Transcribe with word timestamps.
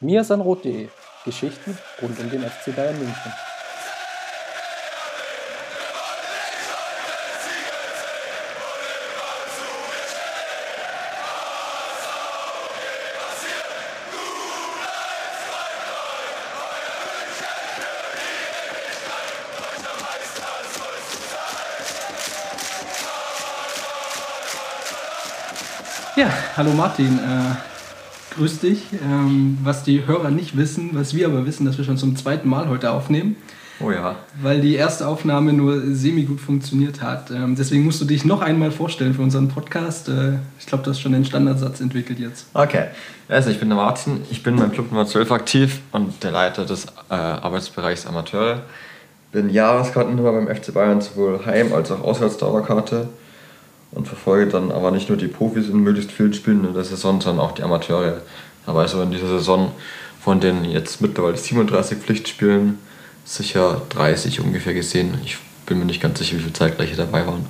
miasanrot.de 0.00 0.88
Geschichten 1.24 1.78
rund 2.02 2.18
um 2.18 2.30
den 2.30 2.42
FC 2.42 2.74
Bayern 2.74 2.98
München. 2.98 3.32
Ja, 26.16 26.28
hallo 26.56 26.70
Martin. 26.72 27.18
Äh, 27.18 27.73
grüß 28.36 28.60
dich. 28.60 28.82
Ähm, 29.04 29.58
was 29.62 29.82
die 29.82 30.06
Hörer 30.06 30.30
nicht 30.30 30.56
wissen, 30.56 30.90
was 30.92 31.14
wir 31.14 31.26
aber 31.26 31.46
wissen, 31.46 31.64
dass 31.66 31.78
wir 31.78 31.84
schon 31.84 31.96
zum 31.96 32.16
zweiten 32.16 32.48
Mal 32.48 32.68
heute 32.68 32.90
aufnehmen. 32.90 33.36
Oh 33.80 33.90
ja. 33.90 34.16
Weil 34.40 34.60
die 34.60 34.76
erste 34.76 35.08
Aufnahme 35.08 35.52
nur 35.52 35.82
semi-gut 35.94 36.40
funktioniert 36.40 37.02
hat. 37.02 37.30
Ähm, 37.30 37.56
deswegen 37.56 37.84
musst 37.84 38.00
du 38.00 38.04
dich 38.04 38.24
noch 38.24 38.40
einmal 38.40 38.70
vorstellen 38.70 39.14
für 39.14 39.22
unseren 39.22 39.48
Podcast. 39.48 40.08
Äh, 40.08 40.34
ich 40.60 40.66
glaube, 40.66 40.84
du 40.84 40.90
hast 40.90 41.00
schon 41.00 41.12
den 41.12 41.24
Standardsatz 41.24 41.80
entwickelt 41.80 42.20
jetzt. 42.20 42.46
Okay. 42.54 42.84
Also, 43.28 43.50
ich 43.50 43.58
bin 43.58 43.68
der 43.68 43.76
Martin. 43.76 44.22
Ich 44.30 44.42
bin 44.42 44.56
beim 44.56 44.70
Club 44.70 44.92
Nummer 44.92 45.06
12 45.06 45.32
aktiv 45.32 45.80
und 45.92 46.22
der 46.22 46.30
Leiter 46.30 46.64
des 46.64 46.86
äh, 47.10 47.14
Arbeitsbereichs 47.14 48.06
Amateure. 48.06 48.62
Bin 49.32 49.50
Jahreskartennummer 49.50 50.32
beim 50.32 50.46
FC 50.46 50.72
Bayern 50.72 51.00
sowohl 51.00 51.44
Heim- 51.44 51.72
als 51.72 51.90
auch 51.90 52.00
Auswärtsdauerkarte 52.02 53.08
und 53.94 54.08
verfolge 54.08 54.50
dann 54.50 54.72
aber 54.72 54.90
nicht 54.90 55.08
nur 55.08 55.18
die 55.18 55.28
Profis 55.28 55.68
in 55.68 55.78
möglichst 55.78 56.12
vielen 56.12 56.34
Spielen 56.34 56.64
in 56.64 56.74
der 56.74 56.84
Saison, 56.84 57.20
sondern 57.20 57.44
auch 57.44 57.52
die 57.52 57.62
Amateure. 57.62 58.20
Aber 58.66 58.80
also 58.80 59.02
in 59.02 59.10
dieser 59.10 59.28
Saison 59.28 59.72
von 60.20 60.40
den 60.40 60.64
jetzt 60.64 61.00
mittlerweile 61.00 61.36
37 61.36 61.98
Pflichtspielen 61.98 62.78
sicher 63.24 63.82
30 63.90 64.40
ungefähr 64.40 64.74
gesehen. 64.74 65.14
Ich 65.24 65.38
bin 65.66 65.78
mir 65.78 65.84
nicht 65.84 66.00
ganz 66.02 66.18
sicher, 66.18 66.36
wie 66.38 66.42
viel 66.42 66.52
zeitgleiche 66.52 66.96
dabei 66.96 67.26
waren. 67.26 67.46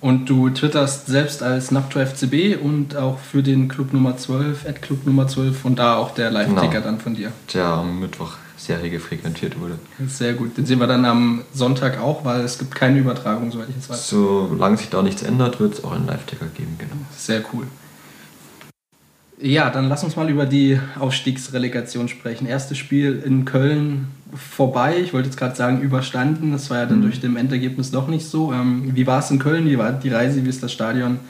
Und 0.00 0.26
du 0.30 0.48
twitterst 0.48 1.06
selbst 1.08 1.42
als 1.42 1.72
Napto 1.72 1.98
FCB 1.98 2.56
und 2.62 2.96
auch 2.96 3.18
für 3.18 3.42
den 3.42 3.68
Club 3.68 3.92
Nummer 3.92 4.16
12, 4.16 4.64
Ad 4.66 4.78
Club 4.80 5.04
Nummer 5.06 5.26
12 5.26 5.64
und 5.64 5.80
da 5.80 5.96
auch 5.96 6.14
der 6.14 6.30
Live-Ticker 6.30 6.68
Genau. 6.68 6.80
dann 6.84 7.00
von 7.00 7.16
dir. 7.16 7.32
Der 7.52 7.64
am 7.66 7.98
Mittwoch 7.98 8.34
sehr 8.58 8.82
rege 8.82 9.00
frequentiert 9.00 9.58
wurde. 9.58 9.78
Sehr 10.06 10.34
gut. 10.34 10.58
Den 10.58 10.66
sehen 10.66 10.78
wir 10.80 10.86
dann 10.86 11.04
am 11.04 11.42
Sonntag 11.54 11.98
auch, 12.00 12.24
weil 12.24 12.40
es 12.42 12.58
gibt 12.58 12.74
keine 12.74 12.98
Übertragung, 12.98 13.50
soweit 13.50 13.68
ich 13.70 13.76
jetzt 13.76 13.88
weiß. 13.88 14.08
Solange 14.08 14.76
sich 14.76 14.90
da 14.90 15.02
nichts 15.02 15.22
ändert, 15.22 15.60
wird 15.60 15.74
es 15.74 15.84
auch 15.84 15.92
einen 15.92 16.06
Live-Ticker 16.06 16.46
geben, 16.54 16.76
genau. 16.78 16.96
Sehr 17.16 17.42
cool. 17.52 17.66
Ja, 19.40 19.70
dann 19.70 19.88
lass 19.88 20.02
uns 20.02 20.16
mal 20.16 20.28
über 20.28 20.46
die 20.46 20.80
Aufstiegsrelegation 20.98 22.08
sprechen. 22.08 22.46
Erstes 22.46 22.76
Spiel 22.76 23.22
in 23.24 23.44
Köln 23.44 24.08
vorbei. 24.34 24.96
Ich 25.00 25.12
wollte 25.14 25.28
jetzt 25.28 25.38
gerade 25.38 25.54
sagen, 25.54 25.80
überstanden. 25.80 26.50
Das 26.50 26.68
war 26.70 26.78
ja 26.78 26.86
dann 26.86 27.02
durch 27.02 27.20
dem 27.20 27.36
Endergebnis 27.36 27.92
doch 27.92 28.08
nicht 28.08 28.26
so. 28.26 28.52
Ähm, 28.52 28.90
wie 28.96 29.06
war 29.06 29.20
es 29.20 29.30
in 29.30 29.38
Köln? 29.38 29.66
Wie 29.66 29.78
war 29.78 29.92
die 29.92 30.08
Reise? 30.08 30.44
Wie 30.44 30.48
ist 30.48 30.62
das 30.62 30.72
Stadion? 30.72 31.20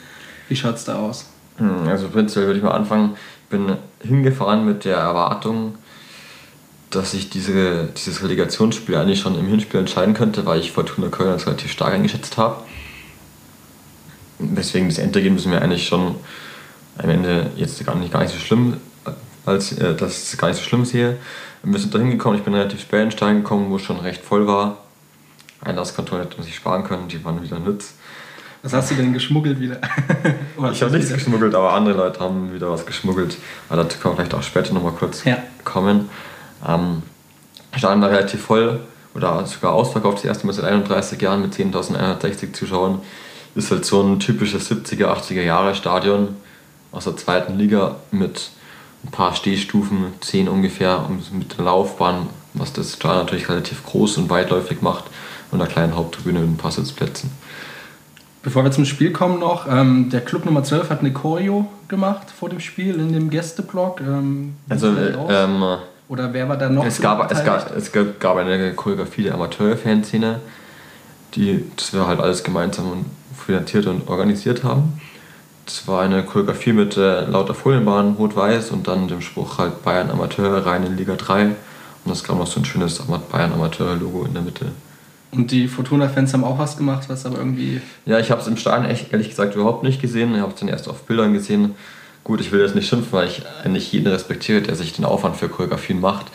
Wie 0.48 0.56
schaut 0.56 0.76
es 0.76 0.84
da 0.84 0.96
aus? 0.96 1.26
Hm, 1.58 1.86
Also 1.86 2.08
prinzipiell 2.08 2.46
würde 2.46 2.58
ich 2.58 2.64
mal 2.64 2.70
anfangen. 2.72 3.10
Ich 3.42 3.48
bin 3.50 3.76
hingefahren 4.02 4.64
mit 4.64 4.86
der 4.86 4.96
Erwartung, 4.96 5.74
dass 6.90 7.14
ich 7.14 7.30
diese, 7.30 7.88
dieses 7.96 8.22
Relegationsspiel 8.22 8.96
eigentlich 8.96 9.20
schon 9.20 9.38
im 9.38 9.46
Hinspiel 9.46 9.80
entscheiden 9.80 10.14
könnte, 10.14 10.46
weil 10.46 10.60
ich 10.60 10.72
Fortuna 10.72 11.08
Köln 11.08 11.30
als 11.30 11.46
relativ 11.46 11.70
stark 11.70 11.92
eingeschätzt 11.92 12.36
habe. 12.36 12.62
Deswegen 14.38 14.88
das 14.88 14.98
Endergebnis 14.98 15.46
mir 15.46 15.60
eigentlich 15.60 15.86
schon 15.86 16.14
am 16.96 17.10
Ende 17.10 17.50
jetzt 17.56 17.84
gar 17.84 17.94
nicht, 17.96 18.12
gar 18.12 18.22
nicht 18.22 18.32
so 18.32 18.38
schlimm, 18.38 18.76
als 19.44 19.72
äh, 19.72 19.94
dass 19.94 20.32
es 20.32 20.38
gar 20.38 20.48
nicht 20.48 20.58
so 20.58 20.64
schlimm 20.64 20.84
sehe. 20.84 21.16
Wir 21.62 21.78
sind 21.80 21.92
da 21.94 21.98
hingekommen, 21.98 22.38
ich 22.38 22.44
bin 22.44 22.54
relativ 22.54 22.80
spät 22.80 23.02
in 23.02 23.10
Stein 23.10 23.36
gekommen, 23.38 23.70
wo 23.70 23.76
es 23.76 23.82
schon 23.82 23.98
recht 23.98 24.22
voll 24.24 24.46
war. 24.46 24.78
Einlasskontrolle 25.60 26.22
hätte 26.22 26.36
man 26.36 26.46
sich 26.46 26.54
sparen 26.54 26.84
können, 26.84 27.08
die 27.08 27.22
waren 27.24 27.42
wieder 27.42 27.58
nütz. 27.58 27.94
Was 28.62 28.72
hast 28.72 28.90
du 28.90 28.94
denn 28.96 29.12
geschmuggelt 29.12 29.60
wieder? 29.60 29.80
Ich 30.72 30.82
habe 30.82 30.92
nichts 30.96 31.12
geschmuggelt, 31.12 31.54
aber 31.54 31.72
andere 31.72 31.96
Leute 31.96 32.18
haben 32.18 32.52
wieder 32.52 32.68
was 32.72 32.84
geschmuggelt. 32.84 33.36
Aber 33.68 33.84
dazu 33.84 33.98
können 33.98 34.14
wir 34.14 34.16
vielleicht 34.16 34.34
auch 34.34 34.42
später 34.42 34.74
nochmal 34.74 34.90
kurz 34.92 35.22
Ja. 35.22 35.38
kommen. 35.62 36.08
Ähm, 36.66 37.02
Stadion 37.76 38.02
war 38.02 38.10
relativ 38.10 38.42
voll 38.42 38.80
oder 39.14 39.44
sogar 39.46 39.72
ausverkauft, 39.72 40.18
das 40.18 40.24
erste 40.24 40.46
Mal 40.46 40.52
seit 40.52 40.64
31 40.64 41.20
Jahren 41.20 41.42
mit 41.42 41.54
10.160 41.54 42.52
Zuschauern. 42.52 43.00
Ist 43.54 43.70
halt 43.70 43.84
so 43.84 44.02
ein 44.02 44.20
typisches 44.20 44.70
70er, 44.70 45.06
80er 45.06 45.42
Jahre 45.42 45.74
Stadion 45.74 46.36
aus 46.92 47.04
der 47.04 47.16
zweiten 47.16 47.58
Liga 47.58 47.96
mit 48.10 48.50
ein 49.04 49.10
paar 49.10 49.34
Stehstufen, 49.34 50.12
10 50.20 50.48
ungefähr, 50.48 51.04
und 51.08 51.32
mit 51.32 51.56
der 51.56 51.64
Laufbahn, 51.64 52.28
was 52.54 52.72
das 52.72 52.94
Stadion 52.94 53.24
natürlich 53.24 53.48
relativ 53.48 53.84
groß 53.84 54.18
und 54.18 54.30
weitläufig 54.30 54.82
macht 54.82 55.04
und 55.50 55.60
einer 55.60 55.70
kleinen 55.70 55.96
Haupttribüne 55.96 56.40
mit 56.40 56.50
ein 56.50 56.56
paar 56.56 56.72
Sitzplätzen. 56.72 57.30
Bevor 58.42 58.64
wir 58.64 58.70
zum 58.70 58.84
Spiel 58.84 59.12
kommen 59.12 59.40
noch, 59.40 59.66
ähm, 59.68 60.10
der 60.10 60.20
Club 60.20 60.44
Nummer 60.44 60.62
12 60.62 60.90
hat 60.90 61.00
eine 61.00 61.12
Choreo 61.12 61.66
gemacht 61.88 62.30
vor 62.30 62.48
dem 62.48 62.60
Spiel 62.60 62.94
in 62.94 63.12
dem 63.12 63.30
Gästeblock. 63.30 64.00
Ähm, 64.00 64.54
Also, 64.68 64.88
äh, 64.88 65.14
ähm, 65.28 65.78
Oder 66.08 66.32
wer 66.32 66.48
war 66.48 66.56
da 66.56 66.68
noch? 66.68 66.84
Es 66.86 67.00
gab, 67.00 67.30
es, 67.30 67.44
gab, 67.44 67.76
es 67.76 67.92
gab 67.92 68.36
eine 68.36 68.72
Choreografie 68.72 69.24
der 69.24 69.34
Amateur-Fanszene, 69.34 70.40
die 71.34 71.64
das 71.76 71.92
wir 71.92 72.06
halt 72.06 72.20
alles 72.20 72.42
gemeinsam 72.42 73.04
finanziert 73.36 73.86
und 73.86 74.08
organisiert 74.08 74.64
haben. 74.64 75.00
Das 75.66 75.86
war 75.86 76.00
eine 76.00 76.22
Choreografie 76.22 76.72
mit 76.72 76.96
äh, 76.96 77.26
lauter 77.26 77.52
Folienbahnen, 77.52 78.14
rot-weiß 78.14 78.70
und 78.70 78.88
dann 78.88 79.06
dem 79.06 79.20
Spruch 79.20 79.58
halt 79.58 79.82
Bayern 79.82 80.10
Amateur 80.10 80.64
rein 80.64 80.84
in 80.84 80.96
Liga 80.96 81.14
3. 81.14 81.54
Und 82.04 82.12
es 82.12 82.24
gab 82.24 82.38
noch 82.38 82.46
so 82.46 82.60
ein 82.60 82.64
schönes 82.64 82.98
Bayern 83.30 83.52
Amateur-Logo 83.52 84.24
in 84.24 84.32
der 84.32 84.42
Mitte. 84.42 84.66
Und 85.30 85.50
die 85.50 85.68
Fortuna-Fans 85.68 86.32
haben 86.32 86.44
auch 86.44 86.58
was 86.58 86.78
gemacht, 86.78 87.04
was 87.08 87.26
aber 87.26 87.36
irgendwie. 87.36 87.82
Ja, 88.06 88.18
ich 88.18 88.30
habe 88.30 88.40
es 88.40 88.46
im 88.46 88.56
Stadion 88.56 88.90
echt, 88.90 89.12
ehrlich 89.12 89.28
gesagt 89.28 89.54
überhaupt 89.54 89.82
nicht 89.82 90.00
gesehen. 90.00 90.34
Ich 90.34 90.40
habe 90.40 90.54
es 90.54 90.58
dann 90.58 90.70
erst 90.70 90.88
auf 90.88 91.02
Bildern 91.02 91.34
gesehen. 91.34 91.74
Gut, 92.28 92.42
ich 92.42 92.52
will 92.52 92.60
jetzt 92.60 92.74
nicht 92.74 92.86
schimpfen, 92.86 93.10
weil 93.12 93.26
ich 93.26 93.42
eigentlich 93.64 93.90
jeden 93.90 94.06
respektiere, 94.06 94.60
der 94.60 94.76
sich 94.76 94.92
den 94.92 95.06
Aufwand 95.06 95.38
für 95.38 95.48
Choreografien 95.48 95.98
macht. 95.98 96.26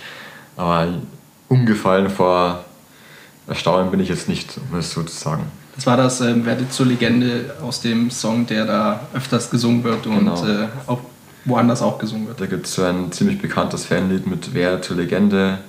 Aber 0.58 0.88
umgefallen 1.50 2.10
vor 2.10 2.66
Erstaunen 3.48 3.92
bin 3.92 4.00
ich 4.00 4.10
jetzt 4.10 4.28
nicht, 4.28 4.58
um 4.72 4.80
es 4.80 4.90
so 4.92 5.04
zu 5.04 5.16
sagen. 5.16 5.44
Das 5.76 5.86
war 5.86 5.96
das 5.96 6.20
ähm, 6.22 6.48
Werdet 6.48 6.74
zur 6.74 6.88
Legende 6.88 7.56
aus 7.62 7.82
dem 7.82 8.10
Song, 8.10 8.48
der 8.48 8.66
da 8.66 9.02
öfters 9.14 9.52
gesungen 9.52 9.84
wird 9.84 10.08
und 10.08 10.18
Genau. 10.18 10.48
äh, 10.48 10.68
auch 10.88 11.02
woanders 11.46 11.84
auch 11.84 12.00
gesungen 12.00 12.28
wird. 12.28 12.42
Da 12.42 12.48
gibt 12.48 12.66
es 12.66 12.74
so 12.74 12.84
ein 12.84 13.12
ziemlich 13.12 13.40
bekanntes 13.40 13.86
Fanlied 13.86 14.26
mit 14.26 14.56
Wer 14.56 14.82
zur 14.82 14.98
Legende 14.98 15.60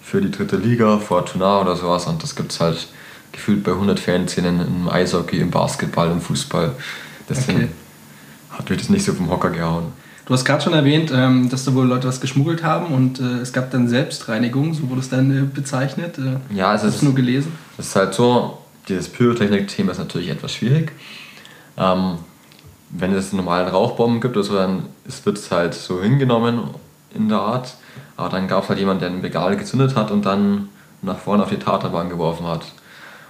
für 0.00 0.22
die 0.22 0.30
dritte 0.30 0.56
Liga, 0.56 0.96
Fortuna 0.98 1.60
oder 1.60 1.76
sowas. 1.76 2.06
Und 2.06 2.22
das 2.22 2.34
gibt 2.34 2.52
es 2.52 2.60
halt 2.60 2.88
gefühlt 3.32 3.64
bei 3.64 3.72
100 3.72 4.00
Fanszenen 4.00 4.60
im 4.66 4.88
Eishockey, 4.88 5.40
im 5.40 5.50
Basketball, 5.50 6.10
im 6.10 6.22
Fußball. 6.22 6.72
Deswegen 7.28 7.58
Okay. 7.64 7.68
Hat 8.58 8.68
mich 8.68 8.78
das 8.78 8.88
nicht 8.88 9.04
so 9.04 9.12
vom 9.12 9.30
Hocker 9.30 9.50
gehauen. 9.50 9.92
Du 10.26 10.34
hast 10.34 10.44
gerade 10.44 10.62
schon 10.62 10.74
erwähnt, 10.74 11.10
ähm, 11.14 11.48
dass 11.48 11.64
da 11.64 11.74
wohl 11.74 11.86
Leute 11.86 12.06
was 12.06 12.20
geschmuggelt 12.20 12.62
haben 12.62 12.92
und 12.94 13.18
äh, 13.18 13.38
es 13.40 13.52
gab 13.54 13.70
dann 13.70 13.88
Selbstreinigung, 13.88 14.74
so 14.74 14.90
wurde 14.90 15.00
es 15.00 15.08
dann 15.08 15.30
äh, 15.30 15.42
bezeichnet. 15.42 16.18
Äh, 16.18 16.54
Ja, 16.54 16.74
es 16.74 16.82
hast 16.82 16.96
ist- 16.96 17.02
nur 17.02 17.14
gelesen? 17.14 17.52
Es 17.78 17.86
ist 17.88 17.96
halt 17.96 18.12
so, 18.12 18.58
dieses 18.88 19.08
Pyrotechnik-Thema 19.08 19.92
ist 19.92 19.98
natürlich 19.98 20.28
etwas 20.28 20.52
schwierig. 20.52 20.92
Ähm, 21.78 22.16
wenn 22.90 23.14
es 23.14 23.30
einen 23.32 23.38
normalen 23.44 23.68
Rauchbomben 23.68 24.20
gibt 24.20 24.36
oder 24.36 24.44
so, 24.44 24.54
dann 24.54 24.84
wird 25.24 25.38
es 25.38 25.50
halt 25.50 25.74
so 25.74 26.02
hingenommen 26.02 26.60
in 27.14 27.28
der 27.28 27.38
Art. 27.38 27.74
Aber 28.16 28.28
dann 28.28 28.48
gab 28.48 28.64
es 28.64 28.68
halt 28.68 28.78
jemanden, 28.78 29.00
der 29.00 29.10
ein 29.10 29.20
Regal 29.20 29.56
gezündet 29.56 29.94
hat 29.94 30.10
und 30.10 30.26
dann 30.26 30.68
nach 31.02 31.18
vorne 31.18 31.42
auf 31.44 31.50
die 31.50 31.58
Taterbahn 31.58 32.08
geworfen 32.10 32.46
hat. 32.46 32.64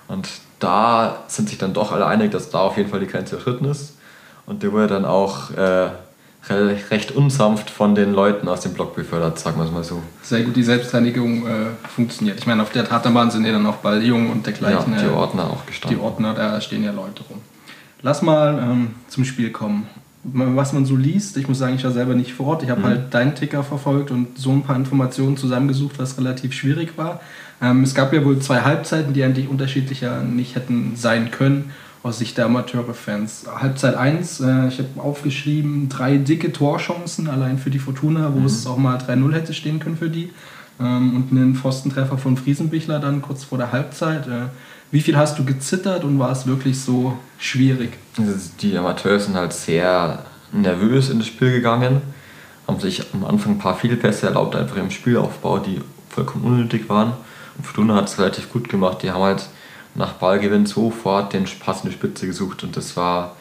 Und 0.08 0.28
da 0.58 1.24
sind 1.28 1.48
sich 1.48 1.58
dann 1.58 1.74
doch 1.74 1.92
alle 1.92 2.06
einig, 2.06 2.30
dass 2.32 2.50
da 2.50 2.60
auf 2.60 2.76
jeden 2.76 2.88
Fall 2.88 3.00
die 3.00 3.06
Grenze 3.06 3.34
überschritten 3.36 3.66
ist. 3.66 3.94
Und 4.48 4.62
der 4.62 4.72
wurde 4.72 4.86
dann 4.86 5.04
auch 5.04 5.50
äh, 5.50 5.60
re- 6.48 6.76
recht 6.90 7.12
unsanft 7.12 7.68
von 7.68 7.94
den 7.94 8.14
Leuten 8.14 8.48
aus 8.48 8.60
dem 8.60 8.72
Block 8.72 8.96
befördert, 8.96 9.38
sagen 9.38 9.58
wir 9.58 9.64
es 9.66 9.70
mal 9.70 9.84
so. 9.84 10.02
Sehr 10.22 10.42
gut, 10.42 10.56
die 10.56 10.62
Selbstreinigung 10.62 11.46
äh, 11.46 11.50
funktioniert. 11.94 12.38
Ich 12.38 12.46
meine, 12.46 12.62
auf 12.62 12.70
der 12.70 12.86
Tatanbahn 12.88 13.30
sind 13.30 13.44
ja 13.44 13.52
dann 13.52 13.66
auch 13.66 13.76
Balljungen 13.76 14.30
und 14.30 14.46
Ja, 14.46 14.52
dergleichen. 14.52 14.94
die 14.98 15.04
äh, 15.04 15.10
Ordner 15.10 15.44
auch 15.44 15.60
Die 15.62 15.66
gestanden. 15.66 16.00
Ordner, 16.00 16.32
da 16.34 16.60
stehen 16.60 16.82
ja 16.82 16.92
Leute 16.92 17.22
rum. 17.28 17.38
Lass 18.00 18.22
mal 18.22 18.58
ähm, 18.58 18.90
zum 19.08 19.24
Spiel 19.24 19.50
kommen. 19.50 19.86
Was 20.24 20.72
man 20.72 20.84
so 20.84 20.96
liest, 20.96 21.36
ich 21.36 21.48
muss 21.48 21.58
sagen, 21.58 21.76
ich 21.76 21.84
war 21.84 21.90
selber 21.92 22.14
nicht 22.14 22.32
vor 22.32 22.46
Ort. 22.48 22.62
Ich 22.62 22.70
habe 22.70 22.82
halt 22.82 23.14
deinen 23.14 23.34
Ticker 23.34 23.62
verfolgt 23.62 24.10
und 24.10 24.36
so 24.38 24.50
ein 24.50 24.62
paar 24.62 24.76
Informationen 24.76 25.36
zusammengesucht, 25.36 25.98
was 25.98 26.18
relativ 26.18 26.52
schwierig 26.52 26.96
war. 26.96 27.20
Ähm, 27.62 27.82
es 27.82 27.94
gab 27.94 28.12
ja 28.12 28.24
wohl 28.24 28.38
zwei 28.40 28.60
Halbzeiten, 28.62 29.12
die 29.14 29.22
eigentlich 29.22 29.48
unterschiedlicher 29.48 30.22
nicht 30.22 30.54
hätten 30.56 30.94
sein 30.96 31.30
können, 31.30 31.70
aus 32.02 32.18
Sicht 32.18 32.38
der 32.38 32.46
Amateure-Fans. 32.46 33.46
Halbzeit 33.54 33.96
1, 33.96 34.40
äh, 34.40 34.68
ich 34.68 34.78
habe 34.78 34.88
aufgeschrieben, 34.98 35.88
drei 35.88 36.16
dicke 36.16 36.52
Torchancen, 36.52 37.28
allein 37.28 37.58
für 37.58 37.70
die 37.70 37.78
Fortuna, 37.78 38.32
wo 38.34 38.46
es 38.46 38.66
auch 38.66 38.76
mal 38.76 38.96
3-0 38.98 39.32
hätte 39.32 39.54
stehen 39.54 39.80
können 39.80 39.96
für 39.96 40.08
die. 40.08 40.30
Ähm, 40.80 41.16
und 41.16 41.32
einen 41.32 41.54
Pfostentreffer 41.54 42.18
von 42.18 42.36
Friesenbichler 42.36 43.00
dann 43.00 43.20
kurz 43.20 43.44
vor 43.44 43.58
der 43.58 43.72
Halbzeit. 43.72 44.26
Äh, 44.26 44.48
wie 44.90 45.00
viel 45.00 45.16
hast 45.16 45.38
du 45.38 45.44
gezittert 45.44 46.04
und 46.04 46.18
war 46.18 46.30
es 46.30 46.46
wirklich 46.46 46.80
so 46.80 47.18
schwierig? 47.38 47.90
Also 48.16 48.32
Die 48.60 48.76
Amateure 48.76 49.18
sind 49.18 49.34
halt 49.34 49.52
sehr 49.52 50.24
nervös 50.52 51.10
in 51.10 51.18
das 51.18 51.26
Spiel 51.26 51.50
gegangen. 51.52 52.00
haben 52.66 52.80
sich 52.80 53.02
am 53.12 53.24
Anfang 53.24 53.52
ein 53.52 53.58
paar 53.58 53.76
Fehlpässe 53.76 54.26
erlaubt, 54.26 54.54
einfach 54.54 54.76
im 54.76 54.90
Spielaufbau, 54.90 55.58
die 55.58 55.80
vollkommen 56.10 56.44
unnötig 56.44 56.88
waren. 56.88 57.12
Und 57.56 57.66
Fortuna 57.66 57.96
hat 57.96 58.08
es 58.08 58.18
relativ 58.18 58.50
gut 58.50 58.68
gemacht. 58.68 59.02
Die 59.02 59.10
haben 59.10 59.22
halt 59.22 59.48
nach 59.94 60.14
Ballgewinn 60.14 60.66
sofort 60.66 61.32
den 61.32 61.44
Pass 61.60 61.82
in 61.82 61.90
die 61.90 61.96
Spitze 61.96 62.26
gesucht 62.26 62.62
und 62.62 62.76
das 62.76 62.96
war, 62.96 63.36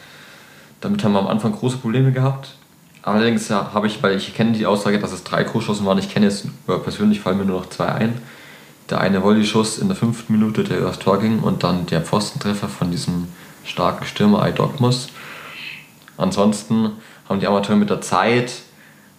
damit 0.81 1.03
haben 1.03 1.13
wir 1.13 1.19
am 1.19 1.27
Anfang 1.27 1.53
große 1.53 1.77
Probleme 1.77 2.11
gehabt. 2.11 2.55
Allerdings 3.03 3.47
ja, 3.47 3.71
habe 3.73 3.87
ich, 3.87 4.03
weil 4.03 4.17
ich 4.17 4.35
kenne 4.35 4.51
die 4.51 4.65
Aussage, 4.65 4.99
dass 4.99 5.13
es 5.13 5.23
drei 5.23 5.43
Großchancen 5.43 5.85
waren, 5.85 5.97
ich 5.97 6.13
kenne 6.13 6.25
jetzt, 6.25 6.47
persönlich 6.65 7.21
fallen 7.21 7.37
mir 7.37 7.45
nur 7.45 7.61
noch 7.61 7.69
zwei 7.69 7.87
ein. 7.87 8.21
Der 8.89 9.01
eine 9.01 9.23
Volley-Schuss 9.23 9.79
in 9.79 9.87
der 9.87 9.97
fünften 9.97 10.33
Minute, 10.33 10.63
der 10.63 10.79
übers 10.79 10.99
Tor 10.99 11.19
ging 11.19 11.39
und 11.39 11.63
dann 11.63 11.85
der 11.85 12.01
Pfostentreffer 12.01 12.69
von 12.69 12.91
diesem 12.91 13.27
starken 13.63 14.05
Stürmer 14.05 14.47
Idogmus. 14.47 15.09
Ansonsten 16.17 16.91
haben 17.27 17.39
die 17.39 17.47
Amateure 17.47 17.75
mit 17.75 17.89
der 17.89 18.01
Zeit 18.01 18.53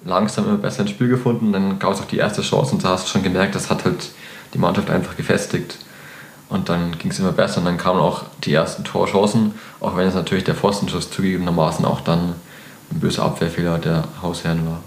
langsam 0.04 0.46
immer 0.46 0.58
besser 0.58 0.82
ins 0.82 0.90
Spiel 0.90 1.08
gefunden. 1.08 1.52
Dann 1.52 1.78
gab 1.78 1.92
es 1.92 2.00
auch 2.00 2.06
die 2.06 2.18
erste 2.18 2.42
Chance 2.42 2.74
und 2.74 2.84
da 2.84 2.90
hast 2.90 3.06
du 3.06 3.10
schon 3.10 3.22
gemerkt, 3.22 3.54
das 3.54 3.70
hat 3.70 3.84
halt 3.84 4.10
die 4.54 4.58
Mannschaft 4.58 4.90
einfach 4.90 5.16
gefestigt. 5.16 5.78
Und 6.48 6.68
dann 6.68 6.96
ging 6.98 7.10
es 7.10 7.18
immer 7.18 7.32
besser 7.32 7.58
und 7.58 7.66
dann 7.66 7.76
kamen 7.76 8.00
auch 8.00 8.24
die 8.44 8.54
ersten 8.54 8.82
Torchancen, 8.84 9.52
auch 9.80 9.96
wenn 9.96 10.08
es 10.08 10.14
natürlich 10.14 10.44
der 10.44 10.54
Pfostenschuss 10.54 11.10
zugegebenermaßen 11.10 11.84
auch 11.84 12.00
dann 12.00 12.34
ein 12.90 13.00
böser 13.00 13.24
Abwehrfehler 13.24 13.78
der 13.78 14.04
Hausherren 14.22 14.66
war. 14.66 14.80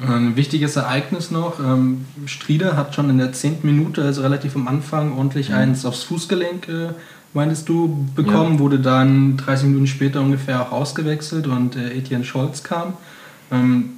Ein 0.00 0.36
wichtiges 0.36 0.76
Ereignis 0.76 1.30
noch, 1.30 1.60
ähm, 1.60 2.04
Strieder 2.26 2.76
hat 2.76 2.94
schon 2.94 3.10
in 3.10 3.18
der 3.18 3.32
zehnten 3.32 3.66
Minute, 3.66 4.02
also 4.02 4.22
relativ 4.22 4.56
am 4.56 4.66
Anfang, 4.66 5.16
ordentlich 5.16 5.50
mhm. 5.50 5.54
eins 5.54 5.84
aufs 5.84 6.02
Fußgelenk, 6.04 6.68
äh, 6.68 6.88
meintest 7.32 7.68
du, 7.68 8.06
bekommen, 8.14 8.54
ja. 8.54 8.58
wurde 8.58 8.78
dann 8.80 9.36
30 9.36 9.66
Minuten 9.68 9.86
später 9.86 10.20
ungefähr 10.20 10.62
auch 10.62 10.72
ausgewechselt 10.72 11.46
und 11.46 11.76
äh, 11.76 11.96
Etienne 11.96 12.24
Scholz 12.24 12.62
kam. 12.62 12.94
Ähm, 13.54 13.90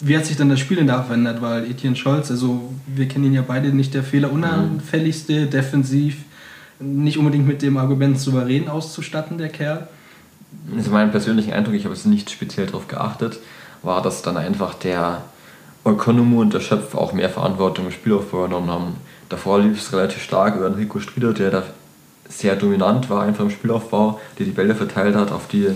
wie 0.00 0.16
hat 0.16 0.26
sich 0.26 0.36
dann 0.36 0.48
das 0.48 0.60
Spiel 0.60 0.76
denn 0.76 0.86
da 0.86 1.02
verändert? 1.02 1.42
Weil 1.42 1.70
Etienne 1.70 1.96
Scholz, 1.96 2.30
also 2.30 2.72
wir 2.86 3.08
kennen 3.08 3.26
ihn 3.26 3.34
ja 3.34 3.42
beide, 3.46 3.68
nicht 3.68 3.94
der 3.94 4.02
fehlerunanfälligste, 4.02 5.46
defensiv, 5.46 6.18
nicht 6.78 7.18
unbedingt 7.18 7.46
mit 7.46 7.62
dem 7.62 7.76
Argument 7.76 8.18
souverän 8.18 8.68
auszustatten, 8.68 9.38
der 9.38 9.48
Kerl. 9.48 9.88
Also 10.74 10.90
mein 10.90 11.10
persönlicher 11.10 11.54
Eindruck, 11.54 11.74
ich 11.74 11.84
habe 11.84 11.94
es 11.94 12.04
nicht 12.04 12.30
speziell 12.30 12.66
darauf 12.66 12.88
geachtet, 12.88 13.40
war, 13.82 14.02
dass 14.02 14.22
dann 14.22 14.36
einfach 14.36 14.74
der 14.74 15.22
Ökonomo 15.84 16.40
und 16.40 16.54
der 16.54 16.60
Schöpf 16.60 16.94
auch 16.94 17.12
mehr 17.12 17.28
Verantwortung 17.28 17.86
im 17.86 17.92
Spielaufbau 17.92 18.44
übernommen 18.44 18.70
haben. 18.70 18.94
Davor 19.28 19.60
lief 19.60 19.78
es 19.78 19.92
relativ 19.92 20.22
stark 20.22 20.56
über 20.56 20.66
Enrico 20.66 21.00
Strieder, 21.00 21.32
der 21.32 21.50
da 21.50 21.62
sehr 22.28 22.56
dominant 22.56 23.10
war 23.10 23.22
einfach 23.22 23.44
im 23.44 23.50
Spielaufbau, 23.50 24.20
der 24.38 24.46
die 24.46 24.52
Bälle 24.52 24.74
verteilt 24.74 25.16
hat 25.16 25.32
auf 25.32 25.48
die 25.48 25.68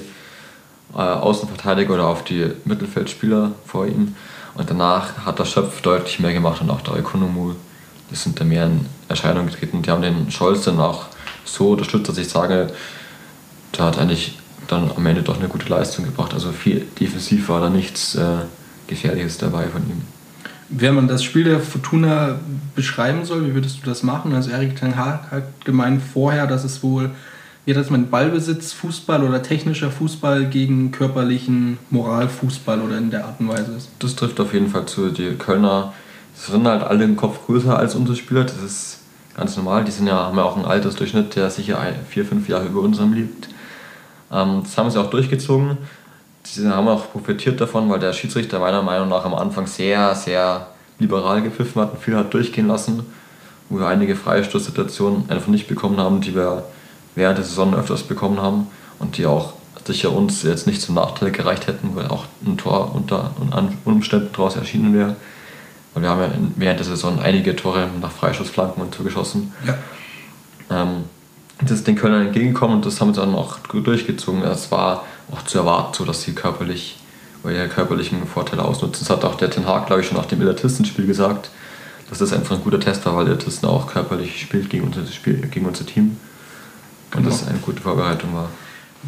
äh, 0.94 0.98
Außenverteidiger 0.98 1.94
oder 1.94 2.06
auf 2.06 2.24
die 2.24 2.50
Mittelfeldspieler 2.64 3.52
vor 3.66 3.86
ihm. 3.86 4.14
Und 4.54 4.70
danach 4.70 5.24
hat 5.24 5.38
der 5.38 5.44
Schöpf 5.44 5.80
deutlich 5.80 6.20
mehr 6.20 6.32
gemacht 6.32 6.60
und 6.60 6.70
auch 6.70 6.82
der 6.82 6.98
Ökonomu, 6.98 7.54
die 8.10 8.16
sind 8.16 8.38
da 8.38 8.44
mehr 8.44 8.66
in 8.66 8.86
Erscheinung 9.08 9.46
getreten. 9.46 9.82
Die 9.82 9.90
haben 9.90 10.02
den 10.02 10.30
Scholz 10.30 10.64
dann 10.64 10.78
auch 10.78 11.06
so 11.44 11.70
unterstützt, 11.70 12.08
dass 12.08 12.18
ich 12.18 12.28
sage, 12.28 12.72
der 13.76 13.84
hat 13.86 13.98
eigentlich 13.98 14.38
dann 14.68 14.90
am 14.94 15.06
Ende 15.06 15.22
doch 15.22 15.38
eine 15.38 15.48
gute 15.48 15.68
Leistung 15.68 16.04
gebracht. 16.04 16.34
Also 16.34 16.52
viel 16.52 16.86
defensiv 17.00 17.48
war 17.48 17.60
da 17.60 17.70
nichts 17.70 18.14
äh, 18.14 18.38
Gefährliches 18.86 19.38
dabei 19.38 19.66
von 19.68 19.82
ihm. 19.82 20.02
Wenn 20.68 20.94
man 20.94 21.08
das 21.08 21.22
Spiel 21.22 21.44
der 21.44 21.60
Fortuna 21.60 22.38
beschreiben 22.74 23.24
soll, 23.24 23.46
wie 23.46 23.54
würdest 23.54 23.78
du 23.82 23.86
das 23.88 24.02
machen? 24.02 24.34
Also 24.34 24.50
Erik 24.50 24.76
Ten 24.76 24.96
Hag 24.96 25.30
hat 25.30 25.64
gemeint 25.64 26.02
vorher, 26.02 26.46
dass 26.46 26.64
es 26.64 26.82
wohl 26.82 27.10
wie 27.64 27.74
das 27.74 27.90
mit 27.90 28.10
Ballbesitz 28.10 28.72
Fußball 28.72 29.22
oder 29.22 29.42
technischer 29.42 29.90
Fußball 29.90 30.46
gegen 30.46 30.90
körperlichen 30.90 31.78
Moralfußball 31.90 32.80
oder 32.80 32.98
in 32.98 33.10
der 33.10 33.24
Art 33.24 33.38
und 33.38 33.48
Weise 33.48 33.72
ist. 33.76 33.90
Das 34.00 34.16
trifft 34.16 34.40
auf 34.40 34.52
jeden 34.52 34.68
Fall 34.68 34.86
zu. 34.86 35.10
Die 35.10 35.30
Kölner 35.34 35.92
sind 36.34 36.66
halt 36.66 36.82
alle 36.82 37.04
im 37.04 37.16
Kopf 37.16 37.46
größer 37.46 37.76
als 37.76 37.94
unsere 37.94 38.16
Spieler. 38.16 38.44
Das 38.44 38.60
ist 38.62 39.00
ganz 39.36 39.56
normal. 39.56 39.84
Die 39.84 39.92
sind 39.92 40.08
ja, 40.08 40.14
haben 40.14 40.36
ja 40.36 40.44
auch 40.44 40.56
einen 40.56 40.64
Altersdurchschnitt, 40.64 41.36
der 41.36 41.50
sicher 41.50 41.78
vier, 42.08 42.24
fünf 42.24 42.48
Jahre 42.48 42.66
über 42.66 42.80
unserem 42.80 43.12
liegt. 43.12 43.48
Ähm, 44.32 44.62
das 44.64 44.76
haben 44.76 44.90
sie 44.90 45.00
auch 45.00 45.10
durchgezogen. 45.10 45.78
Sie 46.44 46.68
haben 46.68 46.88
auch 46.88 47.12
profitiert 47.12 47.60
davon, 47.60 47.88
weil 47.88 48.00
der 48.00 48.12
Schiedsrichter 48.12 48.58
meiner 48.58 48.82
Meinung 48.82 49.08
nach 49.08 49.24
am 49.24 49.34
Anfang 49.34 49.68
sehr, 49.68 50.16
sehr 50.16 50.66
liberal 50.98 51.42
gepfiffen 51.42 51.80
hat 51.80 51.92
und 51.92 52.02
viel 52.02 52.16
hat 52.16 52.34
durchgehen 52.34 52.66
lassen, 52.66 53.06
wo 53.68 53.78
wir 53.78 53.86
einige 53.86 54.16
Freistoßsituationen 54.16 55.30
einfach 55.30 55.46
nicht 55.48 55.68
bekommen 55.68 55.98
haben, 55.98 56.20
die 56.20 56.34
wir 56.34 56.64
während 57.14 57.38
der 57.38 57.44
Saison 57.44 57.74
öfters 57.74 58.02
bekommen 58.02 58.40
haben 58.40 58.68
und 58.98 59.18
die 59.18 59.26
auch 59.26 59.54
sicher 59.84 60.12
uns 60.12 60.42
jetzt 60.42 60.66
nicht 60.66 60.80
zum 60.80 60.94
Nachteil 60.94 61.32
gereicht 61.32 61.66
hätten, 61.66 61.96
weil 61.96 62.06
auch 62.06 62.26
ein 62.46 62.56
Tor 62.56 62.94
unter 62.94 63.32
Umständen 63.84 64.30
daraus 64.32 64.56
erschienen 64.56 64.94
wäre. 64.94 65.16
Weil 65.94 66.04
wir 66.04 66.10
haben 66.10 66.20
ja 66.20 66.30
während 66.56 66.78
der 66.78 66.86
Saison 66.86 67.20
einige 67.20 67.54
Tore 67.56 67.88
nach 68.00 68.12
Freischussflanken 68.12 68.82
und 68.82 68.94
zugeschossen. 68.94 69.52
Ja. 69.66 69.78
Ähm, 70.70 71.04
das 71.60 71.72
ist 71.72 71.86
den 71.86 71.96
Kölnern 71.96 72.26
entgegengekommen 72.26 72.76
und 72.76 72.86
das 72.86 73.00
haben 73.00 73.12
sie 73.14 73.20
dann 73.20 73.34
auch 73.34 73.58
durchgezogen. 73.58 74.42
Es 74.42 74.70
war 74.70 75.04
auch 75.30 75.42
zu 75.42 75.58
erwarten, 75.58 75.94
so 75.94 76.04
dass 76.04 76.22
sie 76.22 76.32
körperlich 76.32 76.98
ihre 77.44 77.68
körperlichen 77.68 78.26
Vorteile 78.26 78.64
ausnutzen. 78.64 79.04
Das 79.06 79.10
hat 79.16 79.24
auch 79.24 79.34
der 79.34 79.50
Ten 79.50 79.66
Hag, 79.66 79.86
glaube 79.86 80.02
ich, 80.02 80.08
schon 80.08 80.16
nach 80.16 80.26
dem 80.26 80.40
Elatistenspiel 80.40 81.06
gesagt, 81.06 81.50
dass 82.08 82.18
das 82.18 82.32
einfach 82.32 82.56
ein 82.56 82.62
guter 82.62 82.78
Test 82.80 83.04
war, 83.06 83.16
weil 83.16 83.26
Elatisten 83.26 83.68
auch 83.68 83.86
körperlich 83.86 84.40
spielt 84.40 84.70
gegen 84.70 84.84
unser, 84.84 85.06
Spiel, 85.06 85.46
gegen 85.48 85.66
unser 85.66 85.86
Team. 85.86 86.18
Und 87.14 87.22
genau. 87.22 87.30
das 87.30 87.46
eine 87.46 87.58
gute 87.58 87.82
Vorbereitung 87.82 88.34
war. 88.34 88.48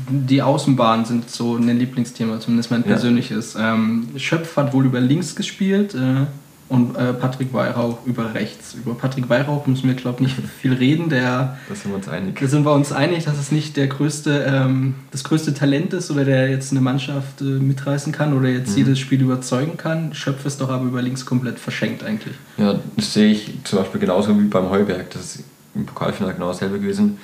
Die 0.08 0.42
Außenbahnen 0.42 1.04
sind 1.04 1.30
so 1.30 1.56
ein 1.56 1.68
Lieblingsthema, 1.68 2.40
zumindest 2.40 2.70
mein 2.70 2.82
persönliches. 2.82 3.54
Ja. 3.54 3.74
Ähm, 3.74 4.08
Schöpf 4.16 4.56
hat 4.56 4.72
wohl 4.72 4.86
über 4.86 5.00
links 5.00 5.36
gespielt 5.36 5.94
äh, 5.94 6.26
und 6.68 6.96
äh, 6.96 7.12
Patrick 7.12 7.52
Weihrauch 7.52 8.04
über 8.04 8.34
rechts. 8.34 8.74
Über 8.74 8.94
Patrick 8.94 9.28
Weihrauch 9.28 9.68
müssen 9.68 9.86
wir, 9.86 9.94
glaube 9.94 10.24
ich, 10.24 10.36
nicht 10.36 10.48
viel 10.60 10.72
reden. 10.72 11.10
Der, 11.10 11.58
da 11.68 11.74
sind 11.76 11.92
wir 11.92 11.96
uns 11.96 12.08
einig. 12.08 12.40
Da 12.40 12.48
sind 12.48 12.64
wir 12.64 12.72
uns 12.72 12.90
einig, 12.90 13.24
dass 13.24 13.38
es 13.38 13.52
nicht 13.52 13.76
der 13.76 13.86
größte, 13.86 14.44
ähm, 14.48 14.94
das 15.12 15.22
größte 15.22 15.54
Talent 15.54 15.92
ist 15.92 16.10
oder 16.10 16.24
der 16.24 16.50
jetzt 16.50 16.72
eine 16.72 16.80
Mannschaft 16.80 17.40
äh, 17.40 17.44
mitreißen 17.44 18.12
kann 18.12 18.36
oder 18.36 18.48
jetzt 18.48 18.72
mhm. 18.72 18.78
jedes 18.78 18.98
Spiel 18.98 19.22
überzeugen 19.22 19.76
kann. 19.76 20.12
Schöpf 20.12 20.44
ist 20.44 20.60
doch 20.60 20.70
aber 20.70 20.86
über 20.86 21.02
links 21.02 21.24
komplett 21.24 21.60
verschenkt 21.60 22.02
eigentlich. 22.02 22.34
Ja, 22.58 22.74
das 22.96 23.14
sehe 23.14 23.30
ich 23.30 23.52
zum 23.62 23.78
Beispiel 23.78 24.00
genauso 24.00 24.36
wie 24.36 24.44
beim 24.44 24.70
Heuberg. 24.70 25.08
Das 25.10 25.36
ist 25.36 25.44
im 25.76 25.86
Pokalfinale 25.86 26.34
genau 26.34 26.48
dasselbe 26.48 26.80
gewesen 26.80 27.18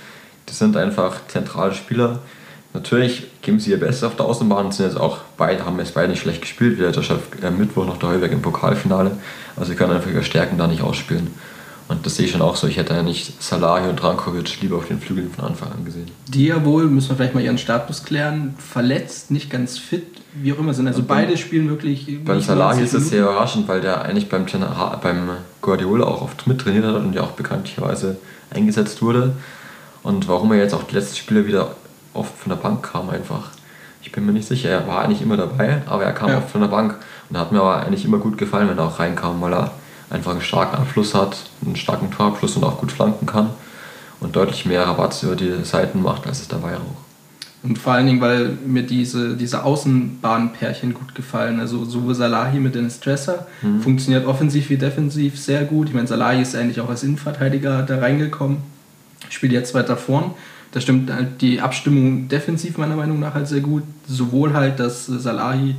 das 0.50 0.58
sind 0.58 0.76
einfach 0.76 1.28
zentrale 1.28 1.72
Spieler. 1.72 2.18
Natürlich 2.74 3.26
geben 3.40 3.60
sie 3.60 3.70
ihr 3.70 3.78
Bestes 3.78 4.02
auf 4.02 4.16
der 4.16 4.26
Außenbahn 4.26 4.66
und 4.66 4.74
sind 4.74 4.86
jetzt 4.86 4.98
auch 4.98 5.18
beide, 5.36 5.64
haben 5.64 5.78
jetzt 5.78 5.94
beide 5.94 6.08
nicht 6.08 6.20
schlecht 6.20 6.40
gespielt, 6.40 6.76
wie 6.76 6.82
der 6.82 7.02
Chef 7.02 7.20
am 7.42 7.56
Mittwoch 7.56 7.86
noch 7.86 7.98
der 7.98 8.08
Heuberg 8.10 8.32
im 8.32 8.42
Pokalfinale. 8.42 9.12
Also 9.56 9.70
sie 9.70 9.76
können 9.76 9.92
einfach 9.92 10.10
ihre 10.10 10.24
Stärken 10.24 10.58
da 10.58 10.66
nicht 10.66 10.82
ausspielen. 10.82 11.28
Und 11.86 12.06
das 12.06 12.16
sehe 12.16 12.26
ich 12.26 12.32
schon 12.32 12.42
auch 12.42 12.56
so. 12.56 12.66
Ich 12.66 12.76
hätte 12.76 12.94
ja 12.94 13.02
nicht 13.02 13.42
Salahi 13.42 13.88
und 13.88 14.02
Rankovic 14.02 14.60
lieber 14.60 14.76
auf 14.76 14.86
den 14.86 15.00
Flügeln 15.00 15.30
von 15.30 15.44
Anfang 15.44 15.72
an 15.72 15.84
gesehen. 15.84 16.08
Die 16.28 16.46
ja 16.46 16.64
wohl, 16.64 16.86
müssen 16.86 17.10
wir 17.10 17.16
vielleicht 17.16 17.34
mal 17.34 17.42
ihren 17.42 17.58
Status 17.58 18.04
klären, 18.04 18.54
verletzt, 18.58 19.30
nicht 19.32 19.50
ganz 19.50 19.78
fit, 19.78 20.06
wie 20.34 20.52
auch 20.52 20.58
immer 20.58 20.74
sind. 20.74 20.86
Also 20.88 21.02
beide 21.04 21.36
spielen 21.36 21.68
wirklich. 21.68 22.24
Beim 22.24 22.40
Salahi 22.40 22.82
ist 22.82 22.94
es 22.94 23.10
sehr 23.10 23.22
überraschend, 23.22 23.66
weil 23.68 23.80
der 23.80 24.02
eigentlich 24.02 24.28
beim, 24.28 24.46
beim 25.02 25.30
Guardiola 25.60 26.06
auch 26.06 26.22
oft 26.22 26.46
mittrainiert 26.46 26.84
hat 26.84 26.96
und 26.96 27.12
ja 27.12 27.22
auch 27.22 27.32
bekanntlicherweise 27.32 28.18
eingesetzt 28.50 29.02
wurde. 29.02 29.32
Und 30.02 30.28
warum 30.28 30.52
er 30.52 30.58
jetzt 30.58 30.74
auch 30.74 30.84
die 30.84 30.94
letzten 30.94 31.16
Spiele 31.16 31.46
wieder 31.46 31.72
oft 32.14 32.36
von 32.36 32.50
der 32.50 32.56
Bank 32.56 32.90
kam, 32.92 33.10
einfach. 33.10 33.50
Ich 34.02 34.12
bin 34.12 34.24
mir 34.24 34.32
nicht 34.32 34.48
sicher. 34.48 34.70
Er 34.70 34.86
war 34.86 35.04
eigentlich 35.04 35.22
immer 35.22 35.36
dabei, 35.36 35.82
aber 35.86 36.04
er 36.04 36.12
kam 36.12 36.30
ja. 36.30 36.38
oft 36.38 36.50
von 36.50 36.62
der 36.62 36.68
Bank. 36.68 36.96
Und 37.28 37.38
hat 37.38 37.52
mir 37.52 37.60
aber 37.60 37.84
eigentlich 37.84 38.04
immer 38.04 38.18
gut 38.18 38.38
gefallen, 38.38 38.68
wenn 38.68 38.78
er 38.78 38.84
auch 38.84 38.98
reinkam, 38.98 39.40
weil 39.40 39.52
er 39.52 39.72
einfach 40.08 40.32
einen 40.32 40.40
starken 40.40 40.76
Abschluss 40.76 41.14
hat, 41.14 41.36
einen 41.64 41.76
starken 41.76 42.10
Torabschluss 42.10 42.56
und 42.56 42.64
auch 42.64 42.78
gut 42.78 42.92
flanken 42.92 43.26
kann. 43.26 43.50
Und 44.20 44.36
deutlich 44.36 44.66
mehr 44.66 44.86
Rabatz 44.86 45.22
über 45.22 45.36
die 45.36 45.64
Seiten 45.64 46.02
macht, 46.02 46.26
als 46.26 46.40
es 46.40 46.48
dabei 46.48 46.74
auch. 46.74 47.00
Und 47.62 47.78
vor 47.78 47.92
allen 47.92 48.06
Dingen, 48.06 48.20
weil 48.22 48.56
mir 48.66 48.82
diese, 48.82 49.36
diese 49.36 49.64
Außenbahnpärchen 49.64 50.94
gut 50.94 51.14
gefallen. 51.14 51.60
Also 51.60 51.84
so 51.84 52.12
Salahi 52.12 52.58
mit 52.58 52.74
Dennis 52.74 53.00
Dresser 53.00 53.46
mhm. 53.60 53.82
funktioniert 53.82 54.26
offensiv 54.26 54.70
wie 54.70 54.78
defensiv 54.78 55.38
sehr 55.38 55.64
gut. 55.64 55.88
Ich 55.88 55.94
meine, 55.94 56.06
Salahi 56.06 56.40
ist 56.40 56.56
eigentlich 56.56 56.80
auch 56.80 56.88
als 56.88 57.02
Innenverteidiger 57.02 57.82
da 57.82 57.98
reingekommen 57.98 58.58
spielt 59.28 59.52
jetzt 59.52 59.74
weiter 59.74 59.96
vorn. 59.96 60.32
Da 60.72 60.80
stimmt 60.80 61.12
halt 61.12 61.40
die 61.40 61.60
Abstimmung 61.60 62.28
defensiv 62.28 62.78
meiner 62.78 62.96
Meinung 62.96 63.18
nach 63.18 63.34
halt 63.34 63.48
sehr 63.48 63.60
gut. 63.60 63.82
Sowohl 64.06 64.54
halt, 64.54 64.78
dass 64.78 65.06
Salahi 65.06 65.74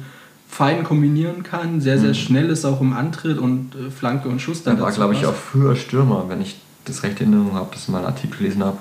fein 0.47 0.83
kombinieren 0.83 1.43
kann, 1.43 1.79
sehr, 1.79 1.97
sehr 1.97 2.09
mhm. 2.09 2.15
schnell 2.15 2.49
ist 2.49 2.65
auch 2.65 2.81
im 2.81 2.91
Antritt 2.91 3.37
und 3.37 3.73
äh, 3.73 3.89
Flanke 3.89 4.27
und 4.27 4.41
Schuss 4.41 4.63
dann. 4.63 4.77
Er 4.77 4.83
war, 4.83 4.91
glaube 4.91 5.13
ich, 5.13 5.25
auch 5.25 5.33
früher 5.33 5.77
Stürmer, 5.77 6.25
wenn 6.27 6.41
ich 6.41 6.59
das 6.83 7.03
recht 7.03 7.21
in 7.21 7.31
Erinnerung 7.31 7.55
habe, 7.55 7.69
dass 7.71 7.83
ich 7.83 7.89
mal 7.89 7.99
einen 7.99 8.07
Artikel 8.07 8.37
gelesen 8.37 8.63
habe, 8.63 8.77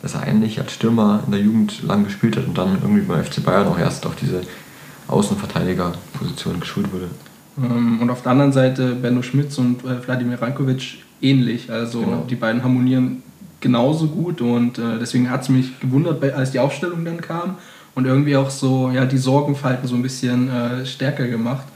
dass 0.00 0.14
er 0.14 0.22
eigentlich 0.22 0.60
als 0.60 0.72
Stürmer 0.72 1.24
in 1.26 1.32
der 1.32 1.40
Jugend 1.40 1.82
lang 1.82 2.04
gespielt 2.04 2.36
hat 2.36 2.46
und 2.46 2.56
dann 2.56 2.78
irgendwie 2.80 3.02
beim 3.02 3.24
FC 3.24 3.42
Bayern 3.44 3.66
auch 3.66 3.78
erst 3.78 4.06
auf 4.06 4.14
diese 4.14 4.42
Außenverteidigerposition 5.08 6.60
geschult 6.60 6.92
wurde. 6.92 7.08
Ähm, 7.58 8.00
und 8.00 8.10
auf 8.10 8.22
der 8.22 8.32
anderen 8.32 8.52
Seite 8.52 8.94
Benno 8.94 9.22
Schmitz 9.22 9.58
und 9.58 9.84
äh, 9.84 10.06
Wladimir 10.06 10.40
Rankovic 10.40 10.98
ähnlich. 11.20 11.70
Also 11.72 12.02
genau. 12.02 12.26
die 12.30 12.36
beiden 12.36 12.62
harmonieren 12.62 13.24
genauso 13.60 14.08
gut 14.08 14.40
und 14.40 14.78
äh, 14.78 14.98
deswegen 15.00 15.30
hat 15.30 15.42
es 15.42 15.48
mich 15.48 15.80
gewundert, 15.80 16.22
als 16.32 16.52
die 16.52 16.60
Aufstellung 16.60 17.04
dann 17.04 17.20
kam 17.20 17.56
und 17.94 18.06
irgendwie 18.06 18.36
auch 18.36 18.50
so 18.50 18.90
ja, 18.90 19.04
die 19.04 19.18
Sorgenfalten 19.18 19.88
so 19.88 19.94
ein 19.94 20.02
bisschen 20.02 20.50
äh, 20.50 20.86
stärker 20.86 21.26
gemacht. 21.26 21.66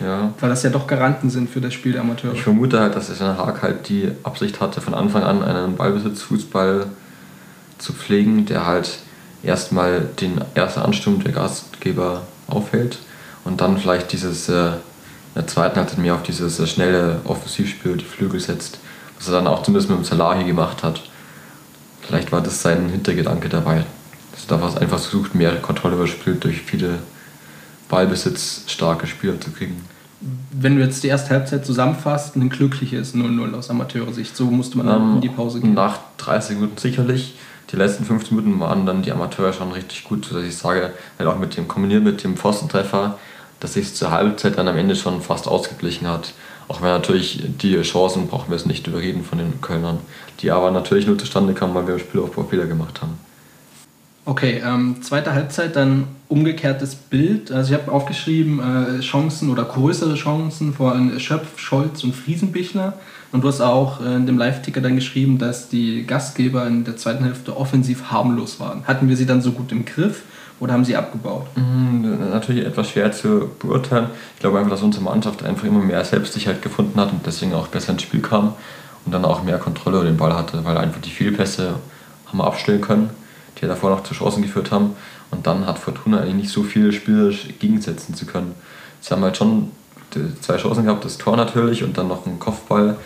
Ja. 0.00 0.32
Weil 0.40 0.50
das 0.50 0.62
ja 0.62 0.70
doch 0.70 0.86
Garanten 0.86 1.30
sind 1.30 1.48
für 1.48 1.60
das 1.60 1.74
Spiel 1.74 1.92
der 1.92 2.00
Amateure. 2.00 2.32
Ich 2.34 2.42
vermute 2.42 2.80
halt, 2.80 2.96
dass 2.96 3.16
der 3.16 3.36
Haag 3.36 3.62
halt 3.62 3.88
die 3.88 4.10
Absicht 4.22 4.60
hatte, 4.60 4.80
von 4.80 4.94
Anfang 4.94 5.22
an 5.22 5.42
einen 5.42 5.76
Ballbesitzfußball 5.76 6.86
zu 7.78 7.92
pflegen, 7.92 8.46
der 8.46 8.66
halt 8.66 8.98
erstmal 9.42 10.00
den 10.20 10.40
ersten 10.54 10.80
Ansturm 10.80 11.22
der 11.22 11.32
Gastgeber 11.32 12.22
aufhält 12.48 12.98
und 13.44 13.60
dann 13.60 13.78
vielleicht 13.78 14.12
dieses 14.12 14.48
äh, 14.48 14.68
in 14.68 14.72
der 15.36 15.46
zweiten 15.46 15.76
Halbzeit 15.76 15.98
mehr 15.98 16.14
auf 16.14 16.22
dieses 16.22 16.60
äh, 16.60 16.66
schnelle 16.66 17.20
Offensivspiel, 17.24 17.96
die 17.96 18.04
Flügel 18.04 18.40
setzt, 18.40 18.78
was 19.18 19.28
er 19.28 19.34
dann 19.34 19.46
auch 19.46 19.62
zumindest 19.62 19.90
mit 19.90 19.98
dem 19.98 20.04
Salahi 20.04 20.44
gemacht 20.44 20.82
hat. 20.82 21.02
Vielleicht 22.02 22.32
war 22.32 22.40
das 22.40 22.62
sein 22.62 22.88
Hintergedanke 22.88 23.48
dabei. 23.48 23.84
Dass 24.32 24.46
er 24.48 24.58
da 24.58 24.80
einfach 24.80 24.98
versucht, 24.98 25.34
mehr 25.34 25.56
Kontrolle 25.56 25.94
über 25.94 26.04
das 26.04 26.12
Spiel 26.12 26.34
durch 26.34 26.62
viele 26.62 26.98
ballbesitzstarke 27.88 29.06
Spieler 29.06 29.40
zu 29.40 29.50
kriegen. 29.50 29.84
Wenn 30.52 30.76
du 30.76 30.82
jetzt 30.82 31.02
die 31.02 31.08
erste 31.08 31.30
Halbzeit 31.30 31.66
zusammenfasst, 31.66 32.36
ein 32.36 32.48
glückliches 32.48 33.14
0-0 33.14 33.54
aus 33.54 33.70
Amateursicht, 33.70 34.36
so 34.36 34.46
musste 34.46 34.78
man 34.78 34.86
dann 34.86 35.02
ähm, 35.02 35.14
in 35.16 35.20
die 35.20 35.28
Pause 35.28 35.60
gehen. 35.60 35.74
Nach 35.74 35.98
30 36.18 36.56
Minuten 36.56 36.78
sicherlich. 36.78 37.34
Die 37.70 37.76
letzten 37.76 38.04
15 38.04 38.36
Minuten 38.36 38.60
waren 38.60 38.86
dann 38.86 39.02
die 39.02 39.12
Amateure 39.12 39.52
schon 39.52 39.72
richtig 39.72 40.04
gut, 40.04 40.24
sodass 40.24 40.44
ich 40.44 40.56
sage, 40.56 40.92
halt 41.18 41.28
auch 41.28 41.38
mit 41.38 41.56
dem 41.56 41.68
kombiniert 41.68 42.04
mit 42.04 42.22
dem 42.22 42.36
Pfostentreffer, 42.36 43.18
dass 43.60 43.74
sich 43.74 43.94
zur 43.94 44.10
Halbzeit 44.10 44.58
dann 44.58 44.68
am 44.68 44.76
Ende 44.76 44.94
schon 44.94 45.22
fast 45.22 45.48
ausgeglichen 45.48 46.06
hat. 46.06 46.34
Auch 46.72 46.80
wenn 46.80 46.88
natürlich 46.88 47.42
die 47.60 47.78
Chancen, 47.82 48.28
brauchen 48.28 48.48
wir 48.48 48.56
es 48.56 48.64
nicht 48.64 48.86
überreden 48.86 49.24
von 49.24 49.36
den 49.36 49.60
Kölnern, 49.60 49.98
die 50.40 50.50
aber 50.50 50.70
natürlich 50.70 51.06
nur 51.06 51.18
zustande 51.18 51.52
kamen, 51.52 51.74
weil 51.74 51.86
wir 51.86 51.94
im 51.94 52.00
Spielaufbau 52.00 52.44
Fehler 52.44 52.64
gemacht 52.64 53.02
haben. 53.02 53.18
Okay, 54.24 54.62
ähm, 54.64 54.96
zweite 55.02 55.34
Halbzeit 55.34 55.76
dann 55.76 56.06
umgekehrtes 56.28 56.94
Bild. 56.94 57.52
Also 57.52 57.74
ich 57.74 57.78
habe 57.78 57.92
aufgeschrieben 57.92 58.60
äh, 58.60 59.00
Chancen 59.00 59.50
oder 59.50 59.64
größere 59.64 60.14
Chancen 60.14 60.72
von 60.72 61.20
Schöpf, 61.20 61.58
Scholz 61.58 62.04
und 62.04 62.14
Friesenbichler. 62.14 62.94
Und 63.32 63.44
du 63.44 63.48
hast 63.48 63.60
auch 63.60 64.00
äh, 64.00 64.14
in 64.14 64.24
dem 64.24 64.38
Live-Ticker 64.38 64.80
dann 64.80 64.94
geschrieben, 64.94 65.36
dass 65.36 65.68
die 65.68 66.06
Gastgeber 66.06 66.66
in 66.66 66.84
der 66.84 66.96
zweiten 66.96 67.24
Hälfte 67.24 67.54
offensiv 67.54 68.04
harmlos 68.10 68.60
waren. 68.60 68.86
Hatten 68.86 69.10
wir 69.10 69.16
sie 69.18 69.26
dann 69.26 69.42
so 69.42 69.52
gut 69.52 69.72
im 69.72 69.84
Griff 69.84 70.22
oder 70.62 70.74
haben 70.74 70.84
sie 70.84 70.96
abgebaut? 70.96 71.46
Mhm, 71.56 72.30
natürlich 72.30 72.64
etwas 72.64 72.88
schwer 72.88 73.12
zu 73.12 73.50
beurteilen. 73.58 74.06
Ich 74.34 74.40
glaube 74.40 74.58
einfach, 74.58 74.70
dass 74.70 74.82
unsere 74.82 75.04
Mannschaft 75.04 75.42
einfach 75.42 75.64
immer 75.64 75.80
mehr 75.80 76.04
Selbstsicherheit 76.04 76.62
gefunden 76.62 76.98
hat 77.00 77.12
und 77.12 77.26
deswegen 77.26 77.52
auch 77.54 77.66
besser 77.66 77.92
ins 77.92 78.02
Spiel 78.02 78.22
kam 78.22 78.54
und 79.04 79.12
dann 79.12 79.24
auch 79.24 79.42
mehr 79.42 79.58
Kontrolle 79.58 79.98
über 79.98 80.06
den 80.06 80.16
Ball 80.16 80.34
hatte, 80.34 80.64
weil 80.64 80.78
einfach 80.78 81.00
die 81.00 81.10
Fehlpässe 81.10 81.74
haben 82.26 82.38
wir 82.38 82.46
abstellen 82.46 82.80
können 82.80 83.10
die 83.62 83.66
davor 83.66 83.90
noch 83.90 84.02
zu 84.02 84.14
Chancen 84.14 84.42
geführt 84.42 84.70
haben. 84.70 84.96
Und 85.30 85.46
dann 85.46 85.66
hat 85.66 85.78
Fortuna 85.78 86.18
eigentlich 86.18 86.34
nicht 86.34 86.50
so 86.50 86.62
viel 86.62 86.92
spielerisch 86.92 87.48
gegensetzen 87.58 88.14
zu 88.14 88.26
können. 88.26 88.54
Sie 89.00 89.14
haben 89.14 89.22
halt 89.22 89.36
schon 89.36 89.70
zwei 90.40 90.58
Chancen 90.58 90.84
gehabt, 90.84 91.04
das 91.04 91.16
Tor 91.16 91.36
natürlich 91.36 91.82
und 91.82 91.96
dann 91.96 92.08
noch 92.08 92.26
einen 92.26 92.38
Kopfball, 92.38 92.96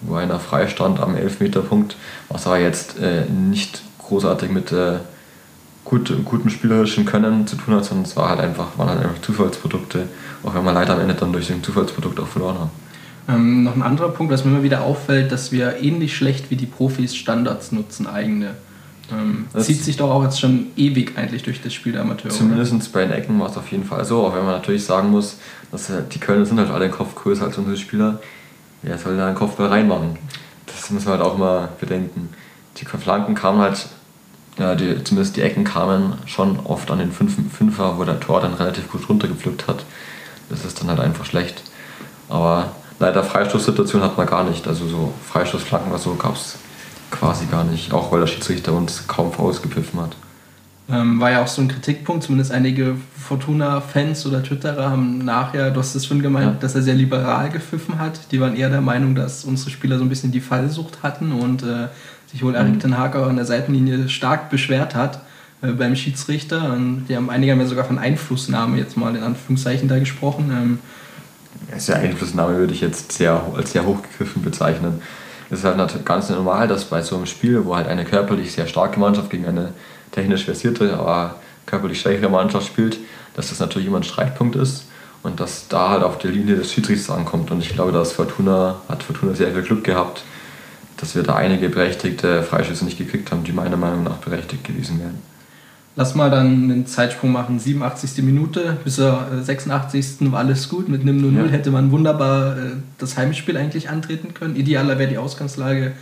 wo 0.00 0.14
einer 0.14 0.40
frei 0.40 0.66
stand 0.68 0.98
am 1.00 1.14
Elfmeterpunkt, 1.14 1.96
was 2.28 2.46
aber 2.46 2.58
jetzt 2.58 2.98
äh, 2.98 3.24
nicht 3.26 3.82
großartig 3.98 4.50
mit 4.50 4.72
äh, 4.72 4.98
gut, 5.84 6.12
gutem 6.24 6.50
spielerischen 6.50 7.04
Können 7.04 7.46
zu 7.46 7.56
tun 7.56 7.74
hat, 7.74 7.84
sondern 7.84 8.04
es 8.04 8.16
war 8.16 8.28
halt 8.28 8.40
einfach, 8.40 8.78
waren 8.78 8.88
halt 8.88 9.00
einfach 9.00 9.20
Zufallsprodukte, 9.20 10.08
auch 10.42 10.54
wenn 10.54 10.64
wir 10.64 10.72
leider 10.72 10.94
am 10.94 11.00
Ende 11.00 11.14
dann 11.14 11.32
durch 11.32 11.48
den 11.48 11.62
Zufallsprodukt 11.62 12.18
auch 12.20 12.28
verloren 12.28 12.58
haben. 12.58 12.70
Ähm, 13.28 13.62
noch 13.62 13.76
ein 13.76 13.82
anderer 13.82 14.08
Punkt, 14.08 14.32
was 14.32 14.44
mir 14.44 14.50
immer 14.50 14.62
wieder 14.62 14.82
auffällt, 14.82 15.30
dass 15.30 15.52
wir 15.52 15.80
ähnlich 15.80 16.16
schlecht 16.16 16.50
wie 16.50 16.56
die 16.56 16.66
Profis 16.66 17.14
Standards 17.14 17.72
nutzen, 17.72 18.06
eigene. 18.06 18.54
Ähm, 19.12 19.46
zieht 19.58 19.82
sich 19.82 19.96
doch 19.96 20.10
auch 20.10 20.22
jetzt 20.22 20.40
schon 20.40 20.66
ewig 20.76 21.16
eigentlich 21.16 21.42
durch 21.42 21.60
das 21.60 21.72
Spiel 21.74 21.92
der 21.92 22.02
Amateure. 22.02 22.30
Zumindest 22.30 22.92
bei 22.92 23.04
den 23.04 23.12
Ecken 23.12 23.38
war 23.38 23.50
es 23.50 23.56
auf 23.56 23.70
jeden 23.70 23.84
Fall 23.84 24.04
so, 24.04 24.26
auch 24.26 24.34
wenn 24.34 24.44
man 24.44 24.54
natürlich 24.54 24.84
sagen 24.84 25.10
muss, 25.10 25.36
dass 25.70 25.90
äh, 25.90 26.02
die 26.10 26.18
Kölner 26.18 26.46
sind 26.46 26.58
halt 26.58 26.70
alle 26.70 26.86
den 26.86 26.92
Kopf 26.92 27.14
größer 27.14 27.44
als 27.44 27.58
unsere 27.58 27.76
Spieler. 27.76 28.20
Wer 28.82 28.98
soll 28.98 29.16
da 29.16 29.26
einen 29.26 29.36
Kopfball 29.36 29.68
reinmachen? 29.68 30.18
Das 30.66 30.90
muss 30.90 31.04
man 31.04 31.18
halt 31.18 31.22
auch 31.22 31.36
mal 31.36 31.68
bedenken. 31.80 32.30
Die 32.78 32.84
Flanken 32.84 33.34
kamen 33.34 33.60
halt, 33.60 33.86
ja, 34.58 34.74
die, 34.74 35.02
zumindest 35.02 35.36
die 35.36 35.42
Ecken 35.42 35.64
kamen 35.64 36.14
schon 36.26 36.58
oft 36.64 36.90
an 36.90 36.98
den 36.98 37.12
Fünfer, 37.12 37.98
wo 37.98 38.04
der 38.04 38.20
Tor 38.20 38.40
dann 38.40 38.54
relativ 38.54 38.90
gut 38.90 39.08
runtergepflückt 39.08 39.66
hat. 39.66 39.84
Das 40.50 40.64
ist 40.64 40.80
dann 40.80 40.88
halt 40.88 41.00
einfach 41.00 41.24
schlecht. 41.24 41.62
Aber 42.28 42.72
leider 42.98 43.24
Freistoßsituation 43.24 44.02
hat 44.02 44.16
man 44.16 44.26
gar 44.26 44.44
nicht. 44.44 44.66
Also 44.68 44.86
so 44.86 45.14
Freistoßflanken 45.26 45.90
oder 45.90 46.00
so 46.00 46.14
gab 46.14 46.34
es 46.34 46.56
quasi 47.10 47.46
gar 47.46 47.64
nicht, 47.64 47.92
auch 47.92 48.12
weil 48.12 48.20
der 48.20 48.26
Schiedsrichter 48.26 48.72
uns 48.72 49.06
kaum 49.06 49.32
ausgepfiffen 49.34 50.00
hat. 50.00 50.16
Ähm, 50.90 51.20
war 51.20 51.30
ja 51.30 51.42
auch 51.42 51.48
so 51.48 51.62
ein 51.62 51.68
Kritikpunkt, 51.68 52.24
zumindest 52.24 52.50
einige 52.50 52.96
Fortuna-Fans 53.16 54.26
oder 54.26 54.42
Twitterer 54.42 54.90
haben 54.90 55.18
nachher, 55.18 55.70
du 55.70 55.78
hast 55.78 55.94
es 55.94 56.04
schon 56.04 56.20
gemeint, 56.20 56.54
ja. 56.54 56.58
dass 56.60 56.74
er 56.74 56.82
sehr 56.82 56.94
liberal 56.94 57.50
gepfiffen 57.50 57.98
hat. 57.98 58.32
Die 58.32 58.40
waren 58.40 58.56
eher 58.56 58.68
der 58.68 58.80
Meinung, 58.80 59.14
dass 59.14 59.44
unsere 59.44 59.70
Spieler 59.70 59.98
so 59.98 60.04
ein 60.04 60.08
bisschen 60.08 60.32
die 60.32 60.40
Fallsucht 60.40 61.02
hatten 61.02 61.32
und 61.32 61.62
äh, 61.62 61.88
sich 62.32 62.42
wohl 62.42 62.54
Erik 62.54 62.74
mhm. 62.74 62.80
Ten 62.80 62.98
Hag 62.98 63.14
an 63.14 63.36
der 63.36 63.44
Seitenlinie 63.44 64.08
stark 64.08 64.50
beschwert 64.50 64.94
hat 64.94 65.20
äh, 65.62 65.68
beim 65.68 65.94
Schiedsrichter. 65.94 66.72
Und 66.72 67.06
die 67.08 67.16
haben 67.16 67.30
einige 67.30 67.52
haben 67.52 67.60
ja 67.60 67.66
sogar 67.66 67.84
von 67.84 67.98
Einflussnahme 67.98 68.78
jetzt 68.78 68.96
mal 68.96 69.14
in 69.14 69.22
Anführungszeichen 69.22 69.88
da 69.88 69.98
gesprochen. 69.98 70.50
Ähm, 70.50 70.78
ja, 71.86 71.94
Einflussnahme 71.94 72.56
würde 72.56 72.74
ich 72.74 72.80
jetzt 72.80 73.12
sehr, 73.12 73.40
als 73.54 73.72
sehr 73.72 73.86
hochgegriffen 73.86 74.42
bezeichnen 74.42 75.00
es 75.52 75.58
ist 75.58 75.64
halt 75.66 76.06
ganz 76.06 76.30
normal, 76.30 76.66
dass 76.66 76.86
bei 76.86 77.02
so 77.02 77.14
einem 77.14 77.26
Spiel, 77.26 77.66
wo 77.66 77.76
halt 77.76 77.86
eine 77.86 78.06
körperlich 78.06 78.52
sehr 78.52 78.66
starke 78.66 78.98
Mannschaft 78.98 79.28
gegen 79.28 79.44
eine 79.44 79.74
technisch 80.10 80.46
versierte, 80.46 80.94
aber 80.94 81.36
körperlich 81.66 82.00
schwächere 82.00 82.30
Mannschaft 82.30 82.66
spielt, 82.66 82.98
dass 83.34 83.50
das 83.50 83.60
natürlich 83.60 83.86
immer 83.86 83.98
ein 83.98 84.02
Streitpunkt 84.02 84.56
ist 84.56 84.86
und 85.22 85.40
dass 85.40 85.68
da 85.68 85.90
halt 85.90 86.04
auf 86.04 86.16
der 86.16 86.30
Linie 86.30 86.56
des 86.56 86.72
Schiedsrichters 86.72 87.14
ankommt. 87.14 87.50
Und 87.50 87.60
ich 87.60 87.68
glaube, 87.68 87.92
dass 87.92 88.12
Fortuna 88.12 88.76
hat 88.88 89.02
Fortuna 89.02 89.34
sehr 89.34 89.52
viel 89.52 89.60
Glück 89.60 89.84
gehabt, 89.84 90.24
dass 91.02 91.16
wir 91.16 91.24
da 91.24 91.34
einige 91.34 91.68
berechtigte 91.68 92.44
Freischüsse 92.44 92.84
nicht 92.84 92.96
gekriegt 92.96 93.32
haben, 93.32 93.42
die 93.42 93.50
meiner 93.50 93.76
Meinung 93.76 94.04
nach 94.04 94.18
berechtigt 94.18 94.62
gewesen 94.62 95.00
wären. 95.00 95.18
Lass 95.96 96.14
mal 96.14 96.30
dann 96.30 96.46
einen 96.46 96.86
Zeitsprung 96.86 97.32
machen. 97.32 97.58
87. 97.58 98.22
Minute 98.22 98.78
bis 98.84 98.94
zur 98.94 99.26
86. 99.42 100.30
war 100.30 100.38
alles 100.38 100.68
gut. 100.68 100.88
Mit 100.88 101.02
einem 101.02 101.18
0-0 101.18 101.46
ja. 101.46 101.50
hätte 101.50 101.72
man 101.72 101.90
wunderbar 101.90 102.56
äh, 102.56 102.60
das 102.98 103.18
Heimspiel 103.18 103.56
eigentlich 103.56 103.90
antreten 103.90 104.32
können. 104.32 104.54
Idealer 104.54 105.00
wäre 105.00 105.10
die 105.10 105.18
Ausgangslage, 105.18 105.92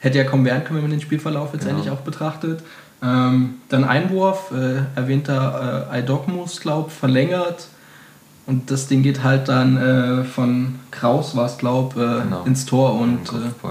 hätte 0.00 0.18
ja 0.18 0.24
kommen 0.24 0.44
werden 0.44 0.64
können, 0.64 0.78
wenn 0.78 0.90
man 0.90 0.90
den 0.90 1.00
Spielverlauf 1.00 1.54
jetzt 1.54 1.64
endlich 1.64 1.90
auch 1.90 2.00
betrachtet. 2.00 2.60
Ähm, 3.00 3.54
dann 3.68 3.84
Einwurf, 3.84 4.50
äh, 4.50 4.98
erwähnter 4.98 5.88
äh, 5.92 6.00
Idogmus, 6.00 6.60
glaub, 6.60 6.90
verlängert. 6.90 7.68
Und 8.44 8.72
das 8.72 8.88
Ding 8.88 9.04
geht 9.04 9.22
halt 9.22 9.48
dann 9.48 9.76
äh, 9.76 10.24
von 10.24 10.80
Kraus, 10.90 11.36
war 11.36 11.46
es, 11.46 11.58
glaub, 11.58 11.96
äh, 11.96 12.22
genau. 12.24 12.42
ins 12.44 12.66
Tor. 12.66 12.98
Und, 12.98 13.28
äh, 13.28 13.68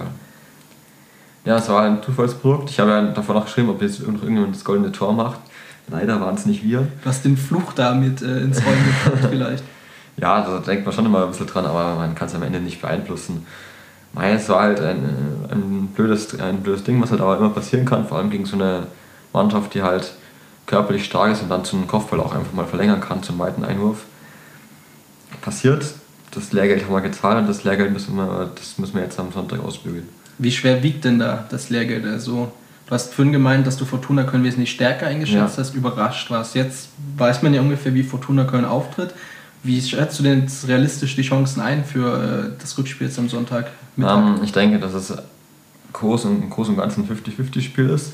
ja, 1.48 1.56
es 1.56 1.70
war 1.70 1.84
ein 1.84 2.04
Zufallsprodukt. 2.04 2.70
Ich 2.70 2.77
habe 2.82 2.92
ja 2.92 3.01
davon 3.04 3.36
noch 3.36 3.46
geschrieben, 3.46 3.70
ob 3.70 3.82
jetzt 3.82 4.01
irgendjemand 4.01 4.54
das 4.54 4.66
goldene 4.66 4.92
Tor 4.92 5.13
macht. 5.13 5.39
Leider 5.89 6.20
waren 6.20 6.36
es 6.36 6.46
nicht 6.46 6.62
wir. 6.62 6.80
Du 7.01 7.10
hast 7.10 7.24
den 7.24 7.38
Fluch 7.38 7.72
damit 7.72 8.22
äh, 8.22 8.42
ins 8.42 8.62
Rollen 8.66 8.84
gebracht 8.84 9.27
vielleicht. 9.30 9.63
Ja, 10.18 10.42
da 10.42 10.60
denkt 10.60 10.86
man 10.86 10.94
schon 10.94 11.06
immer 11.06 11.24
ein 11.24 11.30
bisschen 11.30 11.48
dran, 11.48 11.66
aber 11.66 11.96
man 11.96 12.16
kann 12.16 12.27
es 12.27 12.36
am 12.36 12.44
Ende 12.44 12.60
nicht 12.60 12.82
beeinflussen. 12.82 13.46
Nein, 14.13 14.36
es 14.36 14.50
war 14.50 14.63
halt 14.63 14.82
ein, 14.82 15.06
ein, 15.50 15.88
blödes, 15.96 16.38
ein 16.38 16.63
blödes 16.63 16.84
Ding, 16.84 17.01
was 17.01 17.12
halt 17.12 17.22
aber 17.22 17.38
immer 17.38 17.51
passieren 17.51 17.86
kann, 17.86 18.06
vor 18.06 18.18
allem 18.18 18.30
gegen 18.30 18.46
so 18.46 18.58
eine 18.58 18.88
Mannschaft, 19.32 19.74
die 19.74 19.84
halt 19.84 20.16
körperlich 20.66 21.06
stark 21.06 21.32
ist 21.32 21.44
und 21.44 21.50
dann 21.50 21.63
zum 21.63 21.88
Kopfball 21.88 22.20
auch 22.20 22.36
einfach 22.36 22.51
mal 22.51 22.66
verlängern 22.66 23.00
kann, 23.00 23.24
zum 23.24 23.39
weiten 23.39 23.63
Einwurf. 23.63 24.04
Passiert, 25.42 25.86
das 26.32 26.51
Lehrgeld 26.51 26.84
haben 26.84 26.94
wir 26.94 27.00
gezahlt 27.00 27.38
und 27.38 27.48
das 27.48 27.63
Lehrgeld 27.63 27.94
müssen 27.94 28.18
wir, 28.18 28.51
das 28.54 28.77
müssen 28.80 28.96
wir 28.96 29.04
jetzt 29.04 29.18
am 29.18 29.32
Sonntag 29.32 29.63
ausbügeln. 29.63 30.10
Wie 30.38 30.51
schwer 30.51 30.84
wiegt 30.84 31.06
denn 31.06 31.20
da 31.20 31.46
das 31.50 31.70
Lehrgeld? 31.70 32.06
Also 32.06 32.51
Du 32.88 32.94
hast 32.94 33.13
vorhin 33.13 33.34
gemeint, 33.34 33.67
dass 33.67 33.75
du 33.75 33.84
Fortuna 33.84 34.24
Köln 34.24 34.46
wesentlich 34.46 34.72
stärker 34.72 35.08
eingeschätzt 35.08 35.58
ja. 35.58 35.63
hast, 35.63 35.75
überrascht 35.75 36.32
warst. 36.32 36.56
Jetzt 36.56 36.89
weiß 37.17 37.44
man 37.44 37.53
ja 37.53 37.60
ungefähr, 37.60 37.94
wie 37.94 38.03
Fortuna 38.03 38.46
Köln 38.46 38.63
auftritt. 38.63 39.13
Wie 39.62 39.82
schätzt 39.82 40.17
du 40.20 40.24
denn 40.24 40.48
realistisch 40.65 41.17
die 41.17 41.22
Chancen 41.22 41.60
ein 41.60 41.84
für 41.84 42.53
äh, 42.56 42.62
das 42.62 42.77
Rückspiel 42.77 43.08
jetzt 43.08 43.20
am 43.20 43.27
Sonntag? 43.27 43.72
Um, 43.98 44.06
ähm, 44.06 44.36
ich 44.41 44.53
denke, 44.53 44.79
dass 44.79 44.94
es 44.94 45.13
groß 45.91 46.25
und, 46.25 46.44
im 46.44 46.50
Großen 46.50 46.75
und 46.75 46.79
Ganzen 46.79 47.03
ein 47.03 47.10
50-50-Spiel 47.10 47.89
ist. 47.89 48.13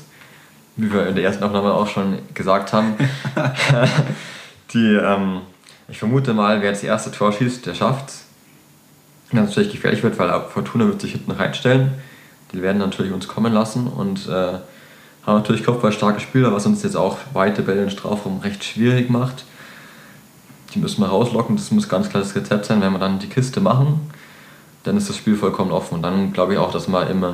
Wie 0.74 0.92
wir 0.92 1.06
in 1.06 1.14
der 1.14 1.22
ersten 1.22 1.44
Aufnahme 1.44 1.72
auch 1.72 1.86
schon 1.86 2.18
gesagt 2.34 2.72
haben. 2.72 2.94
die, 4.72 4.94
ähm, 4.94 5.42
ich 5.86 5.98
vermute 5.98 6.34
mal, 6.34 6.62
wer 6.62 6.70
das 6.70 6.82
erste 6.82 7.12
Tor 7.12 7.32
schießt, 7.32 7.64
der 7.64 7.74
schafft 7.74 8.08
es. 8.08 8.24
Es 9.28 9.34
natürlich 9.34 9.70
gefährlich 9.70 10.02
wird, 10.02 10.18
weil 10.18 10.32
Fortuna 10.52 10.86
wird 10.86 11.00
sich 11.00 11.12
hinten 11.12 11.30
reinstellen 11.30 11.92
die 12.54 12.62
werden 12.62 12.78
natürlich 12.78 13.12
uns 13.12 13.28
kommen 13.28 13.52
lassen 13.52 13.86
und 13.88 14.28
äh, 14.28 14.58
haben 15.26 15.38
natürlich 15.38 15.64
kopfballstarke 15.64 16.20
Spieler, 16.20 16.52
was 16.52 16.66
uns 16.66 16.82
jetzt 16.82 16.96
auch 16.96 17.18
weite 17.32 17.62
Bälle 17.62 17.82
in 17.82 17.90
Strafraum 17.90 18.40
recht 18.40 18.62
schwierig 18.62 19.10
macht. 19.10 19.44
Die 20.74 20.78
müssen 20.78 21.00
wir 21.00 21.08
rauslocken, 21.08 21.56
das 21.56 21.70
muss 21.70 21.88
ganz 21.88 22.08
klar 22.08 22.22
das 22.22 22.34
Rezept 22.34 22.66
sein, 22.66 22.80
wenn 22.80 22.92
wir 22.92 22.98
dann 22.98 23.18
die 23.18 23.28
Kiste 23.28 23.60
machen, 23.60 24.10
dann 24.84 24.96
ist 24.96 25.08
das 25.08 25.16
Spiel 25.16 25.36
vollkommen 25.36 25.72
offen. 25.72 25.94
Und 25.94 26.02
dann 26.02 26.32
glaube 26.32 26.54
ich 26.54 26.58
auch, 26.58 26.72
dass 26.72 26.88
wir 26.88 27.08
im 27.08 27.24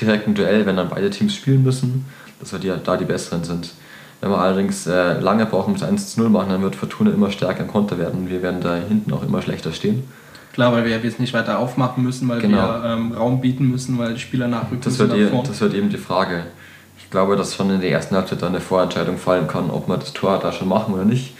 direkten 0.00 0.34
Duell, 0.34 0.66
wenn 0.66 0.76
dann 0.76 0.88
beide 0.88 1.10
Teams 1.10 1.34
spielen 1.34 1.62
müssen, 1.62 2.06
dass 2.40 2.52
wir 2.52 2.58
die, 2.58 2.72
da 2.82 2.96
die 2.96 3.04
Besseren 3.04 3.44
sind. 3.44 3.72
Wenn 4.20 4.30
wir 4.30 4.38
allerdings 4.38 4.86
äh, 4.86 5.20
lange 5.20 5.46
brauchen 5.46 5.74
bis 5.74 5.82
1 5.82 6.14
zu 6.14 6.20
0 6.20 6.30
machen, 6.30 6.48
dann 6.50 6.62
wird 6.62 6.74
Fortuna 6.74 7.10
immer 7.10 7.30
stärker 7.30 7.60
im 7.60 7.68
Konter 7.68 7.98
werden 7.98 8.22
und 8.22 8.30
wir 8.30 8.42
werden 8.42 8.60
da 8.60 8.76
hinten 8.76 9.12
auch 9.12 9.22
immer 9.22 9.42
schlechter 9.42 9.72
stehen. 9.72 10.04
Klar, 10.56 10.72
weil 10.72 10.86
wir 10.86 10.96
jetzt 10.96 11.20
nicht 11.20 11.34
weiter 11.34 11.58
aufmachen 11.58 12.02
müssen, 12.02 12.30
weil 12.30 12.40
genau. 12.40 12.56
wir 12.56 12.84
ähm, 12.86 13.12
Raum 13.12 13.42
bieten 13.42 13.68
müssen, 13.68 13.98
weil 13.98 14.14
die 14.14 14.20
Spieler 14.20 14.48
nachrücken 14.48 14.80
das 14.80 14.98
wird, 14.98 15.12
e 15.12 15.28
das 15.46 15.60
wird 15.60 15.74
eben 15.74 15.90
die 15.90 15.98
Frage. 15.98 16.46
Ich 16.98 17.10
glaube, 17.10 17.36
dass 17.36 17.54
schon 17.54 17.68
in 17.68 17.82
der 17.82 17.90
ersten 17.90 18.16
Halbzeit 18.16 18.40
dann 18.40 18.54
eine 18.54 18.62
Vorentscheidung 18.62 19.18
fallen 19.18 19.48
kann, 19.48 19.68
ob 19.68 19.86
wir 19.86 19.98
das 19.98 20.14
Tor 20.14 20.38
da 20.38 20.52
schon 20.52 20.68
machen 20.68 20.94
oder 20.94 21.04
nicht. 21.04 21.34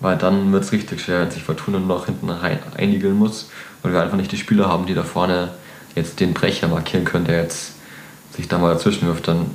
Weil 0.00 0.18
dann 0.18 0.52
wird 0.52 0.64
es 0.64 0.72
richtig 0.72 1.00
schwer, 1.00 1.22
wenn 1.22 1.30
sich 1.30 1.44
Fortuna 1.44 1.78
noch 1.78 2.04
hinten 2.04 2.28
rein 2.28 2.58
einigeln 2.76 3.16
muss, 3.16 3.48
weil 3.82 3.94
wir 3.94 4.02
einfach 4.02 4.18
nicht 4.18 4.32
die 4.32 4.36
Spieler 4.36 4.68
haben, 4.68 4.84
die 4.84 4.92
da 4.92 5.02
vorne 5.02 5.52
jetzt 5.94 6.20
den 6.20 6.34
Brecher 6.34 6.68
markieren 6.68 7.06
können, 7.06 7.24
der 7.24 7.40
jetzt 7.40 7.76
sich 8.32 8.48
da 8.48 8.58
mal 8.58 8.74
dazwischen 8.74 9.08
wirft. 9.08 9.28
Dann 9.28 9.46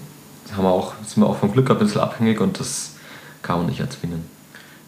haben 0.58 0.64
wir 0.64 0.72
auch, 0.72 0.96
sind 1.06 1.22
wir 1.22 1.28
auch 1.28 1.38
vom 1.38 1.52
Glück 1.54 1.70
ein 1.70 1.78
bisschen 1.78 2.02
abhängig 2.02 2.42
und 2.42 2.60
das 2.60 2.96
kann 3.44 3.60
man 3.60 3.68
nicht 3.68 3.80
erzwingen. 3.80 4.26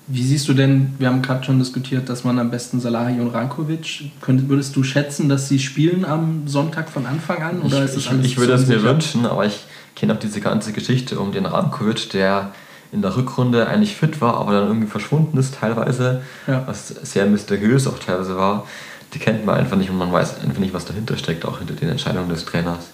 Wie 0.07 0.23
siehst 0.23 0.49
du 0.49 0.53
denn, 0.53 0.95
wir 0.99 1.07
haben 1.07 1.21
gerade 1.21 1.45
schon 1.45 1.59
diskutiert, 1.59 2.09
dass 2.09 2.25
man 2.25 2.37
am 2.37 2.51
besten 2.51 2.81
Salahi 2.81 3.21
und 3.21 3.29
Rankovic, 3.29 4.11
könnt, 4.19 4.49
würdest 4.49 4.75
du 4.75 4.83
schätzen, 4.83 5.29
dass 5.29 5.47
sie 5.47 5.59
spielen 5.59 6.03
am 6.03 6.45
Sonntag 6.45 6.89
von 6.89 7.05
Anfang 7.05 7.41
an? 7.41 7.61
Oder 7.61 7.85
ich, 7.85 7.91
ist 7.91 7.97
ich, 7.97 8.11
ich 8.23 8.37
würde 8.37 8.53
es 8.53 8.67
mir 8.67 8.83
wünschen, 8.83 9.25
aber 9.25 9.45
ich 9.45 9.63
kenne 9.95 10.13
auch 10.13 10.19
diese 10.19 10.41
ganze 10.41 10.73
Geschichte 10.73 11.19
um 11.19 11.31
den 11.31 11.45
Rankovic, 11.45 12.09
der 12.09 12.51
in 12.91 13.01
der 13.01 13.15
Rückrunde 13.15 13.67
eigentlich 13.67 13.95
fit 13.95 14.19
war, 14.19 14.35
aber 14.35 14.51
dann 14.51 14.67
irgendwie 14.67 14.87
verschwunden 14.87 15.37
ist 15.37 15.55
teilweise, 15.55 16.21
ja. 16.47 16.63
was 16.67 16.89
sehr 16.89 17.25
mysteriös 17.25 17.87
auch 17.87 17.97
teilweise 17.97 18.35
war. 18.35 18.67
Die 19.13 19.19
kennt 19.19 19.45
man 19.45 19.55
einfach 19.55 19.77
nicht 19.77 19.89
und 19.89 19.97
man 19.97 20.11
weiß 20.11 20.41
einfach 20.41 20.59
nicht, 20.59 20.73
was 20.73 20.85
dahinter 20.85 21.17
steckt, 21.17 21.45
auch 21.45 21.59
hinter 21.59 21.75
den 21.75 21.89
Entscheidungen 21.89 22.29
des 22.29 22.45
Trainers. 22.45 22.89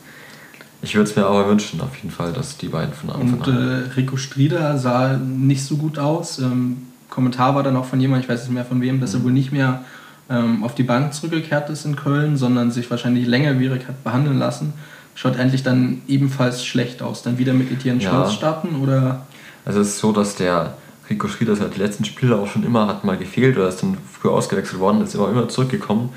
Ich 0.82 0.96
würde 0.96 1.10
es 1.10 1.16
mir 1.16 1.26
aber 1.26 1.50
wünschen, 1.50 1.82
auf 1.82 1.96
jeden 1.96 2.12
Fall, 2.12 2.32
dass 2.32 2.58
die 2.58 2.70
beiden 2.70 2.94
von 2.94 3.10
Anfang 3.10 3.42
an. 3.42 3.58
Und 3.58 3.90
äh, 3.90 3.94
Rico 3.96 4.16
Strieder 4.16 4.78
sah 4.78 5.18
nicht 5.18 5.66
so 5.66 5.76
gut 5.76 5.98
aus. 6.00 6.40
Ähm, 6.40 6.84
Kommentar 7.10 7.56
war 7.56 7.64
dann 7.64 7.76
auch 7.76 7.86
von 7.86 8.00
jemandem, 8.00 8.24
ich 8.24 8.30
weiß 8.30 8.44
nicht 8.44 8.54
mehr 8.54 8.66
von 8.66 8.82
wem, 8.82 9.02
dass 9.02 9.14
er 9.14 9.24
wohl 9.24 9.32
nicht 9.32 9.52
mehr 9.52 9.84
ähm, 10.30 10.64
auf 10.64 10.76
die 10.76 10.84
Bank 10.84 11.14
zurückgekehrt 11.14 11.70
ist 11.70 11.86
in 11.86 11.96
Köln, 11.96 12.38
sondern 12.38 12.72
sich 12.72 12.90
wahrscheinlich 12.90 13.26
längerwierig 13.26 13.88
hat 13.88 14.04
behandeln 14.04 14.38
lassen. 14.38 14.74
Schaut 15.16 15.38
endlich 15.38 15.64
dann 15.64 16.02
ebenfalls 16.08 16.64
schlecht 16.64 17.02
aus. 17.02 17.24
Dann 17.24 17.38
wieder 17.38 17.54
mit 17.54 17.72
Etienne 17.72 18.02
ja. 18.02 18.30
Starten 18.30 18.76
oder? 18.82 19.26
Also 19.66 19.82
es 19.82 19.90
ist 19.90 20.00
so, 20.00 20.12
dass 20.12 20.36
der 20.36 20.76
Rico 21.10 21.28
Schrieder 21.28 21.56
seit 21.56 21.76
die 21.76 21.80
letzten 21.80 22.06
Spiele 22.06 22.36
auch 22.38 22.48
schon 22.48 22.64
immer 22.64 22.88
hat 22.88 23.04
mal 23.04 23.18
gefehlt 23.18 23.58
oder 23.58 23.68
ist 23.68 23.82
dann 23.82 23.98
früher 24.12 24.32
ausgewechselt 24.32 24.80
worden, 24.80 25.02
ist 25.02 25.16
immer 25.16 25.30
immer 25.30 25.50
zurückgekommen. 25.50 26.10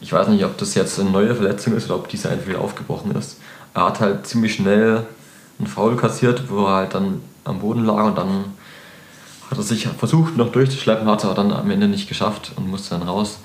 Ich 0.00 0.12
weiß 0.12 0.28
nicht, 0.28 0.44
ob 0.44 0.56
das 0.58 0.74
jetzt 0.74 1.00
eine 1.00 1.10
neue 1.10 1.34
Verletzung 1.34 1.74
ist 1.74 1.86
oder 1.86 1.96
ob 1.96 2.08
diese 2.08 2.28
einfach 2.28 2.46
wieder 2.46 2.60
aufgebrochen 2.60 3.12
ist. 3.12 3.38
Er 3.74 3.86
hat 3.86 4.00
halt 4.00 4.26
ziemlich 4.26 4.54
schnell 4.54 5.06
einen 5.58 5.66
Foul 5.66 5.96
kassiert, 5.96 6.50
wo 6.50 6.66
er 6.66 6.76
halt 6.76 6.94
dann 6.94 7.20
am 7.44 7.60
Boden 7.60 7.84
lag 7.84 8.04
und 8.04 8.18
dann 8.18 8.44
hat 9.50 9.58
er 9.58 9.64
sich 9.64 9.88
versucht 9.88 10.36
noch 10.36 10.52
durchzuschleppen, 10.52 11.08
hat 11.08 11.24
er 11.24 11.34
dann 11.34 11.52
am 11.52 11.70
Ende 11.70 11.88
nicht 11.88 12.08
geschafft 12.08 12.52
und 12.56 12.68
musste 12.68 12.90
dann 12.90 13.06
raus. 13.06 13.40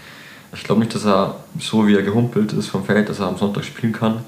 Ich 0.54 0.64
glaube 0.64 0.82
nicht, 0.82 0.94
dass 0.94 1.06
er 1.06 1.36
so 1.60 1.88
wie 1.88 1.96
er 1.96 2.04
gehumpelt 2.04 2.54
ist 2.54 2.68
vom 2.68 2.86
Feld, 2.86 3.10
dass 3.10 3.20
er 3.20 3.28
am 3.28 3.38
Sonntag 3.38 3.66
spielen 3.66 3.92
kann. 3.92 4.20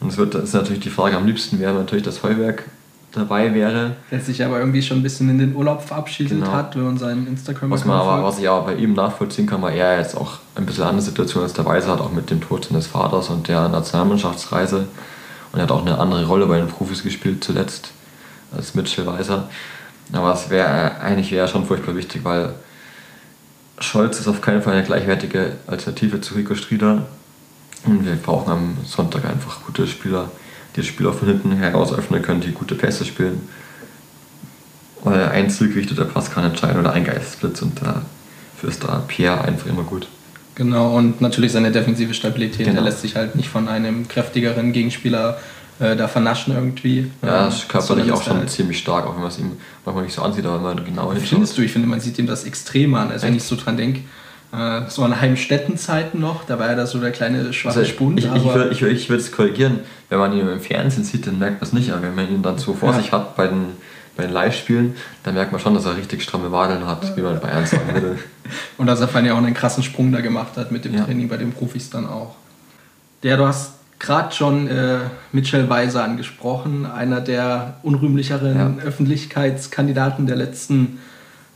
Und 0.00 0.08
es 0.08 0.16
wird, 0.16 0.34
das 0.34 0.44
ist 0.44 0.54
natürlich 0.54 0.80
die 0.80 0.90
Frage, 0.90 1.16
am 1.16 1.26
liebsten 1.26 1.58
wäre 1.58 1.74
natürlich 1.74 2.04
das 2.04 2.18
Feuerwerk 2.18 2.64
dabei 3.12 3.52
wäre. 3.54 3.96
Der 4.10 4.20
sich 4.20 4.44
aber 4.44 4.58
irgendwie 4.58 4.82
schon 4.82 4.98
ein 4.98 5.02
bisschen 5.02 5.28
in 5.30 5.38
den 5.38 5.54
Urlaub 5.54 5.82
verabschiedet 5.82 6.38
genau. 6.38 6.52
hat, 6.52 6.76
wenn 6.76 6.84
man 6.84 6.98
seinen 6.98 7.26
instagram 7.26 7.70
was 7.70 7.84
man 7.84 7.98
aber, 7.98 8.22
Was 8.22 8.38
ich 8.38 8.48
aber 8.48 8.66
bei 8.66 8.74
ihm 8.76 8.92
nachvollziehen 8.92 9.46
kann, 9.46 9.62
weil 9.62 9.76
er 9.76 9.98
jetzt 9.98 10.16
auch 10.16 10.38
ein 10.54 10.66
bisschen 10.66 10.84
andere 10.84 11.02
Situation 11.02 11.42
als 11.42 11.54
der 11.54 11.64
Weise 11.64 11.88
hat, 11.88 12.00
auch 12.00 12.12
mit 12.12 12.30
dem 12.30 12.40
Tod 12.40 12.66
seines 12.66 12.86
Vaters 12.86 13.30
und 13.30 13.48
der 13.48 13.68
Nationalmannschaftsreise. 13.68 14.86
Und 15.52 15.58
er 15.58 15.62
hat 15.62 15.70
auch 15.70 15.84
eine 15.84 15.98
andere 15.98 16.26
Rolle 16.26 16.46
bei 16.46 16.58
den 16.58 16.68
Profis 16.68 17.02
gespielt 17.02 17.42
zuletzt 17.42 17.90
als 18.54 18.74
Mitchell 18.74 19.06
Weiser. 19.06 19.48
Aber 20.12 20.32
es 20.32 20.50
wäre 20.50 21.00
eigentlich 21.00 21.32
wäre 21.32 21.48
schon 21.48 21.66
furchtbar 21.66 21.96
wichtig, 21.96 22.24
weil 22.24 22.54
Scholz 23.78 24.20
ist 24.20 24.28
auf 24.28 24.40
keinen 24.40 24.62
Fall 24.62 24.74
eine 24.74 24.84
gleichwertige 24.84 25.52
Alternative 25.66 26.20
zu 26.20 26.34
Rico 26.34 26.54
Strieder. 26.54 27.06
Und 27.84 28.04
wir 28.04 28.16
brauchen 28.16 28.50
am 28.50 28.76
Sonntag 28.84 29.24
einfach 29.24 29.64
gute 29.64 29.86
Spieler, 29.86 30.30
die 30.74 30.80
das 30.80 30.86
Spiel 30.86 31.06
auch 31.06 31.14
von 31.14 31.28
hinten 31.28 31.52
heraus 31.52 31.92
öffnen 31.92 32.22
können, 32.22 32.40
die 32.40 32.52
gute 32.52 32.74
Pässe 32.74 33.04
spielen. 33.04 33.48
Weil 35.04 35.28
ein 35.28 35.50
zielgerichteter 35.50 36.04
Pass 36.04 36.32
kann 36.32 36.44
entscheiden 36.44 36.80
oder 36.80 36.92
ein 36.92 37.04
Geistesblitz 37.04 37.62
und 37.62 37.80
dafür 37.80 38.68
ist 38.68 38.82
da 38.82 39.04
Pierre 39.06 39.42
einfach 39.42 39.66
immer 39.66 39.84
gut. 39.84 40.08
Genau, 40.56 40.96
und 40.96 41.20
natürlich 41.20 41.52
seine 41.52 41.70
defensive 41.70 42.14
Stabilität. 42.14 42.66
Genau. 42.66 42.80
Er 42.80 42.84
lässt 42.84 43.02
sich 43.02 43.14
halt 43.14 43.36
nicht 43.36 43.48
von 43.48 43.68
einem 43.68 44.08
kräftigeren 44.08 44.72
Gegenspieler 44.72 45.38
äh, 45.78 45.96
da 45.96 46.08
vernaschen 46.08 46.54
irgendwie. 46.54 47.10
Ja, 47.22 47.48
ist 47.48 47.68
körperlich 47.68 48.10
auch 48.10 48.22
schon 48.22 48.38
halt 48.38 48.50
ziemlich 48.50 48.78
stark, 48.78 49.06
auch 49.06 49.14
wenn 49.14 49.20
man 49.20 49.30
es 49.30 49.38
ihm 49.38 49.52
manchmal 49.84 50.04
nicht 50.04 50.14
so 50.14 50.22
ansieht, 50.22 50.44
aber 50.46 50.56
wenn 50.56 50.76
man 50.76 50.84
genau 50.84 51.12
hinschaut. 51.12 51.28
Findest 51.28 51.58
du, 51.58 51.62
ich 51.62 51.72
finde, 51.72 51.88
man 51.88 52.00
sieht 52.00 52.18
ihm 52.18 52.26
das 52.26 52.44
extrem 52.44 52.94
an. 52.94 53.10
Also, 53.10 53.14
Echt? 53.14 53.24
wenn 53.24 53.36
ich 53.36 53.44
so 53.44 53.56
dran 53.56 53.76
denke, 53.76 54.00
äh, 54.52 54.82
so 54.88 55.04
an 55.04 55.20
Heimstätten-Zeiten 55.20 56.18
noch, 56.18 56.44
da 56.44 56.58
war 56.58 56.68
ja 56.68 56.76
da 56.76 56.86
so 56.86 56.98
der 56.98 57.10
kleine 57.10 57.52
schwache 57.52 57.80
also 57.80 57.90
Spund. 57.90 58.18
Ich, 58.18 58.24
ich, 58.24 58.44
würde 58.44 58.70
ich, 58.70 58.82
ich 58.82 59.10
es 59.10 59.32
korrigieren, 59.32 59.80
wenn 60.08 60.18
man 60.18 60.32
ihn 60.32 60.48
im 60.48 60.60
Fernsehen 60.60 61.04
sieht, 61.04 61.26
dann 61.26 61.38
merkt 61.38 61.60
man 61.60 61.68
es 61.68 61.72
nicht, 61.72 61.90
aber 61.92 62.02
wenn 62.02 62.14
man 62.14 62.28
ihn 62.28 62.42
dann 62.42 62.58
so 62.58 62.72
vor 62.72 62.92
ja. 62.92 62.98
sich 62.98 63.12
hat 63.12 63.36
bei 63.36 63.48
den, 63.48 63.66
bei 64.16 64.22
den 64.22 64.32
Live-Spielen, 64.32 64.94
dann 65.24 65.34
merkt 65.34 65.52
man 65.52 65.60
schon, 65.60 65.74
dass 65.74 65.84
er 65.84 65.96
richtig 65.96 66.22
stramme 66.22 66.50
Wadeln 66.52 66.86
hat, 66.86 67.16
wie 67.16 67.20
man 67.20 67.38
bei 67.38 67.48
Ernst 67.48 67.72
sagen 67.72 67.92
würde. 67.92 68.18
Und 68.78 68.86
dass 68.86 69.00
er 69.00 69.08
vor 69.08 69.16
allem 69.16 69.26
ja 69.26 69.34
auch 69.34 69.38
einen 69.38 69.52
krassen 69.52 69.82
Sprung 69.82 70.10
da 70.12 70.20
gemacht 70.22 70.56
hat 70.56 70.72
mit 70.72 70.84
dem 70.86 70.94
ja. 70.94 71.04
Training 71.04 71.28
bei 71.28 71.36
den 71.36 71.52
Profis 71.52 71.90
dann 71.90 72.06
auch. 72.06 72.36
Der, 73.22 73.36
du 73.36 73.46
hast 73.46 73.72
gerade 73.98 74.34
schon 74.34 74.68
äh, 74.68 74.98
Mitchell 75.32 75.68
Weiser 75.68 76.04
angesprochen, 76.04 76.86
einer 76.86 77.20
der 77.20 77.76
unrühmlicheren 77.82 78.78
ja. 78.78 78.84
Öffentlichkeitskandidaten 78.84 80.26
der 80.26 80.36
letzten 80.36 80.98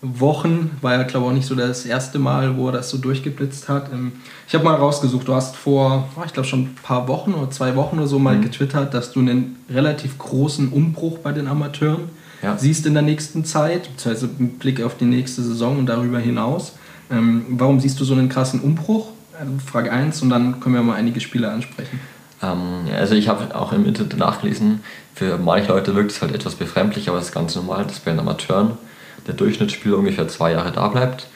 Wochen. 0.02 0.70
War 0.80 0.94
ja, 0.94 1.02
glaube 1.02 1.26
ich, 1.26 1.30
auch 1.30 1.34
nicht 1.34 1.46
so 1.46 1.54
das 1.54 1.84
erste 1.84 2.18
Mal, 2.18 2.56
wo 2.56 2.68
er 2.68 2.72
das 2.72 2.88
so 2.88 2.98
durchgeblitzt 2.98 3.68
hat. 3.68 3.92
Ähm, 3.92 4.12
ich 4.48 4.54
habe 4.54 4.64
mal 4.64 4.74
rausgesucht, 4.74 5.28
du 5.28 5.34
hast 5.34 5.56
vor, 5.56 6.08
oh, 6.16 6.22
ich 6.24 6.32
glaube 6.32 6.48
schon 6.48 6.60
ein 6.60 6.74
paar 6.82 7.08
Wochen 7.08 7.34
oder 7.34 7.50
zwei 7.50 7.76
Wochen 7.76 7.98
oder 7.98 8.06
so 8.06 8.18
mal 8.18 8.36
mhm. 8.36 8.42
getwittert, 8.42 8.94
dass 8.94 9.12
du 9.12 9.20
einen 9.20 9.56
relativ 9.68 10.18
großen 10.18 10.68
Umbruch 10.68 11.18
bei 11.18 11.32
den 11.32 11.46
Amateuren 11.46 12.08
ja. 12.42 12.56
siehst 12.56 12.86
in 12.86 12.94
der 12.94 13.02
nächsten 13.02 13.44
Zeit, 13.44 13.90
beziehungsweise 13.90 14.30
mit 14.38 14.58
Blick 14.58 14.82
auf 14.82 14.96
die 14.96 15.04
nächste 15.04 15.42
Saison 15.42 15.78
und 15.78 15.86
darüber 15.86 16.18
hinaus. 16.18 16.72
Ähm, 17.10 17.44
warum 17.50 17.80
siehst 17.80 18.00
du 18.00 18.04
so 18.04 18.14
einen 18.14 18.28
krassen 18.28 18.60
Umbruch? 18.60 19.08
Ähm, 19.40 19.60
Frage 19.60 19.92
1 19.92 20.22
und 20.22 20.30
dann 20.30 20.60
können 20.60 20.74
wir 20.74 20.82
mal 20.82 20.94
einige 20.94 21.20
Spiele 21.20 21.50
ansprechen. 21.50 22.00
Ähm, 22.42 22.88
also 22.94 23.14
ich 23.14 23.28
habe 23.28 23.54
auch 23.54 23.72
im 23.72 23.86
Internet 23.86 24.16
nachgelesen, 24.16 24.82
für 25.14 25.38
manche 25.38 25.68
Leute 25.68 25.94
wirkt 25.94 26.12
es 26.12 26.22
halt 26.22 26.34
etwas 26.34 26.54
befremdlich, 26.54 27.08
aber 27.08 27.18
es 27.18 27.26
ist 27.26 27.34
ganz 27.34 27.54
normal, 27.54 27.84
dass 27.84 28.00
bei 28.00 28.10
den 28.10 28.20
Amateuren 28.20 28.78
der 29.26 29.34
Durchschnittsspieler 29.34 29.98
ungefähr 29.98 30.28
zwei 30.28 30.52
Jahre 30.52 30.72
da 30.72 30.88
bleibt, 30.88 31.26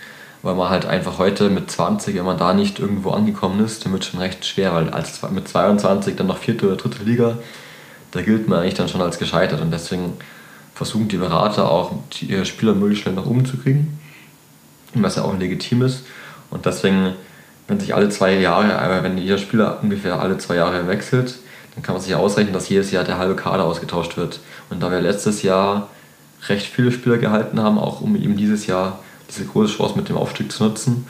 weil 0.42 0.54
man 0.54 0.70
halt 0.70 0.86
einfach 0.86 1.18
heute 1.18 1.50
mit 1.50 1.70
20, 1.70 2.14
wenn 2.16 2.24
man 2.24 2.38
da 2.38 2.54
nicht 2.54 2.78
irgendwo 2.78 3.10
angekommen 3.10 3.64
ist, 3.64 3.84
dann 3.84 3.92
wird 3.92 4.04
schon 4.04 4.20
recht 4.20 4.44
schwer, 4.44 4.74
weil 4.74 4.90
als 4.90 5.20
mit 5.30 5.48
22 5.48 6.16
dann 6.16 6.26
noch 6.26 6.38
vierte 6.38 6.66
oder 6.66 6.76
dritte 6.76 7.04
Liga, 7.04 7.38
da 8.12 8.22
gilt 8.22 8.48
man 8.48 8.60
eigentlich 8.60 8.74
dann 8.74 8.88
schon 8.88 9.02
als 9.02 9.18
gescheitert 9.18 9.60
und 9.60 9.70
deswegen 9.70 10.14
versuchen 10.74 11.08
die 11.08 11.16
Berater 11.16 11.70
auch, 11.70 11.92
ihre 12.20 12.46
Spieler 12.46 12.74
möglichst 12.74 13.02
schnell 13.02 13.14
nach 13.14 13.26
oben 13.26 13.44
zu 13.44 13.56
kriegen, 13.56 13.98
was 14.94 15.16
ja 15.16 15.24
auch 15.24 15.38
legitim 15.38 15.82
ist 15.82 16.04
und 16.50 16.66
deswegen 16.66 17.14
wenn 17.68 17.80
sich 17.80 17.94
alle 17.94 18.08
zwei 18.10 18.34
Jahre, 18.38 18.78
aber 18.78 19.02
wenn 19.02 19.16
jeder 19.18 19.38
Spieler 19.38 19.78
ungefähr 19.82 20.20
alle 20.20 20.38
zwei 20.38 20.56
Jahre 20.56 20.86
wechselt, 20.86 21.36
dann 21.74 21.82
kann 21.82 21.94
man 21.94 22.02
sich 22.02 22.14
ausrechnen, 22.14 22.52
dass 22.52 22.68
jedes 22.68 22.90
Jahr 22.90 23.04
der 23.04 23.18
halbe 23.18 23.36
Kader 23.36 23.64
ausgetauscht 23.64 24.16
wird. 24.16 24.40
Und 24.70 24.82
da 24.82 24.90
wir 24.90 25.00
letztes 25.00 25.42
Jahr 25.42 25.88
recht 26.48 26.66
viele 26.66 26.92
Spieler 26.92 27.18
gehalten 27.18 27.60
haben, 27.60 27.78
auch 27.78 28.00
um 28.00 28.16
eben 28.16 28.36
dieses 28.36 28.66
Jahr 28.66 29.00
diese 29.28 29.46
große 29.46 29.76
Chance 29.76 29.96
mit 29.96 30.08
dem 30.08 30.16
Aufstieg 30.16 30.52
zu 30.52 30.64
nutzen, 30.64 31.06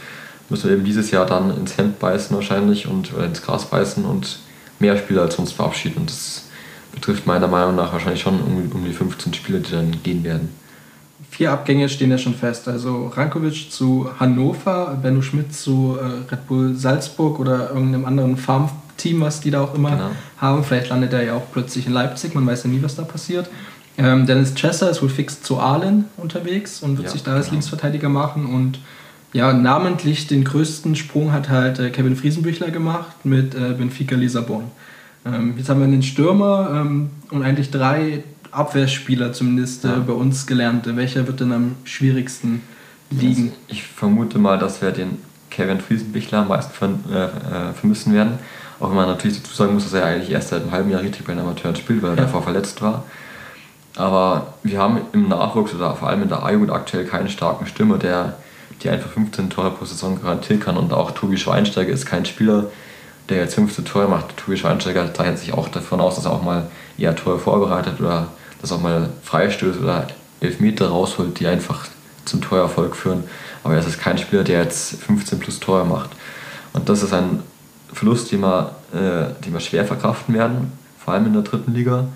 müssen 0.48 0.68
wir 0.68 0.76
eben 0.76 0.84
dieses 0.84 1.10
Jahr 1.10 1.26
dann 1.26 1.54
ins 1.56 1.76
Hemd 1.76 1.98
beißen 1.98 2.34
wahrscheinlich 2.36 2.86
und 2.86 3.12
oder 3.12 3.24
ins 3.24 3.42
Gras 3.42 3.66
beißen 3.66 4.04
und 4.04 4.38
mehr 4.78 4.96
Spieler 4.96 5.22
als 5.22 5.36
sonst 5.36 5.52
verabschieden. 5.52 5.98
Und 5.98 6.10
das 6.10 6.44
betrifft 6.92 7.26
meiner 7.26 7.48
Meinung 7.48 7.74
nach 7.74 7.92
wahrscheinlich 7.92 8.22
schon 8.22 8.40
um, 8.40 8.70
um 8.72 8.84
die 8.84 8.92
15 8.92 9.34
Spieler, 9.34 9.58
die 9.58 9.72
dann 9.72 10.02
gehen 10.02 10.22
werden 10.22 10.63
vier 11.30 11.52
Abgänge 11.52 11.88
stehen 11.88 12.10
ja 12.10 12.18
schon 12.18 12.34
fest. 12.34 12.68
Also 12.68 13.08
Rankovic 13.08 13.70
zu 13.70 14.08
Hannover, 14.18 14.98
Benno 15.02 15.22
Schmidt 15.22 15.54
zu 15.54 15.96
äh, 16.00 16.30
Red 16.30 16.46
Bull 16.46 16.74
Salzburg 16.76 17.40
oder 17.40 17.70
irgendeinem 17.70 18.04
anderen 18.04 18.36
Farmteam, 18.36 19.20
was 19.20 19.40
die 19.40 19.50
da 19.50 19.62
auch 19.62 19.74
immer 19.74 19.90
genau. 19.90 20.10
haben. 20.38 20.64
Vielleicht 20.64 20.90
landet 20.90 21.12
er 21.12 21.24
ja 21.24 21.34
auch 21.34 21.46
plötzlich 21.52 21.86
in 21.86 21.92
Leipzig, 21.92 22.34
man 22.34 22.46
weiß 22.46 22.64
ja 22.64 22.70
nie, 22.70 22.82
was 22.82 22.96
da 22.96 23.02
passiert. 23.02 23.48
Ähm, 23.96 24.26
Dennis 24.26 24.54
Chesser 24.54 24.90
ist 24.90 25.02
wohl 25.02 25.08
fix 25.08 25.42
zu 25.42 25.58
Aalen 25.58 26.06
unterwegs 26.16 26.82
und 26.82 26.96
wird 26.96 27.06
ja, 27.06 27.12
sich 27.12 27.22
da 27.22 27.34
als 27.34 27.46
genau. 27.46 27.54
Linksverteidiger 27.54 28.08
machen. 28.08 28.46
Und 28.46 28.80
ja, 29.32 29.52
namentlich 29.52 30.26
den 30.26 30.44
größten 30.44 30.96
Sprung 30.96 31.32
hat 31.32 31.48
halt 31.48 31.78
äh, 31.78 31.90
Kevin 31.90 32.16
Friesenbüchler 32.16 32.70
gemacht 32.70 33.24
mit 33.24 33.54
äh, 33.54 33.74
Benfica 33.76 34.16
Lissabon. 34.16 34.64
Ähm, 35.26 35.54
jetzt 35.56 35.68
haben 35.68 35.80
wir 35.80 35.86
einen 35.86 36.02
Stürmer 36.02 36.70
ähm, 36.72 37.10
und 37.30 37.42
eigentlich 37.42 37.70
drei 37.70 38.24
Abwehrspieler 38.54 39.32
zumindest 39.32 39.84
äh, 39.84 39.88
ja. 39.88 39.98
bei 39.98 40.12
uns 40.12 40.46
gelernt. 40.46 40.84
Welcher 40.96 41.26
wird 41.26 41.40
denn 41.40 41.52
am 41.52 41.76
schwierigsten 41.84 42.62
liegen? 43.10 43.48
Also 43.48 43.56
ich 43.68 43.82
vermute 43.82 44.38
mal, 44.38 44.58
dass 44.58 44.80
wir 44.80 44.90
den 44.90 45.18
Kevin 45.50 45.80
Friesenbichler 45.80 46.40
am 46.40 46.48
meisten 46.48 46.72
äh, 47.12 47.24
äh, 47.24 47.28
vermissen 47.74 48.12
werden. 48.14 48.38
Auch 48.80 48.88
wenn 48.88 48.96
man 48.96 49.08
natürlich 49.08 49.42
dazu 49.42 49.54
sagen 49.54 49.74
muss, 49.74 49.84
dass 49.84 49.94
er 49.94 50.04
eigentlich 50.04 50.30
erst 50.30 50.48
seit 50.48 50.62
einem 50.62 50.72
halben 50.72 50.90
Jahr 50.90 51.02
richtig 51.02 51.24
bei 51.24 51.32
den 51.32 51.40
Amateuren 51.42 51.76
spielt, 51.76 52.02
weil 52.02 52.10
er 52.10 52.16
ja. 52.16 52.22
davor 52.22 52.42
verletzt 52.42 52.82
war. 52.82 53.04
Aber 53.96 54.54
wir 54.62 54.80
haben 54.80 55.00
im 55.12 55.28
Nachwuchs 55.28 55.74
oder 55.74 55.94
vor 55.94 56.08
allem 56.08 56.22
in 56.22 56.28
der 56.28 56.42
A-Jugend 56.42 56.72
aktuell 56.72 57.04
keinen 57.04 57.28
starken 57.28 57.66
Stürmer, 57.66 57.98
der 57.98 58.36
die 58.82 58.90
einfach 58.90 59.10
15 59.10 59.50
Tore 59.50 59.70
pro 59.70 59.84
Saison 59.84 60.20
garantieren 60.20 60.60
kann. 60.60 60.76
Und 60.76 60.92
auch 60.92 61.12
Tobi 61.12 61.36
Schweinsteiger 61.36 61.92
ist 61.92 62.06
kein 62.06 62.24
Spieler, 62.24 62.66
der 63.28 63.38
jetzt 63.38 63.54
15 63.54 63.84
Tore 63.84 64.08
macht. 64.08 64.36
Tobi 64.36 64.56
Schweinsteiger 64.56 65.14
zeichnet 65.14 65.38
sich 65.38 65.54
auch 65.54 65.68
davon 65.68 66.00
aus, 66.00 66.16
dass 66.16 66.24
er 66.24 66.32
auch 66.32 66.42
mal 66.42 66.68
eher 66.98 67.14
Tore 67.14 67.38
vorbereitet 67.38 68.00
oder 68.00 68.28
dass 68.64 68.72
auch 68.72 68.80
mal 68.80 69.10
Freistöße 69.22 69.78
oder 69.78 70.06
Elfmeter 70.40 70.88
rausholt, 70.88 71.38
die 71.38 71.46
einfach 71.46 71.86
zum 72.24 72.40
Torerfolg 72.40 72.96
führen. 72.96 73.24
Aber 73.62 73.74
er 73.74 73.86
ist 73.86 74.00
kein 74.00 74.16
Spieler, 74.16 74.42
der 74.42 74.62
jetzt 74.62 75.02
15 75.02 75.38
plus 75.38 75.60
Tore 75.60 75.84
macht. 75.84 76.08
Und 76.72 76.88
das 76.88 77.02
ist 77.02 77.12
ein 77.12 77.42
Verlust, 77.92 78.32
den 78.32 78.40
wir, 78.40 78.74
äh, 78.94 79.44
den 79.44 79.52
wir 79.52 79.60
schwer 79.60 79.84
verkraften 79.84 80.34
werden, 80.34 80.72
vor 80.98 81.12
allem 81.12 81.26
in 81.26 81.34
der 81.34 81.42
dritten 81.42 81.74
Liga. 81.74 82.06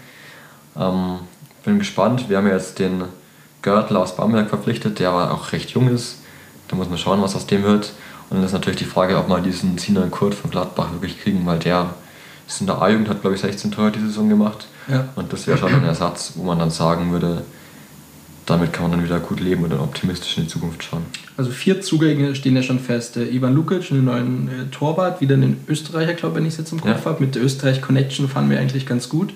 Ähm, 0.74 1.18
bin 1.64 1.78
gespannt. 1.78 2.30
Wir 2.30 2.38
haben 2.38 2.46
jetzt 2.46 2.78
den 2.78 3.04
Görtl 3.60 3.96
aus 3.96 4.16
Bamberg 4.16 4.48
verpflichtet, 4.48 5.00
der 5.00 5.10
aber 5.10 5.34
auch 5.34 5.52
recht 5.52 5.68
jung 5.72 5.88
ist. 5.88 6.16
Da 6.68 6.76
muss 6.76 6.88
man 6.88 6.96
schauen, 6.96 7.20
was 7.20 7.36
aus 7.36 7.46
dem 7.46 7.62
wird. 7.62 7.92
Und 8.30 8.38
dann 8.38 8.44
ist 8.44 8.52
natürlich 8.52 8.78
die 8.78 8.86
Frage, 8.86 9.18
ob 9.18 9.28
wir 9.28 9.40
diesen 9.40 9.76
Sinan 9.76 10.10
Kurt 10.10 10.34
von 10.34 10.50
Gladbach 10.50 10.92
wirklich 10.92 11.20
kriegen, 11.20 11.44
weil 11.44 11.58
der 11.58 11.90
ist 12.48 12.60
in 12.60 12.66
der 12.66 12.80
A-Jugend, 12.82 13.08
hat 13.08 13.20
glaube 13.20 13.36
ich 13.36 13.42
16 13.42 13.70
Tore 13.70 13.92
diese 13.92 14.06
Saison 14.06 14.28
gemacht. 14.28 14.66
Ja. 14.88 15.08
Und 15.14 15.32
das 15.32 15.46
wäre 15.46 15.58
schon 15.58 15.72
ein 15.72 15.84
Ersatz, 15.84 16.32
wo 16.34 16.42
man 16.44 16.58
dann 16.58 16.70
sagen 16.70 17.12
würde, 17.12 17.42
damit 18.46 18.72
kann 18.72 18.84
man 18.84 18.92
dann 18.92 19.04
wieder 19.04 19.20
gut 19.20 19.40
leben 19.40 19.64
und 19.64 19.70
dann 19.70 19.80
optimistisch 19.80 20.38
in 20.38 20.44
die 20.44 20.48
Zukunft 20.48 20.82
schauen. 20.82 21.04
Also 21.36 21.50
vier 21.50 21.82
Zugänge 21.82 22.34
stehen 22.34 22.56
ja 22.56 22.62
schon 22.62 22.80
fest. 22.80 23.18
Äh, 23.18 23.28
Ivan 23.28 23.54
Lukic, 23.54 23.90
einen 23.90 24.06
neuen 24.06 24.48
äh, 24.48 24.64
Torwart, 24.70 25.20
wieder 25.20 25.34
einen 25.34 25.62
Österreicher, 25.68 26.14
glaube 26.14 26.34
ich, 26.34 26.36
wenn 26.40 26.46
ich 26.46 26.54
es 26.54 26.58
jetzt 26.58 26.72
im 26.72 26.80
Kopf 26.80 27.04
ja. 27.04 27.04
habe. 27.04 27.22
Mit 27.22 27.34
der 27.34 27.44
Österreich-Connection 27.44 28.28
fahren 28.28 28.48
wir 28.48 28.58
eigentlich 28.58 28.86
ganz 28.86 29.10
gut. 29.10 29.34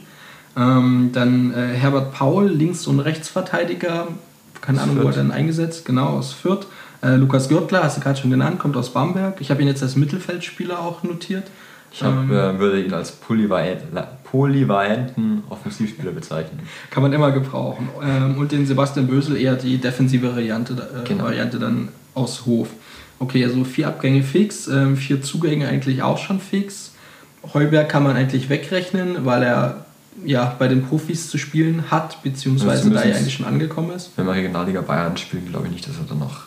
Ähm, 0.57 1.11
dann 1.13 1.53
äh, 1.53 1.75
Herbert 1.75 2.13
Paul, 2.13 2.49
Links- 2.49 2.87
und 2.87 3.01
Rechtsverteidiger, 3.01 4.09
keine 4.61 4.81
Ahnung, 4.81 5.03
wo 5.03 5.09
er 5.09 5.15
dann 5.15 5.31
eingesetzt, 5.31 5.85
genau, 5.85 6.09
aus 6.09 6.33
Fürth. 6.33 6.67
Äh, 7.03 7.17
Lukas 7.17 7.49
Gürtler, 7.49 7.83
hast 7.83 7.99
du 7.99 8.01
gerade 8.01 8.19
schon 8.19 8.31
genannt, 8.31 8.59
kommt 8.59 8.77
aus 8.77 8.93
Bamberg. 8.93 9.41
Ich 9.41 9.51
habe 9.51 9.61
ihn 9.61 9.69
jetzt 9.69 9.83
als 9.83 9.97
Mittelfeldspieler 9.97 10.79
auch 10.81 11.03
notiert. 11.03 11.45
Ich 11.93 12.03
hab, 12.03 12.13
ähm, 12.13 12.31
äh, 12.31 12.59
würde 12.59 12.83
ihn 12.83 12.95
als 12.95 13.13
polyvalenten 13.13 15.43
Offensivspieler 15.51 16.13
bezeichnen. 16.13 16.61
Kann 16.91 17.03
man 17.03 17.13
immer 17.13 17.33
gebrauchen. 17.33 17.89
Ähm, 18.03 18.39
und 18.39 18.53
den 18.53 18.67
Sebastian 18.67 19.07
Bösel 19.07 19.37
eher 19.37 19.57
die 19.57 19.79
defensive 19.79 20.35
Variante, 20.35 20.75
äh, 20.75 21.07
genau. 21.07 21.25
Variante 21.25 21.59
dann 21.59 21.89
aus 22.15 22.47
Hof. 22.47 22.69
Okay, 23.19 23.45
also 23.45 23.63
vier 23.65 23.89
Abgänge 23.89 24.23
fix, 24.23 24.69
ähm, 24.69 24.97
vier 24.97 25.23
Zugänge 25.23 25.69
eigentlich 25.69 26.03
auch 26.03 26.19
schon 26.19 26.41
fix. 26.41 26.93
Heuberg 27.55 27.89
kann 27.89 28.03
man 28.03 28.17
eigentlich 28.17 28.49
wegrechnen, 28.49 29.25
weil 29.25 29.43
er 29.43 29.85
ja, 30.25 30.55
bei 30.59 30.69
den 30.69 30.83
Profis 30.83 31.29
zu 31.29 31.39
spielen 31.39 31.91
hat, 31.91 32.23
beziehungsweise 32.23 32.91
da 32.91 33.03
er 33.03 33.17
eigentlich 33.17 33.35
schon 33.35 33.47
angekommen 33.47 33.93
ist. 33.93 34.11
Wenn 34.17 34.27
wir 34.27 34.35
Regionalliga 34.35 34.83
Bayern 34.83 35.17
spielen, 35.17 35.49
glaube 35.49 35.67
ich 35.67 35.73
nicht, 35.73 35.89
dass 35.89 35.97
er 35.97 36.05
dann 36.09 36.19
noch 36.19 36.43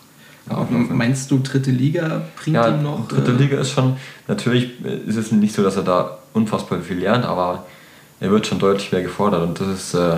ja, 0.50 0.68
meinst 0.70 1.32
du, 1.32 1.40
dritte 1.40 1.72
Liga 1.72 2.24
bringt 2.36 2.56
ja, 2.56 2.70
ihm 2.70 2.84
noch? 2.84 3.08
Dritte 3.08 3.32
äh, 3.32 3.36
Liga 3.36 3.60
ist 3.60 3.72
schon, 3.72 3.98
natürlich 4.28 4.84
ist 4.84 5.16
es 5.16 5.32
nicht 5.32 5.56
so, 5.56 5.64
dass 5.64 5.76
er 5.76 5.84
da 5.84 6.20
unfassbar 6.34 6.80
viel 6.82 7.00
lernt, 7.00 7.26
aber 7.26 7.66
er 8.20 8.32
wird 8.32 8.48
schon 8.48 8.60
deutlich 8.60 8.92
mehr 8.92 9.02
gefordert 9.02 9.44
und 9.44 9.60
das 9.60 9.68
ist, 9.68 9.94
äh, 9.96 10.18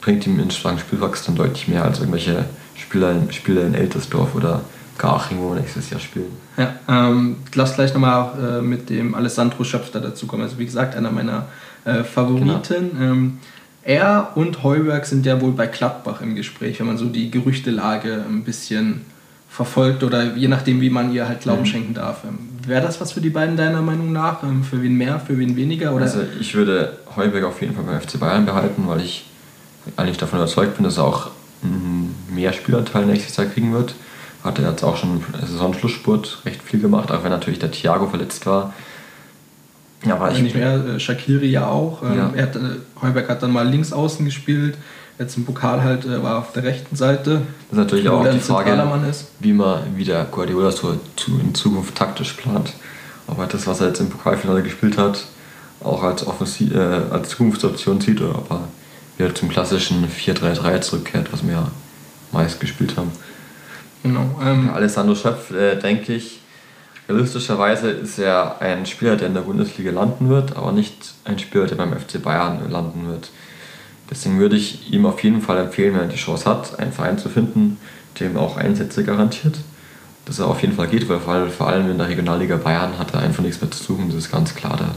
bringt 0.00 0.26
ihm 0.26 0.38
in 0.38 0.50
starken 0.50 0.78
Spielwachstum 0.78 1.34
deutlich 1.34 1.68
mehr 1.68 1.84
als 1.84 1.98
irgendwelche 1.98 2.44
Spieler, 2.76 3.14
Spieler 3.30 3.66
in 3.66 3.74
Eltersdorf 3.74 4.34
oder 4.34 4.60
Garching, 4.98 5.38
wo 5.40 5.50
wir 5.50 5.60
nächstes 5.60 5.90
Jahr 5.90 6.00
spielen. 6.00 6.30
Ja, 6.56 6.74
ähm, 6.88 7.36
lass 7.54 7.74
gleich 7.74 7.92
nochmal 7.92 8.60
äh, 8.60 8.62
mit 8.62 8.90
dem 8.90 9.14
Alessandro 9.14 9.64
Schöpfer 9.64 10.00
dazu 10.00 10.26
kommen. 10.26 10.42
Also 10.42 10.58
wie 10.58 10.64
gesagt, 10.64 10.94
einer 10.94 11.10
meiner 11.10 11.46
äh, 11.84 12.04
Favoriten. 12.04 12.90
Genau. 12.92 13.12
Ähm, 13.12 13.38
er 13.82 14.32
und 14.36 14.62
Heuberg 14.62 15.04
sind 15.04 15.26
ja 15.26 15.40
wohl 15.40 15.52
bei 15.52 15.66
Gladbach 15.66 16.20
im 16.22 16.34
Gespräch, 16.36 16.80
wenn 16.80 16.86
man 16.86 16.96
so 16.96 17.06
die 17.06 17.30
Gerüchtelage 17.30 18.24
ein 18.26 18.44
bisschen 18.44 19.02
verfolgt 19.54 20.02
oder 20.02 20.34
je 20.34 20.48
nachdem, 20.48 20.80
wie 20.80 20.90
man 20.90 21.12
ihr 21.12 21.28
halt 21.28 21.42
Glauben 21.42 21.60
mhm. 21.60 21.66
schenken 21.66 21.94
darf. 21.94 22.24
Ähm, 22.24 22.38
wäre 22.66 22.82
das 22.82 23.00
was 23.00 23.12
für 23.12 23.20
die 23.20 23.30
beiden 23.30 23.56
deiner 23.56 23.82
Meinung 23.82 24.10
nach? 24.10 24.42
Ähm, 24.42 24.64
für 24.64 24.82
wen 24.82 24.96
mehr, 24.96 25.20
für 25.20 25.38
wen 25.38 25.54
weniger? 25.54 25.94
Oder? 25.94 26.06
Also 26.06 26.22
ich 26.40 26.56
würde 26.56 26.98
Heuberg 27.14 27.44
auf 27.44 27.60
jeden 27.60 27.72
Fall 27.72 27.84
beim 27.84 28.00
FC 28.00 28.18
Bayern 28.18 28.46
behalten, 28.46 28.82
weil 28.88 29.00
ich 29.00 29.26
eigentlich 29.96 30.16
davon 30.16 30.40
überzeugt 30.40 30.74
bin, 30.74 30.82
dass 30.82 30.98
er 30.98 31.04
auch 31.04 31.30
mehr 32.34 32.52
Spielanteil 32.52 33.06
nächstes 33.06 33.36
Jahr 33.36 33.46
kriegen 33.46 33.72
wird. 33.72 33.94
Hat 34.42 34.58
er 34.58 34.70
jetzt 34.70 34.82
auch 34.82 34.96
schon 34.96 35.22
im 35.32 35.46
Saisonschlussspurt 35.46 36.42
recht 36.44 36.60
viel 36.60 36.80
gemacht, 36.80 37.12
auch 37.12 37.22
wenn 37.22 37.30
natürlich 37.30 37.60
der 37.60 37.70
Thiago 37.70 38.08
verletzt 38.08 38.44
war. 38.46 38.74
Ja, 40.04 40.16
aber 40.16 40.32
ich 40.32 40.42
nicht 40.42 40.56
mehr. 40.56 40.84
Äh, 40.84 41.00
Shakiri 41.00 41.46
ja 41.46 41.68
auch. 41.68 42.02
Ähm, 42.02 42.18
ja. 42.18 42.30
Er 42.34 42.42
hat, 42.42 42.56
äh, 42.56 42.60
Heuberg 43.00 43.28
hat 43.28 43.42
dann 43.42 43.52
mal 43.52 43.66
links 43.68 43.92
außen 43.92 44.24
gespielt 44.24 44.76
jetzt 45.18 45.36
im 45.36 45.44
Pokal 45.44 45.82
halt 45.82 46.04
äh, 46.04 46.22
war 46.22 46.38
auf 46.38 46.52
der 46.52 46.64
rechten 46.64 46.96
Seite. 46.96 47.42
Das 47.70 47.72
ist 47.72 47.78
natürlich 47.78 48.08
auch 48.08 48.28
die 48.28 48.40
Frage, 48.40 48.76
wie 49.40 49.52
man 49.52 49.96
wieder 49.96 50.24
Guardiola 50.24 50.70
so 50.70 50.98
in 51.26 51.54
Zukunft 51.54 51.94
taktisch 51.94 52.32
plant. 52.32 52.72
Ob 53.26 53.38
er 53.38 53.46
das, 53.46 53.66
was 53.66 53.80
er 53.80 53.88
jetzt 53.88 54.00
im 54.00 54.10
Pokalfinale 54.10 54.62
gespielt 54.62 54.98
hat, 54.98 55.24
auch 55.82 56.02
als, 56.02 56.26
Offensiv, 56.26 56.74
äh, 56.74 56.78
als 56.78 57.30
Zukunftsoption 57.30 58.00
sieht 58.00 58.20
oder 58.20 58.38
ob 58.38 58.50
er 58.50 58.68
wieder 59.16 59.34
zum 59.34 59.48
klassischen 59.48 60.08
4-3-3 60.08 60.80
zurückkehrt, 60.80 61.32
was 61.32 61.46
wir 61.46 61.52
ja 61.52 61.70
meist 62.32 62.60
gespielt 62.60 62.96
haben. 62.96 63.12
Genau. 64.02 64.38
Ähm, 64.44 64.70
Alessandro 64.70 65.14
Schöpf, 65.14 65.50
äh, 65.50 65.76
denke 65.76 66.14
ich, 66.14 66.40
realistischerweise 67.08 67.90
ist 67.90 68.18
er 68.18 68.60
ein 68.60 68.84
Spieler, 68.84 69.16
der 69.16 69.28
in 69.28 69.34
der 69.34 69.42
Bundesliga 69.42 69.90
landen 69.92 70.28
wird, 70.28 70.56
aber 70.56 70.72
nicht 70.72 71.14
ein 71.24 71.38
Spieler, 71.38 71.66
der 71.66 71.76
beim 71.76 71.92
FC 71.92 72.22
Bayern 72.22 72.70
landen 72.70 73.08
wird. 73.08 73.30
Deswegen 74.10 74.38
würde 74.38 74.56
ich 74.56 74.92
ihm 74.92 75.06
auf 75.06 75.22
jeden 75.22 75.40
Fall 75.40 75.58
empfehlen, 75.58 75.94
wenn 75.94 76.02
er 76.02 76.08
die 76.08 76.16
Chance 76.16 76.44
hat, 76.44 76.78
einen 76.78 76.92
Verein 76.92 77.18
zu 77.18 77.28
finden, 77.28 77.78
dem 78.20 78.36
auch 78.36 78.56
Einsätze 78.56 79.02
garantiert, 79.02 79.56
dass 80.26 80.38
er 80.38 80.46
auf 80.46 80.60
jeden 80.62 80.74
Fall 80.74 80.88
geht, 80.88 81.08
weil 81.08 81.48
vor 81.48 81.68
allem 81.68 81.90
in 81.90 81.98
der 81.98 82.08
Regionalliga 82.08 82.56
Bayern 82.56 82.98
hat 82.98 83.14
er 83.14 83.20
einfach 83.20 83.42
nichts 83.42 83.60
mehr 83.60 83.70
zu 83.70 83.82
suchen, 83.82 84.08
das 84.08 84.18
ist 84.18 84.32
ganz 84.32 84.54
klar. 84.54 84.76
Da 84.76 84.94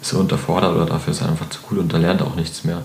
ist 0.00 0.12
er 0.12 0.20
unterfordert 0.20 0.74
oder 0.76 0.86
dafür 0.86 1.12
ist 1.12 1.22
er 1.22 1.28
einfach 1.28 1.48
zu 1.48 1.60
gut 1.62 1.78
und 1.78 1.92
er 1.92 1.98
lernt 1.98 2.22
auch 2.22 2.36
nichts 2.36 2.64
mehr. 2.64 2.82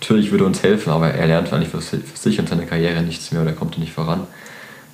Natürlich 0.00 0.30
würde 0.30 0.44
uns 0.44 0.62
helfen, 0.62 0.90
aber 0.90 1.10
er 1.10 1.26
lernt 1.26 1.52
eigentlich 1.52 1.70
für 1.70 1.80
sich 1.80 2.38
und 2.38 2.48
seine 2.48 2.66
Karriere 2.66 3.00
nichts 3.02 3.32
mehr 3.32 3.42
oder 3.42 3.52
kommt 3.52 3.78
nicht 3.78 3.92
voran. 3.92 4.26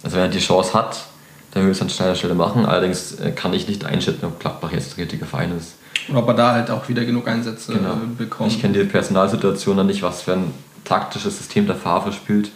Also 0.02 0.16
wenn 0.16 0.24
er 0.24 0.28
die 0.28 0.38
Chance 0.38 0.74
hat, 0.74 1.06
dann 1.50 1.64
würde 1.64 1.72
er 1.72 1.76
es 1.76 1.82
an 1.82 1.90
schneller 1.90 2.14
Stelle 2.14 2.34
machen. 2.34 2.64
Allerdings 2.64 3.18
äh, 3.18 3.32
kann 3.32 3.52
ich 3.52 3.66
nicht 3.66 3.84
einschätzen, 3.84 4.26
ob 4.26 4.38
Gladbach 4.38 4.72
jetzt 4.72 4.96
der 4.96 5.04
richtige 5.04 5.24
Verein 5.26 5.56
ist. 5.56 5.74
Und 6.08 6.16
ob 6.16 6.28
er 6.28 6.34
da 6.34 6.52
halt 6.52 6.70
auch 6.70 6.88
wieder 6.88 7.04
genug 7.04 7.28
Einsätze 7.28 7.74
genau. 7.74 7.96
bekommt. 8.16 8.50
Ich 8.52 8.60
kenne 8.60 8.78
die 8.78 8.84
Personalsituation 8.84 9.76
noch 9.76 9.84
nicht, 9.84 10.02
was 10.02 10.22
für 10.22 10.34
ein 10.34 10.54
taktisches 10.84 11.38
System 11.38 11.66
der 11.66 11.76
Favre 11.76 12.12
spielt. 12.12 12.50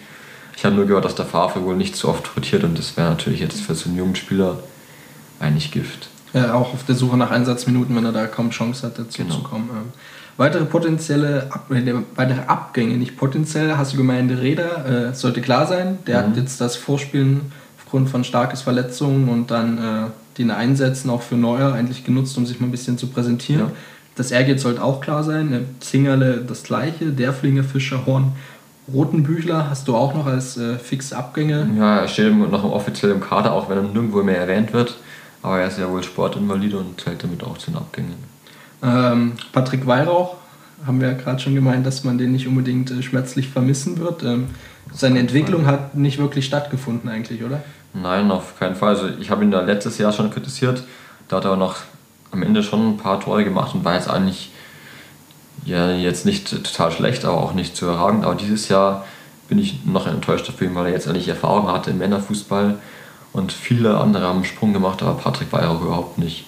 Ich 0.57 0.64
habe 0.64 0.74
nur 0.74 0.87
gehört, 0.87 1.04
dass 1.04 1.14
der 1.14 1.26
Favre 1.26 1.62
wohl 1.64 1.76
nicht 1.76 1.96
so 1.96 2.09
oft 2.09 2.37
rotiert 2.37 2.64
und 2.64 2.78
das 2.78 2.96
wäre 2.96 3.11
natürlich 3.11 3.40
jetzt 3.40 3.61
für 3.61 3.74
so 3.74 3.88
einen 3.88 3.98
jungen 3.98 4.16
Spieler 4.16 4.59
eigentlich 5.40 5.72
Gift. 5.72 6.09
Ja, 6.33 6.54
auch 6.54 6.72
auf 6.72 6.85
der 6.85 6.94
Suche 6.94 7.16
nach 7.16 7.30
Einsatzminuten, 7.30 7.94
wenn 7.94 8.04
er 8.04 8.12
da 8.12 8.26
kaum 8.26 8.50
Chance 8.50 8.87
hat, 8.87 8.98
dazu 8.98 9.22
genau. 9.22 9.35
zu 9.37 9.42
kommen. 9.42 9.70
Weitere 10.37 10.64
potenzielle 10.64 11.46
Ab 11.50 11.70
äh, 11.70 11.94
weitere 12.16 12.40
Abgänge, 12.46 12.96
nicht 12.96 13.16
potenziell, 13.16 13.76
hast 13.76 13.92
du 13.92 13.96
gemeint, 13.96 14.30
Räder, 14.33 15.11
äh, 15.11 15.14
sollte 15.14 15.40
klar 15.40 15.66
sein. 15.66 15.98
Der 16.07 16.22
mhm. 16.22 16.26
hat 16.26 16.37
jetzt 16.37 16.61
das 16.61 16.76
Vorspielen 16.76 17.52
aufgrund 17.78 18.11
von 18.11 18.24
starkes 18.24 18.62
Verletzungen 18.62 19.28
und 19.28 19.52
dann 19.52 19.78
äh, 19.78 20.07
den 20.38 20.50
Einsätzen 20.50 21.10
auch 21.10 21.22
für 21.22 21.36
Neuer 21.36 21.72
eigentlich 21.72 22.04
genutzt, 22.04 22.36
um 22.38 22.46
sich 22.46 22.60
mal 22.60 22.66
ein 22.66 22.72
bisschen 22.72 22.98
zu 22.98 23.06
präsentieren. 23.08 23.66
Ja. 23.66 23.72
Das 24.16 24.30
Erget 24.30 24.60
sollte 24.60 24.82
auch 24.82 25.00
klar 25.00 25.24
sein. 25.24 25.66
Zingerle 25.80 26.44
das 26.46 26.62
gleiche, 26.62 27.06
Derflinge, 27.06 27.64
Fischer, 27.64 28.06
Horn, 28.06 28.32
Rotenbüchler 28.92 29.70
hast 29.70 29.88
du 29.88 29.96
auch 29.96 30.14
noch 30.14 30.26
als 30.26 30.56
äh, 30.56 30.76
fixe 30.78 31.16
Abgänge. 31.16 31.68
Ja, 31.78 32.00
er 32.00 32.08
steht 32.08 32.34
noch 32.36 32.64
offiziell 32.64 33.12
im 33.12 33.20
Kader, 33.20 33.52
auch 33.52 33.68
wenn 33.68 33.78
er 33.78 33.82
nirgendwo 33.82 34.22
mehr 34.22 34.38
erwähnt 34.38 34.72
wird. 34.72 34.96
Aber 35.42 35.60
er 35.60 35.68
ist 35.68 35.78
ja 35.78 35.90
wohl 35.90 36.02
Sportinvalide 36.02 36.78
und 36.78 37.00
zählt 37.00 37.22
damit 37.22 37.42
auch 37.42 37.58
zu 37.58 37.70
den 37.70 37.76
Abgängen. 37.76 38.14
Ähm, 38.82 39.32
Patrick 39.52 39.86
Weihrauch, 39.86 40.36
haben 40.86 41.00
wir 41.00 41.08
ja 41.08 41.14
gerade 41.14 41.40
schon 41.40 41.54
gemeint, 41.54 41.86
dass 41.86 42.04
man 42.04 42.18
den 42.18 42.32
nicht 42.32 42.46
unbedingt 42.46 42.90
äh, 42.90 43.02
schmerzlich 43.02 43.48
vermissen 43.48 43.98
wird. 43.98 44.22
Ähm, 44.22 44.48
seine 44.92 45.18
Entwicklung 45.18 45.66
hat 45.66 45.94
nicht 45.94 46.18
wirklich 46.18 46.44
stattgefunden 46.44 47.08
eigentlich, 47.08 47.42
oder? 47.42 47.62
Nein, 47.94 48.30
auf 48.30 48.59
keinen 48.59 48.74
Fall. 48.74 48.90
Also 48.90 49.09
ich 49.20 49.30
habe 49.30 49.44
ihn 49.44 49.50
da 49.50 49.61
letztes 49.61 49.98
Jahr 49.98 50.12
schon 50.12 50.30
kritisiert. 50.30 50.83
Da 51.28 51.37
hat 51.37 51.44
er 51.44 51.57
noch 51.57 51.76
am 52.33 52.42
Ende 52.42 52.62
schon 52.62 52.90
ein 52.90 52.96
paar 52.96 53.20
Tore 53.20 53.44
gemacht 53.44 53.74
und 53.74 53.85
war 53.85 53.94
jetzt 53.94 54.11
eigentlich 54.11 54.50
ja, 55.64 55.92
jetzt 55.92 56.26
nicht 56.26 56.50
total 56.50 56.90
schlecht, 56.90 57.24
aber 57.24 57.38
auch 57.38 57.54
nicht 57.54 57.76
zu 57.76 57.87
überragend. 57.87 58.24
Aber 58.24 58.35
dieses 58.35 58.68
Jahr 58.68 59.04
bin 59.48 59.59
ich 59.59 59.85
noch 59.85 60.07
enttäuscht 60.07 60.48
dafür, 60.48 60.74
weil 60.74 60.87
er 60.87 60.92
jetzt 60.92 61.09
eigentlich 61.09 61.28
Erfahrung 61.28 61.68
hatte 61.68 61.90
im 61.90 61.98
Männerfußball 61.98 62.76
und 63.33 63.52
viele 63.52 63.98
andere 63.98 64.26
haben 64.26 64.37
einen 64.37 64.44
Sprung 64.44 64.72
gemacht, 64.72 65.02
aber 65.02 65.14
Patrick 65.14 65.52
war 65.52 65.62
ja 65.62 65.68
auch 65.70 65.80
überhaupt 65.80 66.18
nicht. 66.18 66.46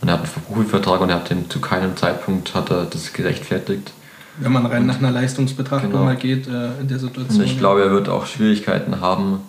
Und 0.00 0.08
er 0.08 0.14
hat 0.14 0.20
einen 0.20 0.44
Profivertrag 0.46 1.00
und 1.00 1.10
er 1.10 1.16
hat 1.16 1.30
den 1.30 1.50
zu 1.50 1.60
keinem 1.60 1.96
Zeitpunkt 1.96 2.54
hat 2.54 2.70
er 2.70 2.84
das 2.84 3.12
gerechtfertigt. 3.12 3.92
Wenn 4.38 4.52
man 4.52 4.64
rein 4.64 4.82
und 4.82 4.86
nach 4.86 4.98
einer 4.98 5.10
Leistungsbetrachtung 5.10 5.90
genau. 5.90 6.04
mal 6.04 6.16
geht 6.16 6.46
äh, 6.46 6.80
in 6.80 6.88
der 6.88 6.98
Situation. 6.98 7.40
Und 7.40 7.44
ich 7.44 7.58
glaube, 7.58 7.82
er 7.82 7.90
wird 7.90 8.08
auch 8.08 8.26
Schwierigkeiten 8.26 9.00
haben, 9.00 9.40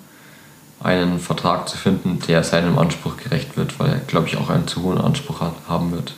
einen 0.83 1.19
Vertrag 1.19 1.69
zu 1.69 1.77
finden, 1.77 2.19
der 2.27 2.43
seinem 2.43 2.77
Anspruch 2.77 3.17
gerecht 3.17 3.57
wird, 3.57 3.79
weil 3.79 3.89
er, 3.89 3.99
glaube 3.99 4.27
ich, 4.27 4.37
auch 4.37 4.49
einen 4.49 4.67
zu 4.67 4.81
hohen 4.83 4.97
Anspruch 4.97 5.41
hat, 5.41 5.53
haben 5.67 5.91
wird. 5.91 6.13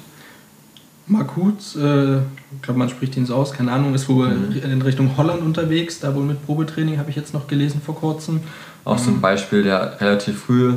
Markut, 1.05 1.75
äh, 1.75 2.17
ich 2.17 2.61
glaube, 2.61 2.79
man 2.79 2.87
spricht 2.87 3.17
ihn 3.17 3.25
so 3.25 3.35
aus, 3.35 3.51
keine 3.51 3.71
Ahnung, 3.73 3.93
ist 3.93 4.07
wohl 4.07 4.29
mhm. 4.29 4.61
in 4.63 4.81
Richtung 4.81 5.17
Holland 5.17 5.41
unterwegs, 5.41 5.99
da 5.99 6.15
wohl 6.15 6.23
mit 6.23 6.45
Probetraining, 6.45 6.97
habe 6.97 7.09
ich 7.09 7.15
jetzt 7.17 7.33
noch 7.33 7.47
gelesen 7.47 7.81
vor 7.85 7.95
kurzem. 7.95 8.39
Auch 8.85 8.97
so 8.97 9.11
ein 9.11 9.19
Beispiel, 9.19 9.63
der 9.63 9.99
relativ 9.99 10.43
früh 10.43 10.75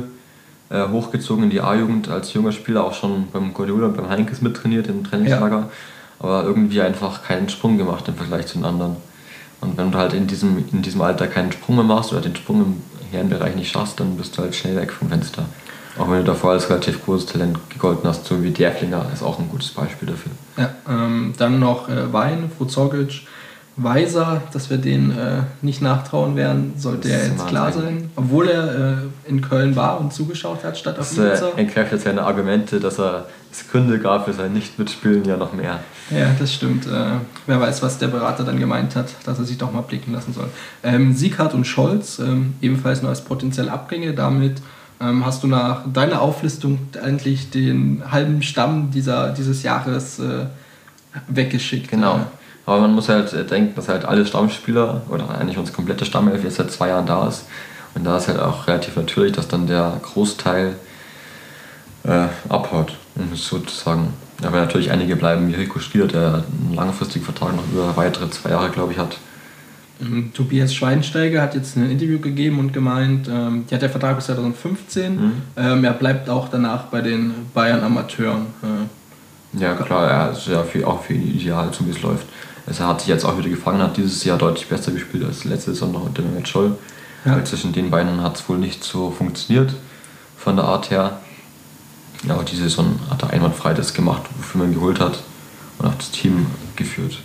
äh, 0.69 0.87
hochgezogen 0.89 1.45
in 1.45 1.49
die 1.49 1.61
A-Jugend 1.61 2.09
als 2.09 2.33
junger 2.33 2.51
Spieler, 2.51 2.83
auch 2.83 2.93
schon 2.93 3.27
beim 3.31 3.53
Guardiola 3.53 3.87
und 3.87 3.95
beim 3.95 4.09
Heinkes 4.09 4.41
mittrainiert 4.41 4.87
im 4.87 5.05
Trainingslager, 5.05 5.59
ja. 5.59 5.69
aber 6.19 6.43
irgendwie 6.43 6.81
einfach 6.81 7.23
keinen 7.23 7.47
Sprung 7.47 7.77
gemacht 7.77 8.05
im 8.09 8.15
Vergleich 8.15 8.47
zu 8.47 8.57
den 8.57 8.65
anderen. 8.65 8.97
Und 9.61 9.77
wenn 9.77 9.91
du 9.91 9.97
halt 9.97 10.13
in 10.13 10.27
diesem, 10.27 10.63
in 10.71 10.81
diesem 10.81 11.01
Alter 11.01 11.27
keinen 11.27 11.53
Sprung 11.53 11.77
mehr 11.77 11.85
machst 11.85 12.11
oder 12.11 12.21
den 12.21 12.35
Sprung 12.35 12.61
im 12.61 12.81
Herrenbereich 13.11 13.55
nicht 13.55 13.71
schaffst, 13.71 13.99
dann 13.99 14.17
bist 14.17 14.37
du 14.37 14.41
halt 14.41 14.55
schnell 14.55 14.75
weg 14.75 14.91
vom 14.91 15.09
Fenster. 15.09 15.45
Auch 15.97 16.09
wenn 16.11 16.19
du 16.19 16.25
davor 16.25 16.51
als 16.51 16.69
relativ 16.69 17.03
großes 17.03 17.27
Talent 17.27 17.57
gegolten 17.69 18.07
hast, 18.07 18.25
so 18.25 18.43
wie 18.43 18.51
Derflinger 18.51 19.07
ist 19.11 19.23
auch 19.23 19.39
ein 19.39 19.49
gutes 19.49 19.69
Beispiel 19.69 20.09
dafür. 20.09 20.31
Ja, 20.57 20.69
ähm, 20.87 21.33
dann 21.37 21.59
noch 21.59 21.89
äh, 21.89 22.13
Wein, 22.13 22.51
Vuzogic, 22.57 23.23
Weiser, 23.77 24.41
dass 24.53 24.69
wir 24.69 24.77
den 24.77 25.11
äh, 25.11 25.43
nicht 25.61 25.81
nachtrauen 25.81 26.35
werden, 26.35 26.73
sollte 26.77 27.09
er 27.09 27.27
jetzt 27.27 27.47
klar 27.47 27.71
sein. 27.71 28.09
Obwohl 28.15 28.47
er 28.49 28.75
äh, 28.75 28.95
in 29.27 29.41
Köln 29.41 29.75
war 29.75 29.99
und 29.99 30.13
zugeschaut 30.13 30.63
hat, 30.63 30.77
statt 30.77 30.97
auf 30.99 31.11
Ibiza. 31.11 31.29
Das 31.29 31.57
entkräftet 31.57 32.01
seine 32.01 32.23
Argumente, 32.23 32.79
dass 32.79 32.99
er 32.99 33.27
es 33.51 33.69
Gründe 33.69 33.99
gab 33.99 34.25
für 34.25 34.33
sein 34.33 34.53
Nicht-Mitspielen 34.53 35.25
ja 35.25 35.37
noch 35.37 35.53
mehr. 35.53 35.79
Ja, 36.09 36.27
das 36.37 36.53
stimmt. 36.53 36.85
Äh, 36.85 37.11
wer 37.45 37.59
weiß, 37.59 37.81
was 37.81 37.97
der 37.97 38.07
Berater 38.07 38.43
dann 38.43 38.59
gemeint 38.59 38.95
hat, 38.95 39.07
dass 39.25 39.39
er 39.39 39.45
sich 39.45 39.57
doch 39.57 39.71
mal 39.71 39.81
blicken 39.81 40.13
lassen 40.13 40.33
soll. 40.33 40.49
Ähm, 40.83 41.13
Sieghardt 41.13 41.53
und 41.53 41.65
Scholz, 41.65 42.19
ähm, 42.19 42.55
ebenfalls 42.61 43.01
nur 43.01 43.09
als 43.09 43.21
potenziell 43.21 43.69
Abgänge, 43.69 44.13
damit 44.13 44.61
ähm, 44.99 45.25
hast 45.25 45.43
du 45.43 45.47
nach 45.47 45.81
deiner 45.91 46.21
Auflistung 46.21 46.79
eigentlich 47.01 47.49
den 47.49 48.03
halben 48.09 48.41
Stamm 48.41 48.91
dieser, 48.91 49.31
dieses 49.31 49.63
Jahres 49.63 50.19
äh, 50.19 50.45
weggeschickt. 51.27 51.89
Genau. 51.89 52.19
Aber 52.65 52.81
man 52.81 52.93
muss 52.93 53.07
halt 53.07 53.49
denken, 53.49 53.75
dass 53.75 53.87
halt 53.87 54.03
alle 54.03 54.25
Stammspieler 54.25 55.01
oder 55.09 55.29
eigentlich 55.29 55.57
uns 55.57 55.71
komplette 55.71 56.03
Stammelf 56.03 56.43
jetzt 56.43 56.57
seit 56.57 56.69
zwei 56.69 56.89
Jahren 56.89 57.05
da 57.05 57.27
ist. 57.27 57.45
Und 57.97 58.03
da 58.03 58.17
ist 58.17 58.27
halt 58.27 58.39
auch 58.39 58.67
relativ 58.67 58.95
natürlich, 58.95 59.33
dass 59.33 59.47
dann 59.47 59.65
der 59.65 59.99
Großteil 60.03 60.75
äh, 62.03 62.27
abhaut, 62.47 62.95
um 63.15 63.33
es 63.33 63.47
so 63.47 63.57
zu 63.59 63.75
sagen. 63.75 64.13
Aber 64.43 64.59
natürlich 64.59 64.91
einige 64.91 65.15
bleiben, 65.15 65.47
wie 65.47 65.55
Rico 65.55 65.79
Stier, 65.79 66.05
der 66.05 66.43
einen 66.67 66.75
langfristigen 66.75 67.25
Vertrag 67.25 67.55
noch 67.55 67.67
über 67.71 67.97
weitere 67.97 68.29
zwei 68.29 68.51
Jahre, 68.51 68.69
glaube 68.69 68.93
ich, 68.93 68.99
hat. 68.99 69.17
Ähm, 69.99 70.31
Tobias 70.31 70.75
Schweinsteiger 70.75 71.41
hat 71.41 71.55
jetzt 71.55 71.75
ein 71.75 71.89
Interview 71.89 72.19
gegeben 72.19 72.59
und 72.59 72.71
gemeint, 72.71 73.27
ähm, 73.27 73.65
die 73.67 73.73
hat 73.73 73.81
der 73.81 73.89
Vertrag 73.89 74.15
bis 74.15 74.27
2015, 74.27 75.15
mhm. 75.15 75.31
ähm, 75.55 75.83
er 75.83 75.93
bleibt 75.93 76.29
auch 76.29 76.49
danach 76.49 76.83
bei 76.83 77.01
den 77.01 77.33
Bayern 77.55 77.83
Amateuren. 77.83 78.45
Äh, 78.61 79.59
ja 79.59 79.73
klar, 79.73 80.07
er 80.07 80.31
ist 80.33 80.45
ja 80.45 80.61
für, 80.61 80.85
auch 80.85 81.01
für 81.01 81.13
ihn 81.13 81.35
ideal, 81.35 81.71
so 81.73 81.83
wie 81.87 81.89
es 81.89 82.01
läuft. 82.03 82.27
Also 82.67 82.83
er 82.83 82.89
hat 82.89 82.99
sich 82.99 83.09
jetzt 83.09 83.25
auch 83.25 83.39
wieder 83.39 83.49
gefangen, 83.49 83.81
hat 83.81 83.97
dieses 83.97 84.23
Jahr 84.23 84.37
deutlich 84.37 84.67
besser 84.67 84.91
gespielt 84.91 85.25
als 85.25 85.45
letzte 85.45 85.71
Saison 85.71 85.93
noch 85.93 86.05
unter 86.05 86.21
Mehmet 86.21 86.47
Scholl. 86.47 86.75
Ja. 87.27 87.35
Weil 87.35 87.45
zwischen 87.45 87.73
den 87.73 87.89
beiden 87.89 88.21
hat 88.21 88.37
es 88.37 88.47
wohl 88.47 88.57
nicht 88.57 88.83
so 88.85 89.11
funktioniert 89.11 89.73
von 90.37 90.55
der 90.55 90.65
Art 90.65 90.89
her. 90.89 91.19
Ja, 92.25 92.35
aber 92.35 92.43
diese 92.43 92.63
Saison 92.63 92.99
hat 93.09 93.21
er 93.21 93.31
einwandfrei 93.31 93.73
das 93.73 93.93
gemacht, 93.93 94.23
wofür 94.37 94.61
man 94.61 94.73
geholt 94.73 95.01
hat 95.01 95.19
und 95.77 95.87
auch 95.87 95.95
das 95.95 96.09
Team 96.11 96.47
geführt. 96.77 97.21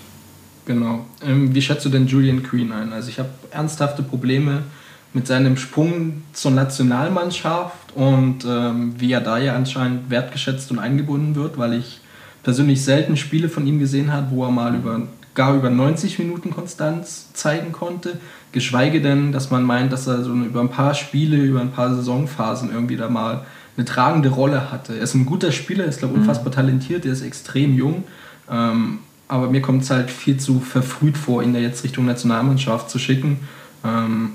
Genau. 0.67 1.07
Ähm, 1.25 1.55
wie 1.55 1.63
schätzt 1.63 1.85
du 1.85 1.89
denn 1.89 2.09
Julian 2.09 2.43
Queen 2.43 2.73
ein? 2.73 2.93
Also 2.93 3.09
ich 3.11 3.21
habe 3.21 3.31
ernsthafte 3.53 4.03
Probleme 4.03 4.65
mit 5.13 5.29
seinem 5.29 5.57
Sprung 5.57 6.23
zur 6.33 6.51
Nationalmannschaft 6.51 7.95
und 7.95 8.45
ähm, 8.45 8.95
wie 8.99 9.13
er 9.13 9.21
da 9.21 9.39
ja 9.39 9.55
anscheinend 9.55 10.11
wertgeschätzt 10.11 10.71
und 10.73 10.81
eingebunden 10.81 11.37
wird, 11.37 11.59
weil 11.59 11.75
ich 11.75 12.01
persönlich 12.43 12.83
selten 12.85 13.17
Spiele 13.17 13.49
von 13.49 13.67
ihm 13.67 13.79
gesehen 13.79 14.13
habe, 14.13 14.31
wo 14.31 14.45
er 14.45 14.51
mal 14.51 14.75
über 14.75 15.03
gar 15.35 15.55
über 15.55 15.71
90 15.71 16.19
Minuten 16.19 16.51
Konstanz 16.51 17.33
zeigen 17.33 17.73
konnte, 17.73 18.19
geschweige 18.53 19.01
denn, 19.01 19.33
dass 19.33 19.51
man 19.51 19.65
meint, 19.65 19.93
dass 19.93 20.07
er 20.07 20.23
so 20.23 20.33
über 20.33 20.61
ein 20.61 20.69
paar 20.69 20.95
Spiele, 20.95 21.37
über 21.39 21.61
ein 21.61 21.73
paar 21.73 21.95
Saisonphasen 21.95 22.71
irgendwie 22.73 22.97
da 22.97 23.09
mal 23.09 23.45
eine 23.77 23.87
tragende 23.87 24.29
Rolle 24.29 24.71
hatte. 24.71 24.95
Er 24.95 25.03
ist 25.03 25.15
ein 25.15 25.27
guter 25.27 25.53
Spieler, 25.53 25.85
ist 25.85 26.01
glaube 26.01 26.15
mhm. 26.15 26.21
unfassbar 26.21 26.53
talentiert, 26.53 27.07
er 27.07 27.13
ist 27.13 27.23
extrem 27.23 27.75
jung, 27.75 28.05
ähm, 28.51 28.99
aber 29.29 29.49
mir 29.49 29.63
kommt 29.63 29.83
es 29.83 29.91
halt 29.91 30.11
viel 30.11 30.37
zu 30.37 30.61
verfrüht 30.61 31.17
vor, 31.17 31.43
ihn 31.43 31.55
da 31.55 31.59
jetzt 31.59 31.85
Richtung 31.85 32.05
Nationalmannschaft 32.05 32.91
zu 32.91 32.99
schicken. 32.99 33.41
Ähm, 33.83 34.33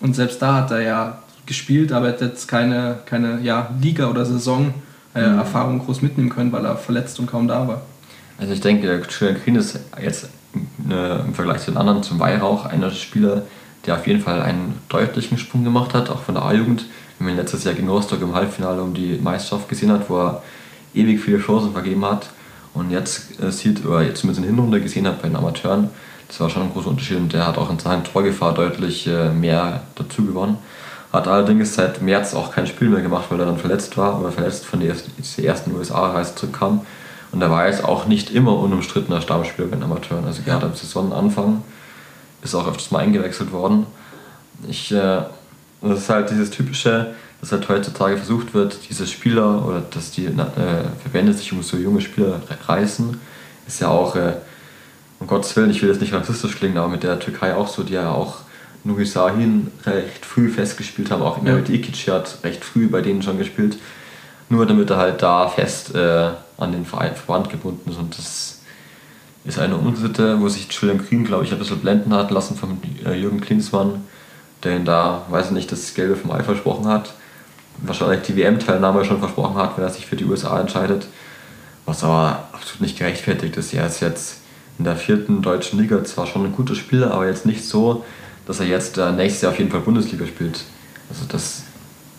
und 0.00 0.16
selbst 0.16 0.42
da 0.42 0.56
hat 0.56 0.72
er 0.72 0.82
ja 0.82 1.22
gespielt, 1.46 1.92
aber 1.92 2.08
er 2.08 2.12
hat 2.14 2.20
jetzt 2.20 2.48
keine, 2.48 2.98
keine 3.06 3.40
ja, 3.42 3.70
Liga- 3.80 4.08
oder 4.08 4.24
Saison-Erfahrung 4.24 5.74
äh, 5.74 5.76
mhm. 5.76 5.84
groß 5.84 6.02
mitnehmen 6.02 6.30
können, 6.30 6.50
weil 6.50 6.64
er 6.64 6.76
verletzt 6.76 7.20
und 7.20 7.26
kaum 7.26 7.46
da 7.46 7.68
war. 7.68 7.82
Also 8.38 8.52
ich 8.52 8.60
denke, 8.60 9.02
Julian 9.08 9.40
Green 9.44 9.56
ist 9.56 9.78
jetzt 10.02 10.28
äh, 10.88 11.20
im 11.20 11.34
Vergleich 11.34 11.60
zu 11.60 11.70
den 11.70 11.76
anderen 11.76 12.02
zum 12.02 12.18
Weihrauch 12.18 12.64
einer 12.64 12.90
Spieler, 12.90 13.42
der 13.86 13.96
auf 13.96 14.06
jeden 14.06 14.20
Fall 14.20 14.42
einen 14.42 14.78
deutlichen 14.88 15.38
Sprung 15.38 15.64
gemacht 15.64 15.94
hat, 15.94 16.10
auch 16.10 16.22
von 16.22 16.34
der 16.34 16.44
A-Jugend. 16.44 16.84
Wenn 17.18 17.28
man 17.28 17.36
letztes 17.36 17.64
Jahr 17.64 17.74
gegen 17.74 17.88
Rostock 17.88 18.20
im 18.22 18.34
Halbfinale 18.34 18.82
um 18.82 18.94
die 18.94 19.18
Meisterschaft 19.22 19.68
gesehen 19.68 19.92
hat, 19.92 20.08
wo 20.08 20.18
er 20.18 20.42
ewig 20.94 21.20
viele 21.20 21.38
Chancen 21.38 21.72
vergeben 21.72 22.04
hat 22.04 22.30
und 22.74 22.90
jetzt 22.90 23.40
äh, 23.40 23.50
sieht, 23.50 23.84
oder 23.84 24.02
jetzt 24.02 24.20
zumindest 24.20 24.44
in 24.44 24.54
Hinrunde 24.54 24.80
gesehen 24.80 25.06
hat 25.06 25.20
bei 25.20 25.28
den 25.28 25.36
Amateuren, 25.36 25.90
das 26.28 26.40
war 26.40 26.48
schon 26.48 26.62
ein 26.62 26.72
großer 26.72 26.88
Unterschied 26.88 27.16
und 27.16 27.32
der 27.32 27.46
hat 27.46 27.58
auch 27.58 27.70
in 27.70 27.78
Sachen 27.78 28.04
Torgefahr 28.04 28.54
deutlich 28.54 29.06
äh, 29.06 29.30
mehr 29.30 29.82
dazu 29.96 30.24
gewonnen. 30.24 30.58
Hat 31.12 31.26
allerdings 31.26 31.74
seit 31.74 32.02
März 32.02 32.34
auch 32.34 32.52
kein 32.52 32.68
Spiel 32.68 32.88
mehr 32.88 33.02
gemacht, 33.02 33.26
weil 33.30 33.40
er 33.40 33.46
dann 33.46 33.58
verletzt 33.58 33.96
war 33.96 34.20
oder 34.20 34.30
verletzt 34.30 34.64
von 34.64 34.78
der 34.78 34.94
ersten 35.42 35.74
USA-Reise 35.74 36.36
zurückkam. 36.36 36.82
Und 37.32 37.42
er 37.42 37.50
war 37.50 37.66
jetzt 37.66 37.84
auch 37.84 38.06
nicht 38.06 38.30
immer 38.30 38.56
unumstrittener 38.56 39.20
Stammspieler 39.20 39.68
bei 39.68 39.76
den 39.76 39.82
Amateuren. 39.82 40.24
Also 40.24 40.42
gerade 40.42 40.66
am 40.66 40.74
Saisonanfang 40.74 41.62
ist 42.42 42.54
auch 42.54 42.66
öfters 42.66 42.90
mal 42.90 43.00
eingewechselt 43.00 43.52
worden. 43.52 43.86
Ich, 44.68 44.92
äh, 44.92 45.22
das 45.82 45.98
ist 45.98 46.08
halt 46.08 46.30
dieses 46.30 46.50
typische, 46.50 47.14
dass 47.40 47.52
halt 47.52 47.68
heutzutage 47.68 48.16
versucht 48.16 48.52
wird, 48.54 48.78
diese 48.88 49.06
Spieler 49.06 49.66
oder 49.66 49.80
dass 49.80 50.10
die 50.10 50.26
äh, 50.26 50.32
Verbände 51.02 51.32
sich 51.32 51.52
um 51.52 51.62
so 51.62 51.76
junge 51.76 52.00
Spieler 52.00 52.40
reißen, 52.66 53.18
ist 53.66 53.80
ja 53.80 53.88
auch, 53.88 54.16
äh, 54.16 54.34
um 55.18 55.26
Gottes 55.26 55.54
Willen, 55.56 55.70
ich 55.70 55.82
will 55.82 55.88
jetzt 55.88 56.00
nicht 56.00 56.12
rassistisch 56.12 56.56
klingen, 56.56 56.78
aber 56.78 56.88
mit 56.88 57.02
der 57.02 57.18
Türkei 57.18 57.54
auch 57.54 57.68
so, 57.68 57.82
die 57.82 57.94
ja 57.94 58.10
auch 58.10 58.38
Nuri 58.84 59.04
Sahin 59.04 59.70
recht 59.84 60.24
früh 60.24 60.48
festgespielt 60.48 61.10
haben, 61.10 61.22
auch 61.22 61.40
Mehmet 61.42 61.68
ja. 61.68 61.74
Ikic 61.74 62.08
hat 62.08 62.38
recht 62.42 62.64
früh 62.64 62.88
bei 62.88 63.02
denen 63.02 63.22
schon 63.22 63.38
gespielt, 63.38 63.76
nur 64.48 64.66
damit 64.66 64.90
er 64.90 64.96
halt 64.96 65.22
da 65.22 65.48
fest 65.48 65.94
äh, 65.94 66.30
an 66.56 66.72
den 66.72 66.84
Verein, 66.84 67.14
Verband 67.14 67.50
gebunden 67.50 67.90
ist 67.90 67.98
und 67.98 68.16
das 68.16 68.59
ist 69.44 69.58
eine 69.58 69.76
Unsitte, 69.76 70.40
wo 70.40 70.48
sich 70.48 70.70
Julian 70.70 70.98
Green, 71.06 71.24
glaube 71.24 71.44
ich, 71.44 71.52
ein 71.52 71.58
bisschen 71.58 71.78
blenden 71.78 72.12
hat 72.14 72.30
lassen 72.30 72.56
von 72.56 72.78
äh, 73.04 73.14
Jürgen 73.14 73.40
Klinsmann, 73.40 74.04
der 74.62 74.76
ihn 74.76 74.84
da, 74.84 75.24
weiß 75.30 75.46
ich 75.46 75.52
nicht, 75.52 75.72
das 75.72 75.94
Gelbe 75.94 76.16
vom 76.16 76.30
Ei 76.30 76.42
versprochen 76.42 76.86
hat 76.86 77.14
wahrscheinlich 77.82 78.22
die 78.22 78.36
WM-Teilnahme 78.36 79.04
schon 79.04 79.18
versprochen 79.18 79.56
hat, 79.56 79.76
wenn 79.76 79.84
er 79.84 79.90
sich 79.90 80.06
für 80.06 80.16
die 80.16 80.24
USA 80.24 80.60
entscheidet. 80.60 81.06
Was 81.86 82.04
aber 82.04 82.48
absolut 82.52 82.82
nicht 82.82 82.98
gerechtfertigt 82.98 83.56
ist. 83.56 83.72
Er 83.72 83.86
ist 83.86 84.00
jetzt 84.00 84.38
in 84.78 84.84
der 84.84 84.96
vierten 84.96 85.42
deutschen 85.42 85.80
Liga 85.80 86.02
zwar 86.04 86.26
schon 86.26 86.44
ein 86.44 86.52
guter 86.52 86.74
Spieler, 86.74 87.12
aber 87.12 87.26
jetzt 87.26 87.46
nicht 87.46 87.64
so, 87.66 88.04
dass 88.46 88.60
er 88.60 88.66
jetzt 88.66 88.98
äh, 88.98 89.12
nächstes 89.12 89.42
Jahr 89.42 89.52
auf 89.52 89.58
jeden 89.58 89.70
Fall 89.70 89.80
Bundesliga 89.80 90.26
spielt. 90.26 90.64
Also 91.08 91.24
das 91.28 91.64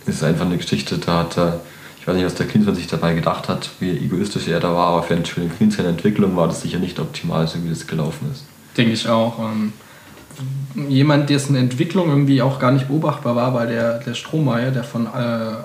ist 0.05 0.23
einfach 0.23 0.45
eine 0.45 0.57
Geschichte, 0.57 0.97
da 0.97 1.19
hat 1.19 1.37
er, 1.37 1.61
ich 2.01 2.07
weiß 2.07 2.15
nicht, 2.15 2.25
was 2.25 2.33
der 2.35 2.47
Klinsmann 2.47 2.75
sich 2.75 2.87
dabei 2.87 3.13
gedacht 3.13 3.47
hat, 3.47 3.69
wie 3.79 3.91
egoistisch 3.91 4.47
er 4.47 4.59
da 4.59 4.73
war, 4.73 4.87
aber 4.87 5.03
für 5.03 5.15
den 5.15 5.23
Klinsmann 5.23 5.85
Entwicklung 5.85 6.35
war 6.35 6.47
das 6.47 6.61
sicher 6.61 6.79
nicht 6.79 6.99
optimal, 6.99 7.47
so 7.47 7.63
wie 7.63 7.69
das 7.69 7.85
gelaufen 7.85 8.29
ist. 8.31 8.43
Denke 8.75 8.91
ich 8.91 9.07
auch. 9.07 9.39
Ähm 9.39 9.73
jemand, 10.87 11.29
dessen 11.29 11.55
Entwicklung 11.55 12.09
irgendwie 12.09 12.41
auch 12.41 12.59
gar 12.59 12.71
nicht 12.71 12.87
beobachtbar 12.87 13.35
war, 13.35 13.53
weil 13.53 13.67
der, 13.67 13.99
der 13.99 14.13
Strohmeier, 14.13 14.71
der 14.71 14.83
von 14.83 15.05
äh, 15.05 15.09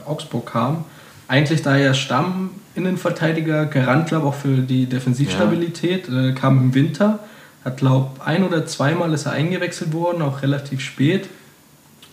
Augsburg 0.05 0.53
kam, 0.53 0.85
eigentlich 1.29 1.63
daher 1.63 1.95
Stamminnenverteidiger, 1.95 3.67
Garant, 3.67 4.09
glaube 4.09 4.27
auch 4.27 4.35
für 4.35 4.59
die 4.59 4.87
Defensivstabilität, 4.87 6.09
ja. 6.09 6.29
äh, 6.29 6.33
kam 6.33 6.59
im 6.59 6.75
Winter, 6.75 7.21
hat, 7.65 7.79
glaube 7.79 8.21
ein 8.25 8.45
oder 8.45 8.67
zweimal 8.67 9.13
ist 9.13 9.27
er 9.27 9.33
eingewechselt 9.33 9.93
worden, 9.93 10.23
auch 10.23 10.43
relativ 10.43 10.81
spät. 10.81 11.29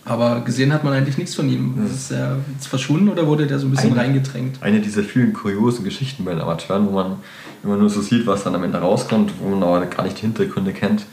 Aber 0.06 0.40
gesehen 0.40 0.72
hat 0.72 0.84
man 0.84 0.92
eigentlich 0.92 1.16
nichts 1.16 1.34
von 1.34 1.48
ihm. 1.48 1.74
Ja. 1.78 1.84
Ist 1.86 2.10
er 2.10 2.38
jetzt 2.52 2.66
verschwunden 2.66 3.08
oder 3.08 3.26
wurde 3.26 3.46
der 3.46 3.58
so 3.58 3.66
ein 3.66 3.70
bisschen 3.70 3.92
eine, 3.92 4.00
reingedrängt? 4.00 4.62
Eine 4.62 4.80
dieser 4.80 5.02
vielen 5.02 5.32
kuriosen 5.32 5.84
Geschichten 5.84 6.24
bei 6.24 6.32
den 6.32 6.40
Amateuren, 6.40 6.86
wo 6.86 6.90
man 6.90 7.16
immer 7.62 7.76
nur 7.76 7.88
so 7.88 8.02
sieht, 8.02 8.26
was 8.26 8.44
dann 8.44 8.54
am 8.54 8.62
Ende 8.64 8.78
rauskommt, 8.78 9.32
wo 9.40 9.48
man 9.48 9.62
aber 9.62 9.86
gar 9.86 10.04
nicht 10.04 10.18
die 10.18 10.22
Hintergründe 10.22 10.72
kennt. 10.72 11.06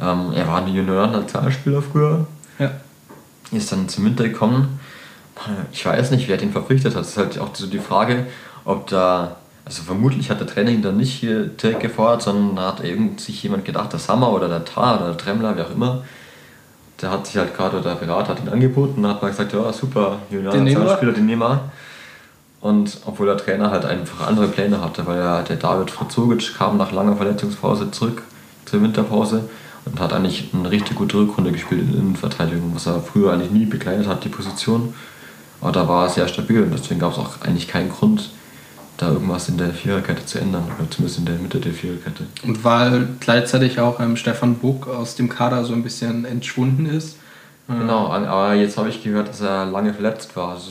Ähm, 0.00 0.32
er 0.34 0.46
war 0.46 0.64
ein 0.64 0.72
Junioren-Nationalspieler 0.72 1.82
früher. 1.82 2.26
Ja. 2.60 2.70
Ist 3.50 3.72
dann 3.72 3.88
zum 3.88 4.04
Winter 4.04 4.24
gekommen. 4.24 4.78
Ich 5.72 5.84
weiß 5.84 6.10
nicht, 6.12 6.28
wer 6.28 6.36
den 6.36 6.52
verpflichtet 6.52 6.94
hat. 6.94 7.02
Das 7.02 7.10
ist 7.10 7.16
halt 7.16 7.38
auch 7.38 7.54
so 7.54 7.66
die 7.66 7.78
Frage, 7.78 8.26
ob 8.64 8.86
da. 8.86 9.36
Also 9.64 9.82
vermutlich 9.82 10.30
hat 10.30 10.40
der 10.40 10.46
Trainer 10.46 10.70
ihn 10.70 10.80
dann 10.80 10.96
nicht 10.96 11.12
hier 11.12 11.44
direkt 11.44 11.80
gefordert, 11.80 12.22
sondern 12.22 12.56
da 12.56 12.68
hat 12.68 12.82
irgend 12.82 13.20
sich 13.20 13.42
jemand 13.42 13.66
gedacht, 13.66 13.92
der 13.92 14.00
Sammer 14.00 14.32
oder 14.32 14.48
der 14.48 14.64
Tar 14.64 14.96
oder 14.96 15.08
der 15.08 15.18
Tremmler, 15.18 15.56
wer 15.56 15.66
auch 15.66 15.72
immer, 15.72 16.04
der 17.00 17.10
hat 17.10 17.26
sich 17.26 17.36
halt 17.36 17.56
gerade, 17.56 17.80
der 17.80 17.94
Berater 17.94 18.30
hat 18.30 18.40
ihn 18.40 18.48
angeboten 18.48 19.04
und 19.04 19.10
hat 19.10 19.22
mal 19.22 19.28
gesagt, 19.28 19.52
ja 19.52 19.72
super, 19.72 20.18
Junioren-Nationalspieler, 20.30 21.12
den 21.12 21.26
nehmen 21.26 21.42
wir. 21.42 21.70
Und 22.60 22.98
obwohl 23.06 23.26
der 23.26 23.36
Trainer 23.36 23.70
halt 23.70 23.84
einfach 23.84 24.26
andere 24.26 24.48
Pläne 24.48 24.80
hatte, 24.80 25.06
weil 25.06 25.20
er, 25.20 25.42
der 25.42 25.56
David 25.56 25.90
Fritzovic 25.90 26.56
kam 26.56 26.76
nach 26.76 26.90
langer 26.90 27.16
Verletzungspause 27.16 27.90
zurück 27.92 28.22
zur 28.64 28.82
Winterpause 28.82 29.48
und 29.84 30.00
hat 30.00 30.12
eigentlich 30.12 30.50
eine 30.52 30.70
richtig 30.70 30.96
gute 30.96 31.18
Rückrunde 31.18 31.52
gespielt 31.52 31.82
in 31.82 31.94
Innenverteidigung, 31.94 32.74
was 32.74 32.86
er 32.86 33.00
früher 33.00 33.32
eigentlich 33.32 33.52
nie 33.52 33.64
begleitet 33.64 34.08
hat, 34.08 34.24
die 34.24 34.28
Position. 34.28 34.92
Aber 35.60 35.72
da 35.72 35.88
war 35.88 36.06
er 36.06 36.10
sehr 36.10 36.28
stabil 36.28 36.62
und 36.62 36.72
deswegen 36.72 37.00
gab 37.00 37.12
es 37.12 37.18
auch 37.18 37.40
eigentlich 37.42 37.68
keinen 37.68 37.90
Grund, 37.90 38.30
da 38.98 39.12
irgendwas 39.12 39.48
in 39.48 39.56
der 39.56 39.70
Viererkette 39.70 40.26
zu 40.26 40.38
ändern, 40.38 40.64
oder 40.64 40.90
zumindest 40.90 41.20
in 41.20 41.24
der 41.24 41.36
Mitte 41.36 41.60
der 41.60 41.72
Viererkette. 41.72 42.24
Und 42.44 42.64
weil 42.64 43.08
gleichzeitig 43.20 43.80
auch 43.80 44.00
ähm, 44.00 44.16
Stefan 44.16 44.56
Buck 44.56 44.88
aus 44.88 45.14
dem 45.14 45.28
Kader 45.28 45.64
so 45.64 45.72
ein 45.72 45.82
bisschen 45.82 46.24
entschwunden 46.24 46.86
ist. 46.86 47.16
Genau, 47.68 48.08
aber 48.08 48.54
jetzt 48.54 48.78
habe 48.78 48.88
ich 48.88 49.04
gehört, 49.04 49.28
dass 49.28 49.42
er 49.42 49.66
lange 49.66 49.92
verletzt 49.92 50.34
war. 50.36 50.52
Also 50.52 50.70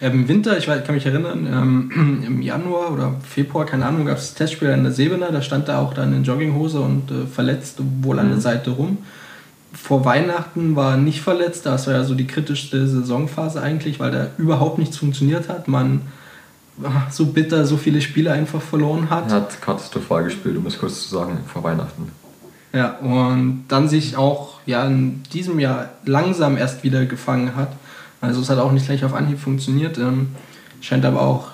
Im 0.00 0.28
Winter, 0.28 0.56
ich 0.56 0.64
kann 0.64 0.94
mich 0.94 1.04
erinnern, 1.04 1.46
ähm, 1.46 2.22
im 2.26 2.42
Januar 2.42 2.92
oder 2.92 3.14
Februar, 3.22 3.66
keine 3.66 3.84
Ahnung, 3.84 4.06
gab 4.06 4.16
es 4.16 4.32
Testspiele 4.34 4.72
in 4.72 4.82
der 4.82 4.92
Sebener, 4.92 5.30
da 5.30 5.42
stand 5.42 5.68
er 5.68 5.80
auch 5.80 5.92
dann 5.92 6.14
in 6.14 6.24
Jogginghose 6.24 6.80
und 6.80 7.10
äh, 7.10 7.26
verletzt 7.26 7.80
wohl 8.02 8.18
an 8.18 8.30
der 8.30 8.40
Seite 8.40 8.70
rum. 8.70 8.98
Vor 9.74 10.06
Weihnachten 10.06 10.74
war 10.74 10.92
er 10.92 10.96
nicht 10.96 11.20
verletzt, 11.20 11.66
das 11.66 11.86
war 11.86 11.94
ja 11.94 12.04
so 12.04 12.14
die 12.14 12.26
kritischste 12.26 12.88
Saisonphase 12.88 13.60
eigentlich, 13.60 14.00
weil 14.00 14.10
da 14.10 14.28
überhaupt 14.38 14.78
nichts 14.78 14.96
funktioniert 14.96 15.50
hat. 15.50 15.68
Man 15.68 16.00
so 17.10 17.26
bitter 17.26 17.64
so 17.64 17.76
viele 17.76 18.00
Spiele 18.00 18.32
einfach 18.32 18.60
verloren 18.62 19.10
hat. 19.10 19.30
Er 19.30 19.36
hat 19.36 19.60
katastrophal 19.60 20.24
gespielt, 20.24 20.56
um 20.56 20.66
es 20.66 20.78
kurz 20.78 21.02
zu 21.02 21.08
sagen, 21.08 21.38
vor 21.46 21.64
Weihnachten. 21.64 22.10
Ja, 22.72 22.96
und 22.98 23.64
dann 23.68 23.88
sich 23.88 24.16
auch 24.16 24.60
ja, 24.66 24.84
in 24.86 25.22
diesem 25.32 25.58
Jahr 25.58 25.88
langsam 26.04 26.56
erst 26.56 26.84
wieder 26.84 27.06
gefangen 27.06 27.56
hat. 27.56 27.72
Also 28.20 28.40
es 28.40 28.50
hat 28.50 28.58
auch 28.58 28.72
nicht 28.72 28.86
gleich 28.86 29.04
auf 29.04 29.14
Anhieb 29.14 29.38
funktioniert. 29.38 29.96
Ähm, 29.98 30.28
scheint 30.80 31.04
aber 31.04 31.22
auch 31.22 31.48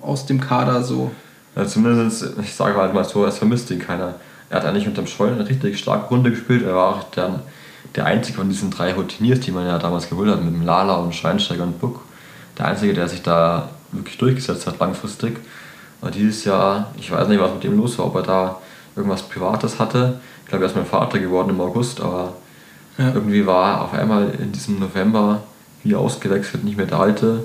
aus 0.00 0.26
dem 0.26 0.40
Kader 0.40 0.82
so. 0.82 1.10
Ja, 1.54 1.66
zumindest, 1.66 2.26
ich 2.42 2.54
sage 2.54 2.76
halt 2.76 2.94
mal 2.94 3.04
so, 3.04 3.24
es 3.26 3.38
vermisst 3.38 3.70
ihn 3.70 3.78
keiner. 3.78 4.14
Er 4.48 4.56
hat 4.56 4.64
eigentlich 4.64 4.88
unter 4.88 5.02
dem 5.02 5.06
Scholl 5.06 5.32
eine 5.32 5.48
richtig 5.48 5.78
starke 5.78 6.08
Runde 6.08 6.30
gespielt. 6.30 6.64
Er 6.64 6.74
war 6.74 6.96
auch 6.96 7.04
der, 7.10 7.40
der 7.94 8.06
einzige 8.06 8.38
von 8.38 8.48
diesen 8.48 8.70
drei 8.70 8.92
Routiniers, 8.94 9.40
die 9.40 9.52
man 9.52 9.66
ja 9.66 9.78
damals 9.78 10.08
geholt 10.08 10.30
hat, 10.30 10.42
mit 10.42 10.52
dem 10.52 10.62
Lala 10.62 10.96
und 10.96 11.14
Schweinsteiger 11.14 11.62
und 11.62 11.80
Buck. 11.80 12.00
Der 12.58 12.66
einzige, 12.66 12.94
der 12.94 13.08
sich 13.08 13.22
da 13.22 13.68
wirklich 13.92 14.18
durchgesetzt 14.18 14.66
hat 14.66 14.78
langfristig. 14.78 15.38
Aber 16.00 16.10
dieses 16.10 16.44
Jahr, 16.44 16.92
ich 16.96 17.10
weiß 17.10 17.28
nicht, 17.28 17.40
was 17.40 17.52
mit 17.52 17.64
ihm 17.64 17.76
los 17.76 17.98
war, 17.98 18.06
ob 18.06 18.16
er 18.16 18.22
da 18.22 18.58
irgendwas 18.96 19.22
Privates 19.22 19.78
hatte. 19.78 20.20
Ich 20.44 20.48
glaube, 20.48 20.64
er 20.64 20.70
ist 20.70 20.76
mein 20.76 20.86
Vater 20.86 21.18
geworden 21.18 21.50
im 21.50 21.60
August, 21.60 22.00
aber 22.00 22.34
ja. 22.98 23.12
irgendwie 23.12 23.46
war 23.46 23.72
er 23.72 23.80
auf 23.82 23.92
einmal 23.92 24.30
in 24.38 24.52
diesem 24.52 24.78
November 24.78 25.42
wie 25.82 25.94
ausgewechselt, 25.94 26.64
nicht 26.64 26.76
mehr 26.76 26.86
der 26.86 26.98
Alte 26.98 27.42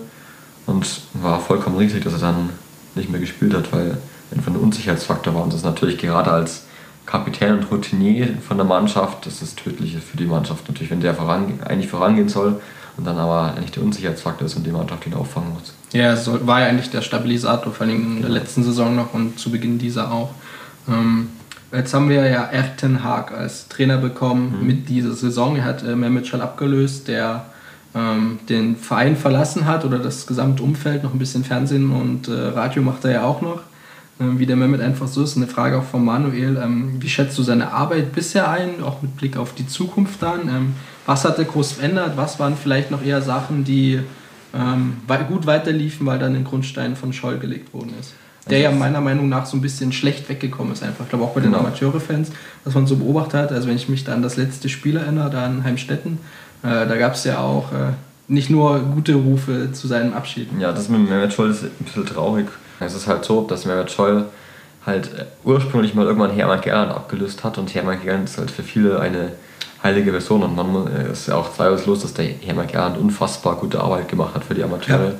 und 0.66 1.02
war 1.14 1.40
vollkommen 1.40 1.78
richtig, 1.78 2.04
dass 2.04 2.14
er 2.14 2.20
dann 2.20 2.50
nicht 2.96 3.10
mehr 3.10 3.20
gespielt 3.20 3.54
hat, 3.54 3.72
weil 3.72 3.98
einfach 4.34 4.52
ein 4.52 4.58
Unsicherheitsfaktor 4.58 5.36
war. 5.36 5.44
Und 5.44 5.54
das 5.54 5.60
ist 5.60 5.66
natürlich 5.66 5.98
gerade 5.98 6.32
als 6.32 6.66
Kapitän 7.06 7.60
und 7.60 7.72
Routinier 7.72 8.38
von 8.42 8.58
der 8.58 8.66
Mannschaft, 8.66 9.26
das 9.26 9.42
ist 9.42 9.58
tödlich 9.58 9.96
für 9.98 10.18
die 10.18 10.26
Mannschaft. 10.26 10.68
Natürlich, 10.68 10.92
wenn 10.92 11.02
der 11.02 11.14
voran, 11.14 11.60
eigentlich 11.64 11.90
vorangehen 11.90 12.30
soll 12.30 12.60
und 12.98 13.06
dann 13.06 13.18
aber 13.18 13.54
eigentlich 13.56 13.72
der 13.72 13.84
Unsicherheitsfaktor 13.84 14.48
ist 14.48 14.56
und 14.56 14.66
die 14.66 14.72
Mannschaft 14.72 15.06
ihn 15.06 15.14
auffangen 15.14 15.54
muss. 15.54 15.75
Ja, 15.96 16.12
es 16.12 16.30
war 16.46 16.60
ja 16.60 16.68
eigentlich 16.68 16.90
der 16.90 17.02
Stabilisator, 17.02 17.72
vor 17.72 17.88
allem 17.88 18.18
in 18.18 18.22
der 18.22 18.30
letzten 18.30 18.64
Saison 18.64 18.98
noch 18.98 19.14
und 19.14 19.40
zu 19.40 19.50
Beginn 19.50 19.78
dieser 19.78 20.12
auch. 20.12 20.32
Ähm, 20.90 21.30
jetzt 21.72 21.94
haben 21.94 22.10
wir 22.10 22.28
ja 22.28 22.44
Erten 22.44 23.02
Haag 23.02 23.32
als 23.32 23.70
Trainer 23.70 23.98
bekommen 23.98 24.58
mhm. 24.60 24.68
mit 24.68 24.90
dieser 24.90 25.14
Saison. 25.14 25.56
Er 25.56 25.64
hat 25.64 25.84
äh, 25.84 25.96
Mehmet 25.96 26.28
Schall 26.28 26.42
abgelöst, 26.42 27.08
der 27.08 27.46
ähm, 27.96 28.40
den 28.50 28.76
Verein 28.76 29.16
verlassen 29.16 29.68
hat 29.68 29.86
oder 29.86 29.98
das 29.98 30.28
gesamte 30.28 30.64
Umfeld, 30.64 31.02
noch 31.02 31.14
ein 31.14 31.20
bisschen 31.20 31.46
Fernsehen 31.46 31.90
und 31.92 32.28
äh, 32.28 32.34
Radio 32.34 32.82
macht 32.82 33.06
er 33.06 33.12
ja 33.12 33.24
auch 33.24 33.42
noch. 33.42 33.62
Ähm, 34.20 34.38
wie 34.38 34.46
der 34.46 34.58
Mehmet 34.58 34.82
einfach 34.82 35.08
so 35.08 35.24
ist. 35.24 35.38
Eine 35.38 35.48
Frage 35.48 35.78
auch 35.78 35.84
von 35.86 36.04
Manuel. 36.04 36.58
Ähm, 36.62 36.96
wie 37.00 37.08
schätzt 37.08 37.38
du 37.38 37.44
seine 37.44 37.72
Arbeit 37.72 38.12
bisher 38.12 38.50
ein, 38.52 38.84
auch 38.84 39.02
mit 39.02 39.16
Blick 39.16 39.38
auf 39.38 39.54
die 39.54 39.66
Zukunft 39.66 40.22
dann? 40.22 40.42
Ähm, 40.50 40.76
was 41.06 41.24
hat 41.24 41.38
der 41.38 41.46
Kurs 41.46 41.72
verändert? 41.72 42.18
Was 42.18 42.38
waren 42.38 42.58
vielleicht 42.62 42.92
noch 42.92 43.02
eher 43.02 43.22
Sachen, 43.22 43.64
die 43.64 44.02
ähm, 44.56 44.98
gut 45.28 45.46
weiterliefen, 45.46 46.06
weil 46.06 46.20
dann 46.20 46.36
ein 46.36 46.44
Grundstein 46.44 46.96
von 46.96 47.14
Scholl 47.14 47.38
gelegt 47.38 47.74
worden 47.74 47.94
ist. 48.00 48.14
Der 48.50 48.60
ja 48.60 48.72
meiner 48.72 49.02
Meinung 49.02 49.28
nach 49.28 49.48
so 49.48 49.58
ein 49.58 49.62
bisschen 49.62 49.92
schlecht 49.92 50.30
weggekommen 50.30 50.72
ist, 50.72 50.84
einfach. 50.84 51.06
Ich 51.06 51.10
glaube 51.10 51.26
auch 51.26 51.34
bei 51.34 51.42
den 51.42 51.52
genau. 51.52 51.64
Amateure-Fans, 51.64 52.32
was 52.64 52.76
man 52.76 52.86
so 52.86 52.96
beobachtet 52.96 53.34
hat. 53.34 53.52
Also, 53.52 53.68
wenn 53.68 53.76
ich 53.76 53.90
mich 53.90 54.04
da 54.04 54.14
an 54.14 54.22
das 54.22 54.38
letzte 54.38 54.70
Spiel 54.70 54.98
erinnere, 54.98 55.32
da 55.32 55.48
in 55.48 55.64
Heimstetten, 55.64 56.20
äh, 56.62 56.68
da 56.88 56.96
gab 56.96 57.16
es 57.16 57.24
ja 57.24 57.40
auch 57.40 57.72
äh, 57.72 57.94
nicht 58.28 58.52
nur 58.52 58.80
gute 58.80 59.16
Rufe 59.16 59.72
zu 59.72 59.88
seinem 59.88 60.14
Abschied. 60.14 60.48
Ja, 60.60 60.72
das 60.72 60.90
mit 60.90 61.10
Mehmet 61.10 61.34
Scholl 61.34 61.50
ist 61.50 61.64
ein 61.64 61.72
bisschen 61.84 62.06
traurig. 62.06 62.48
Es 62.80 62.94
ist 62.94 63.08
halt 63.08 63.26
so, 63.26 63.42
dass 63.42 63.66
Mehmet 63.66 63.90
Scholl 63.92 64.26
halt 64.86 65.08
äh, 65.08 65.26
ursprünglich 65.44 65.96
mal 65.96 66.06
irgendwann 66.06 66.32
Hermann 66.32 66.62
Gerland 66.62 66.92
abgelöst 66.92 67.44
hat 67.44 67.58
und 67.58 67.74
Hermann 67.74 68.00
Gerland 68.04 68.30
ist 68.30 68.38
halt 68.38 68.52
für 68.52 68.64
viele 68.64 69.00
eine 69.00 69.32
heilige 69.86 70.12
Person 70.12 70.44
und 70.44 70.56
man 70.56 70.88
äh, 70.88 71.12
ist 71.12 71.28
ja 71.28 71.36
auch 71.36 71.54
zweifellos, 71.54 72.02
dass 72.02 72.14
der 72.14 72.26
Hermann 72.26 72.68
Gerland 72.68 72.98
unfassbar 72.98 73.56
gute 73.56 73.80
Arbeit 73.80 74.08
gemacht 74.10 74.34
hat 74.34 74.44
für 74.44 74.56
die 74.56 74.64
Amateure, 74.64 75.06
ja. 75.06 75.16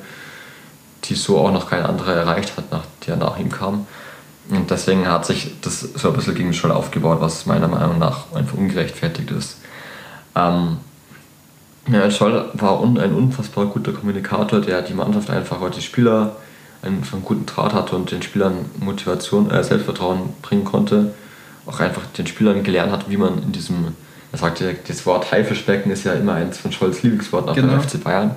die 1.06 1.16
so 1.16 1.38
auch 1.38 1.52
noch 1.52 1.70
kein 1.70 1.86
anderer 1.86 2.14
erreicht 2.14 2.58
hat, 2.58 2.72
nach, 2.72 2.84
der 3.06 3.16
nach 3.16 3.38
ihm 3.40 3.52
kam. 3.52 3.88
Und 4.50 4.70
deswegen 4.70 5.08
hat 5.08 5.26
sich 5.26 5.52
das 5.62 5.82
so 5.82 6.10
ein 6.10 6.16
bisschen 6.16 6.36
gegen 6.36 6.54
Scholl 6.54 6.72
aufgebaut, 6.72 7.18
was 7.20 7.46
meiner 7.46 7.68
Meinung 7.68 7.98
nach 8.00 8.32
einfach 8.34 8.58
ungerechtfertigt 8.58 9.32
ist. 9.32 9.58
Ähm, 10.36 10.78
ja, 11.88 12.10
Scholl 12.10 12.50
war 12.54 12.82
un, 12.82 13.00
ein 13.00 13.14
unfassbar 13.14 13.68
guter 13.68 13.94
Kommunikator, 13.94 14.62
der 14.62 14.82
die 14.82 14.94
Mannschaft 14.94 15.30
einfach, 15.30 15.58
die 15.70 15.82
Spieler 15.82 16.36
einen, 16.82 17.04
einen 17.12 17.24
guten 17.24 17.46
Draht 17.46 17.74
hatte 17.74 17.96
und 17.96 18.12
den 18.12 18.22
Spielern 18.22 18.66
Motivation, 18.80 19.50
äh, 19.52 19.64
Selbstvertrauen 19.64 20.34
bringen 20.42 20.66
konnte. 20.66 21.14
Auch 21.66 21.80
einfach 21.80 22.06
den 22.18 22.28
Spielern 22.28 22.64
gelernt 22.64 22.92
hat, 22.92 23.10
wie 23.10 23.18
man 23.18 23.42
in 23.42 23.52
diesem 23.52 23.96
er 24.36 24.40
sagte, 24.40 24.76
das 24.88 25.06
Wort 25.06 25.32
Haifischbecken 25.32 25.92
ist 25.92 26.04
ja 26.04 26.14
immer 26.14 26.34
eins 26.34 26.58
von 26.58 26.72
Scholz 26.72 27.04
Lieblingsworten 27.04 27.50
auf 27.50 27.56
genau. 27.56 27.80
FC 27.80 28.04
Bayern, 28.04 28.32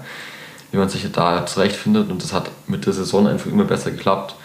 wie 0.70 0.78
man 0.78 0.88
sich 0.88 1.10
da 1.10 1.44
zurechtfindet 1.44 2.10
und 2.10 2.22
das 2.22 2.32
hat 2.32 2.50
mit 2.66 2.86
der 2.86 2.92
Saison 2.92 3.26
einfach 3.26 3.50
immer 3.50 3.64
besser 3.64 3.90
geklappt. 3.90 4.36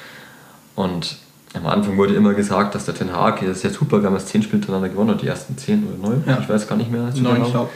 Und 0.75 1.17
am 1.53 1.67
Anfang 1.67 1.97
wurde 1.97 2.15
immer 2.15 2.33
gesagt, 2.33 2.73
dass 2.73 2.85
der 2.85 2.95
Ten 2.95 3.13
Hag, 3.13 3.41
das 3.41 3.57
ist 3.57 3.63
ja 3.63 3.69
super, 3.69 4.01
wir 4.01 4.07
haben 4.07 4.15
jetzt 4.15 4.29
10 4.29 4.41
Spiele 4.41 4.57
hintereinander 4.57 4.89
gewonnen, 4.89 5.11
oder 5.11 5.19
die 5.19 5.27
ersten 5.27 5.57
10 5.57 5.87
oder 5.87 6.09
9, 6.09 6.23
ja. 6.25 6.39
ich 6.41 6.49
weiß 6.49 6.67
gar 6.67 6.75
nicht 6.75 6.91
mehr. 6.91 7.11
Neun, 7.15 7.43
ich 7.43 7.51
glaube. 7.51 7.69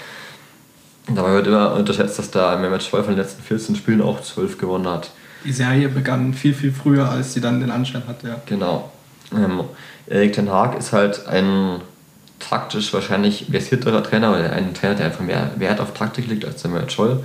Dabei 1.13 1.33
wird 1.33 1.47
immer 1.47 1.73
unterschätzt, 1.73 2.17
dass 2.19 2.31
der 2.31 2.57
Mehmet 2.57 2.83
Scholl 2.83 3.03
von 3.03 3.13
den 3.13 3.21
letzten 3.21 3.41
14 3.43 3.75
Spielen 3.75 4.01
auch 4.01 4.21
12 4.21 4.57
gewonnen 4.57 4.87
hat. 4.87 5.11
Die 5.45 5.53
Serie 5.53 5.87
begann 5.87 6.33
viel, 6.33 6.53
viel 6.53 6.71
früher, 6.71 7.09
als 7.09 7.33
sie 7.33 7.39
dann 7.39 7.61
den 7.61 7.71
Anschein 7.71 8.03
hatte. 8.07 8.27
Ja. 8.27 8.41
Genau. 8.45 8.91
Ähm, 9.31 9.61
Erik 10.07 10.33
Ten 10.33 10.49
Haag 10.49 10.77
ist 10.77 10.91
halt 10.91 11.27
ein 11.27 11.81
taktisch 12.39 12.93
wahrscheinlich 12.93 13.47
versierterer 13.49 14.03
Trainer 14.03 14.31
oder 14.31 14.53
ein 14.53 14.73
Trainer, 14.73 14.95
der 14.95 15.05
einfach 15.07 15.21
mehr 15.21 15.51
Wert 15.57 15.79
auf 15.79 15.93
Taktik 15.93 16.27
legt 16.27 16.45
als 16.45 16.61
der 16.61 16.71
Samuel 16.71 16.89
Scholl. 16.89 17.23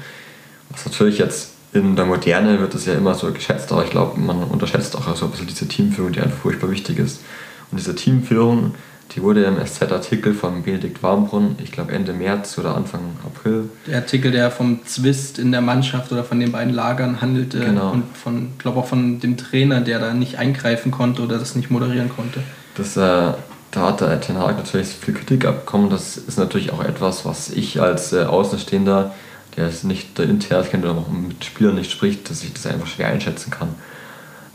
Was 0.71 0.87
natürlich 0.87 1.19
jetzt 1.19 1.51
in 1.73 1.97
der 1.97 2.05
Moderne 2.05 2.61
wird 2.61 2.75
das 2.75 2.87
ja 2.87 2.95
immer 2.95 3.15
so 3.15 3.31
geschätzt, 3.33 3.73
aber 3.73 3.85
ich 3.85 3.91
glaube, 3.91 4.21
man 4.21 4.45
unterschätzt 4.45 4.95
auch 4.97 5.17
so 5.17 5.25
ein 5.25 5.31
bisschen 5.31 5.47
diese 5.47 5.69
Teamführung, 5.69 6.13
die 6.13 6.21
einfach 6.21 6.39
furchtbar 6.39 6.71
wichtig 6.71 6.99
ist. 6.99 7.23
Und 7.71 7.79
diese 7.79 7.95
Teamführung, 7.95 8.75
die 9.13 9.23
wurde 9.23 9.45
im 9.45 9.57
SZ-Artikel 9.65 10.35
von 10.35 10.63
Benedikt 10.63 11.03
Warmbrunn, 11.03 11.57
ich 11.63 11.73
glaube 11.73 11.93
Ende 11.93 12.13
März 12.13 12.59
oder 12.59 12.77
Anfang 12.77 13.01
April. 13.25 13.71
Der 13.87 13.99
Artikel, 13.99 14.33
der 14.33 14.51
vom 14.51 14.85
Zwist 14.85 15.39
in 15.39 15.51
der 15.51 15.63
Mannschaft 15.63 16.13
oder 16.13 16.25
von 16.25 16.41
den 16.41 16.53
beiden 16.53 16.75
Lagern 16.75 17.23
handelte 17.23 17.61
genau. 17.61 17.93
und 17.93 18.17
von, 18.17 18.53
glaube 18.59 18.81
auch 18.81 18.87
von 18.87 19.21
dem 19.21 19.39
Trainer, 19.39 19.81
der 19.81 19.99
da 19.99 20.13
nicht 20.13 20.39
eingreifen 20.39 20.91
konnte 20.91 21.23
oder 21.23 21.39
das 21.39 21.55
nicht 21.55 21.71
moderieren 21.71 22.11
konnte. 22.15 22.43
Das 22.75 22.97
äh, 22.97 23.33
da 23.73 23.89
hat 23.89 24.03
der 24.03 24.21
Ten 24.21 24.39
Hag 24.39 24.59
natürlich 24.59 24.89
viel 24.89 25.15
Kritik 25.15 25.47
abbekommen. 25.47 25.91
Das 25.91 26.17
ist 26.17 26.39
natürlich 26.39 26.73
auch 26.73 26.85
etwas, 26.85 27.25
was 27.25 27.51
ich 27.51 27.81
als 27.81 28.13
äh, 28.13 28.25
Außenstehender, 28.25 29.15
der 29.57 29.67
es 29.67 29.83
nicht 29.83 30.19
intern 30.19 30.65
kennt 30.71 30.85
oder 30.85 30.99
auch 30.99 31.09
mit 31.09 31.45
Spielern 31.45 31.75
nicht 31.75 31.91
spricht, 31.91 32.31
dass 32.31 32.45
ich 32.45 32.53
das 32.53 32.67
einfach 32.67 32.87
schwer 32.87 33.09
einschätzen 33.09 33.51
kann. 33.51 33.75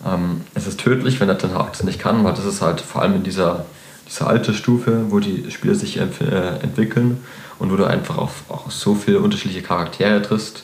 Ähm, 0.05 0.41
es 0.53 0.67
ist 0.67 0.79
tödlich, 0.79 1.19
wenn 1.19 1.27
der 1.27 1.39
Ten 1.39 1.55
Hag 1.55 1.71
das 1.71 1.83
nicht 1.83 1.99
kann, 1.99 2.23
weil 2.23 2.33
das 2.33 2.45
ist 2.45 2.61
halt 2.61 2.79
vor 2.79 3.01
allem 3.01 3.15
in 3.15 3.23
dieser, 3.23 3.65
dieser 4.07 4.27
Altersstufe, 4.27 5.05
wo 5.09 5.19
die 5.19 5.49
Spieler 5.49 5.73
sich 5.73 5.97
äh, 5.97 6.03
entwickeln 6.61 7.23
und 7.57 7.71
wo 7.71 7.75
du 7.75 7.85
einfach 7.85 8.19
auf, 8.19 8.43
auch 8.49 8.69
so 8.69 8.93
viele 8.93 9.19
unterschiedliche 9.19 9.63
Charaktere 9.63 10.21
triffst. 10.21 10.63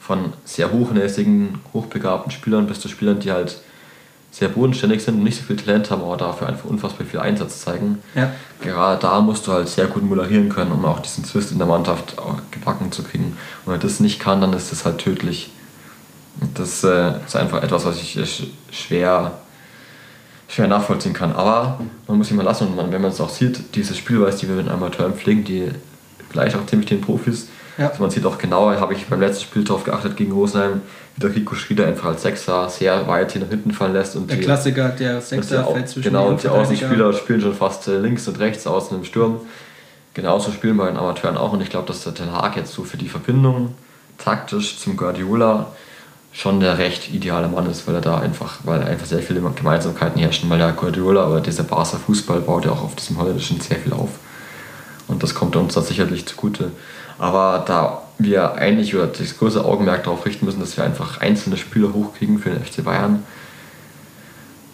Von 0.00 0.32
sehr 0.46 0.72
hochnäsigen, 0.72 1.58
hochbegabten 1.74 2.32
Spielern 2.32 2.66
bis 2.66 2.80
zu 2.80 2.88
Spielern, 2.88 3.20
die 3.20 3.30
halt 3.30 3.60
sehr 4.30 4.48
bodenständig 4.48 5.02
sind 5.02 5.16
und 5.16 5.24
nicht 5.24 5.38
so 5.38 5.44
viel 5.44 5.56
Talent 5.56 5.90
haben, 5.90 6.02
aber 6.02 6.16
dafür 6.16 6.48
einfach 6.48 6.64
unfassbar 6.64 7.06
viel 7.06 7.20
Einsatz 7.20 7.60
zeigen. 7.62 7.98
Ja. 8.14 8.32
Gerade 8.62 9.00
da 9.00 9.20
musst 9.20 9.46
du 9.46 9.52
halt 9.52 9.68
sehr 9.68 9.86
gut 9.86 10.04
moderieren 10.04 10.48
können, 10.48 10.70
um 10.70 10.84
auch 10.84 11.00
diesen 11.00 11.24
Zwist 11.24 11.50
in 11.50 11.58
der 11.58 11.66
Mannschaft 11.66 12.16
gebacken 12.52 12.92
zu 12.92 13.02
kriegen. 13.02 13.36
Und 13.64 13.66
wenn 13.66 13.74
er 13.74 13.78
das 13.78 13.98
nicht 13.98 14.20
kann, 14.20 14.40
dann 14.40 14.52
ist 14.52 14.70
das 14.70 14.84
halt 14.84 14.98
tödlich. 14.98 15.50
Das 16.54 16.84
äh, 16.84 17.12
ist 17.26 17.36
einfach 17.36 17.62
etwas, 17.62 17.84
was 17.84 18.00
ich 18.00 18.16
äh, 18.16 18.24
schwer, 18.70 19.32
schwer 20.48 20.68
nachvollziehen 20.68 21.12
kann. 21.12 21.32
Aber 21.32 21.80
man 22.06 22.18
muss 22.18 22.28
sich 22.28 22.36
mal 22.36 22.44
lassen 22.44 22.68
und 22.68 22.76
man, 22.76 22.92
wenn 22.92 23.02
man 23.02 23.10
es 23.10 23.20
auch 23.20 23.30
sieht, 23.30 23.74
diese 23.74 23.94
Spielweise, 23.94 24.38
die 24.38 24.48
wir 24.48 24.54
mit 24.54 24.68
Amateuren 24.68 25.14
pflegen, 25.14 25.44
die 25.44 25.70
gleich 26.30 26.54
auch 26.54 26.66
ziemlich 26.66 26.88
den 26.88 27.00
Profis, 27.00 27.48
Ja. 27.78 27.88
Also 27.88 28.02
man 28.02 28.10
sieht 28.10 28.24
auch 28.26 28.38
genau, 28.38 28.70
habe 28.72 28.94
ich 28.94 29.06
beim 29.06 29.20
letzten 29.20 29.44
Spiel 29.44 29.64
darauf 29.64 29.84
geachtet 29.84 30.16
gegen 30.16 30.32
Rosenheim, 30.32 30.82
wie 31.16 31.20
der 31.20 31.34
Rico 31.34 31.54
Schrieder 31.54 31.86
einfach 31.86 32.08
als 32.08 32.22
Sechser 32.22 32.68
sehr 32.68 33.06
weit 33.06 33.32
hier 33.32 33.42
nach 33.42 33.48
hinten 33.48 33.72
fallen 33.72 33.92
lässt. 33.92 34.16
Und 34.16 34.30
der 34.30 34.38
die, 34.38 34.44
Klassiker, 34.44 34.88
der 34.90 35.20
Sechser 35.20 35.64
fällt 35.64 35.88
zwischen 35.88 36.08
Genau, 36.08 36.28
und 36.28 36.42
die 36.42 36.48
Außenspieler 36.48 37.12
spielen 37.12 37.40
schon 37.40 37.54
fast 37.54 37.88
äh, 37.88 37.98
links 37.98 38.28
und 38.28 38.38
rechts 38.38 38.66
außen 38.66 38.96
im 38.96 39.04
Sturm. 39.04 39.40
Genauso 40.14 40.50
spielen 40.50 40.76
bei 40.76 40.86
den 40.86 40.96
Amateuren 40.96 41.36
auch 41.36 41.52
und 41.52 41.60
ich 41.60 41.70
glaube, 41.70 41.86
dass 41.86 42.02
der 42.02 42.14
Ten 42.14 42.32
Hag 42.32 42.56
jetzt 42.56 42.72
so 42.72 42.82
für 42.82 42.96
die 42.96 43.08
Verbindung 43.08 43.74
taktisch 44.18 44.78
zum 44.78 44.96
Guardiola 44.96 45.66
schon 46.32 46.60
der 46.60 46.78
recht 46.78 47.12
ideale 47.12 47.48
Mann 47.48 47.68
ist, 47.68 47.86
weil 47.86 47.94
er 47.96 48.00
da 48.00 48.18
einfach, 48.18 48.58
weil 48.64 48.82
einfach 48.82 49.06
sehr 49.06 49.20
viele 49.20 49.40
Gemeinsamkeiten 49.40 50.20
herrschen, 50.20 50.48
weil 50.48 50.58
der 50.58 50.72
Guardiola 50.72 51.28
oder 51.28 51.40
dieser 51.40 51.64
Barca 51.64 51.96
Fußball 51.96 52.40
baut 52.40 52.64
ja 52.64 52.72
auch 52.72 52.82
auf 52.82 52.94
diesem 52.94 53.18
Holländischen 53.18 53.60
sehr 53.60 53.78
viel 53.78 53.92
auf. 53.92 54.10
Und 55.08 55.22
das 55.22 55.34
kommt 55.34 55.56
uns 55.56 55.74
da 55.74 55.82
sicherlich 55.82 56.26
zugute. 56.26 56.70
Aber 57.20 57.62
da 57.66 58.00
wir 58.18 58.54
eigentlich 58.54 58.94
oder 58.96 59.06
das 59.06 59.38
große 59.38 59.62
Augenmerk 59.62 60.04
darauf 60.04 60.24
richten 60.24 60.46
müssen, 60.46 60.58
dass 60.58 60.78
wir 60.78 60.84
einfach 60.84 61.20
einzelne 61.20 61.58
Spieler 61.58 61.92
hochkriegen 61.92 62.38
für 62.38 62.48
den 62.48 62.64
FC 62.64 62.82
Bayern, 62.82 63.22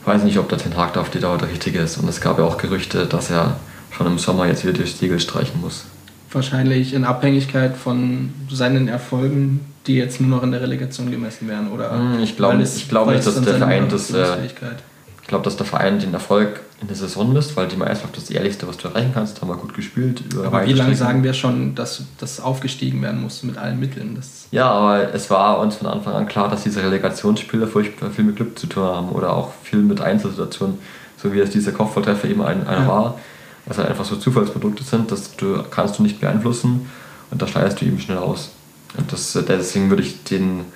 weiß 0.05 0.23
nicht, 0.23 0.39
ob 0.39 0.49
der 0.49 0.59
Ten 0.59 0.77
Hag 0.77 0.93
da 0.93 1.01
auf 1.01 1.11
die 1.11 1.19
Dauer 1.19 1.39
der 1.39 1.51
richtige 1.51 1.81
ist. 1.81 1.99
Und 1.99 2.09
es 2.09 2.21
gab 2.21 2.39
ja 2.39 2.45
auch 2.45 2.57
Gerüchte, 2.57 3.07
dass 3.07 3.31
er 3.31 3.57
schon 3.91 4.07
im 4.07 4.19
Sommer 4.19 4.47
jetzt 4.47 4.65
wieder 4.65 4.75
die 4.75 4.87
Stiegel 4.87 5.19
streichen 5.19 5.61
muss. 5.61 5.87
Wahrscheinlich 6.31 6.95
in 6.95 7.05
Abhängigkeit 7.05 7.77
von 7.77 8.33
seinen 8.49 8.87
Erfolgen, 8.87 9.61
die 9.89 9.97
jetzt 9.97 10.21
nur 10.21 10.31
noch 10.31 10.45
in 10.45 10.53
der 10.53 10.61
Relegation 10.61 11.11
gemessen 11.11 11.49
werden, 11.49 11.73
oder? 11.73 11.91
Hm, 11.91 12.21
ich 12.23 12.37
glaube 12.37 12.65
glaub 12.89 13.09
nicht, 13.09 13.27
dass 13.27 13.41
der 13.41 13.55
Verein 13.55 13.89
das. 13.89 14.13
Äh, 14.13 14.47
ich 14.47 15.27
glaube, 15.27 15.45
dass 15.45 15.57
der 15.57 15.67
Verein 15.67 15.99
den 15.99 16.15
Erfolg 16.15 16.61
in 16.81 16.89
der 16.89 16.97
Saison 16.97 17.33
misst, 17.33 17.57
weil 17.57 17.69
die 17.69 17.77
Meisterschaft 17.77 18.17
das 18.17 18.31
Ehrlichste, 18.31 18.69
was 18.69 18.77
du 18.77 18.89
erreichen 18.89 19.13
kannst. 19.15 19.41
Haben 19.41 19.49
wir 19.49 19.57
gut 19.57 19.73
gespielt. 19.75 20.23
aber 20.45 20.67
wie 20.67 20.75
lange 20.75 20.95
sagen 20.95 21.23
wir 21.25 21.33
schon, 21.33 21.75
dass 21.75 22.03
das 22.19 22.39
aufgestiegen 22.39 23.01
werden 23.01 23.23
muss 23.23 23.43
mit 23.43 23.57
allen 23.57 23.81
Mitteln? 23.81 24.15
Das 24.15 24.47
ja, 24.51 24.71
aber 24.71 25.15
es 25.15 25.31
war 25.31 25.61
uns 25.61 25.77
von 25.77 25.87
Anfang 25.87 26.13
an 26.13 26.27
klar, 26.27 26.51
dass 26.51 26.65
diese 26.65 26.83
Relegationsspiele 26.83 27.67
furchtbar 27.67 28.11
viel 28.11 28.25
mit 28.25 28.37
Glück 28.37 28.59
zu 28.59 28.67
tun 28.67 28.83
haben 28.83 29.09
oder 29.09 29.33
auch 29.33 29.53
viel 29.63 29.79
mit 29.79 30.03
Einzelsituationen, 30.03 30.79
so 31.17 31.33
wie 31.33 31.41
es 31.41 31.51
dieser 31.51 31.73
Kopfballtreffer 31.73 32.29
eben 32.29 32.43
ein, 32.43 32.67
einer 32.67 32.83
ja. 32.83 32.89
war. 32.89 33.21
Was 33.65 33.79
halt 33.79 33.89
einfach 33.89 34.05
so 34.05 34.17
Zufallsprodukte 34.17 34.85
sind, 34.85 35.11
das 35.11 35.35
du, 35.35 35.63
kannst 35.71 35.99
du 35.99 36.03
nicht 36.03 36.21
beeinflussen 36.21 36.89
und 37.31 37.43
da 37.43 37.49
schneidest 37.49 37.81
du 37.81 37.87
eben 37.87 37.99
schnell 37.99 38.19
aus. 38.19 38.51
Und 38.97 39.13
das, 39.13 39.33
deswegen 39.33 39.91
würde 39.91 40.03
ich 40.03 40.23
den, 40.25 40.67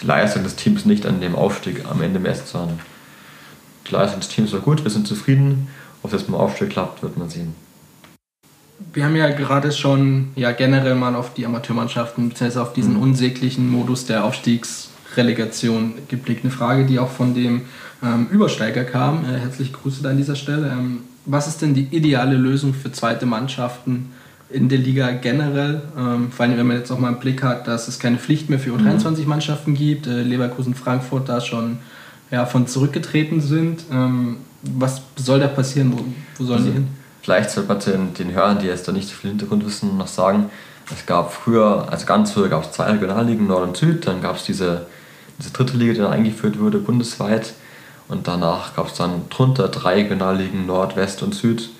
die 0.00 0.06
Leistung 0.06 0.42
des 0.42 0.56
Teams 0.56 0.84
nicht 0.84 1.06
an 1.06 1.20
dem 1.20 1.36
Aufstieg 1.36 1.84
am 1.88 2.02
Ende 2.02 2.18
messen, 2.18 2.46
sondern 2.46 2.80
die 3.90 3.94
Leistung 3.94 4.20
des 4.20 4.28
Teams 4.28 4.52
war 4.52 4.60
gut, 4.60 4.84
wir 4.84 4.90
sind 4.90 5.06
zufrieden. 5.06 5.68
Ob 6.02 6.10
das 6.10 6.22
beim 6.22 6.34
Aufstieg 6.34 6.70
klappt, 6.70 7.02
wird 7.02 7.18
man 7.18 7.28
sehen. 7.28 7.54
Wir 8.92 9.04
haben 9.04 9.16
ja 9.16 9.28
gerade 9.30 9.72
schon 9.72 10.30
ja, 10.36 10.52
generell 10.52 10.94
mal 10.94 11.14
auf 11.14 11.34
die 11.34 11.44
Amateurmannschaften 11.44 12.30
bzw. 12.30 12.60
auf 12.60 12.72
diesen 12.72 12.94
mhm. 12.94 13.02
unsäglichen 13.02 13.70
Modus 13.70 14.06
der 14.06 14.24
Aufstiegsrelegation 14.24 15.94
geblickt. 16.08 16.44
Eine 16.44 16.52
Frage, 16.52 16.86
die 16.86 16.98
auch 16.98 17.10
von 17.10 17.34
dem 17.34 17.62
ähm, 18.02 18.28
Übersteiger 18.30 18.84
kam. 18.84 19.24
Äh, 19.24 19.38
herzliche 19.38 19.72
Grüße 19.72 20.02
da 20.02 20.10
an 20.10 20.16
dieser 20.16 20.36
Stelle. 20.36 20.70
Ähm, 20.70 21.00
was 21.26 21.46
ist 21.46 21.60
denn 21.60 21.74
die 21.74 21.88
ideale 21.90 22.36
Lösung 22.36 22.72
für 22.72 22.90
zweite 22.90 23.26
Mannschaften 23.26 24.12
in 24.48 24.70
der 24.70 24.78
Liga 24.78 25.10
generell? 25.10 25.82
Ähm, 25.96 26.32
vor 26.32 26.46
allem, 26.46 26.56
wenn 26.56 26.66
man 26.66 26.78
jetzt 26.78 26.90
auch 26.90 26.98
mal 26.98 27.08
einen 27.08 27.20
Blick 27.20 27.42
hat, 27.42 27.68
dass 27.68 27.86
es 27.86 27.98
keine 27.98 28.16
Pflicht 28.16 28.48
mehr 28.48 28.58
für 28.58 28.70
U23-Mannschaften 28.70 29.74
gibt. 29.74 30.06
Äh, 30.06 30.22
Leverkusen, 30.22 30.74
Frankfurt 30.74 31.28
da 31.28 31.42
schon 31.42 31.78
ja, 32.30 32.46
von 32.46 32.66
zurückgetreten 32.66 33.40
sind. 33.40 33.84
Ähm, 33.90 34.38
was 34.62 35.02
soll 35.16 35.40
da 35.40 35.48
passieren? 35.48 35.92
Wo, 35.92 36.04
wo 36.38 36.44
sollen 36.44 36.58
also, 36.58 36.70
die 36.70 36.74
hin? 36.74 36.88
Vielleicht 37.22 37.50
sollte 37.50 37.68
man 37.68 37.80
den, 37.80 38.14
den 38.14 38.32
Hörern, 38.32 38.58
die 38.58 38.66
jetzt 38.66 38.88
da 38.88 38.92
nicht 38.92 39.08
so 39.08 39.14
viel 39.14 39.30
Hintergrundwissen, 39.30 39.96
noch 39.96 40.06
sagen, 40.06 40.50
es 40.92 41.06
gab 41.06 41.32
früher, 41.32 41.86
also 41.90 42.06
ganz 42.06 42.32
früher 42.32 42.48
gab 42.48 42.64
es 42.64 42.72
zwei 42.72 42.90
Regionalligen, 42.90 43.46
Nord 43.46 43.62
und 43.62 43.76
Süd, 43.76 44.06
dann 44.06 44.20
gab 44.22 44.36
es 44.36 44.44
diese, 44.44 44.86
diese 45.38 45.50
dritte 45.50 45.76
Liga, 45.76 45.92
die 45.92 45.98
dann 46.00 46.12
eingeführt 46.12 46.58
wurde, 46.58 46.78
bundesweit. 46.78 47.52
Und 48.08 48.26
danach 48.26 48.74
gab 48.74 48.88
es 48.88 48.94
dann 48.94 49.28
drunter 49.30 49.68
drei 49.68 49.94
Regionalligen, 49.94 50.66
Nord, 50.66 50.96
West 50.96 51.22
und 51.22 51.34
Süd, 51.34 51.70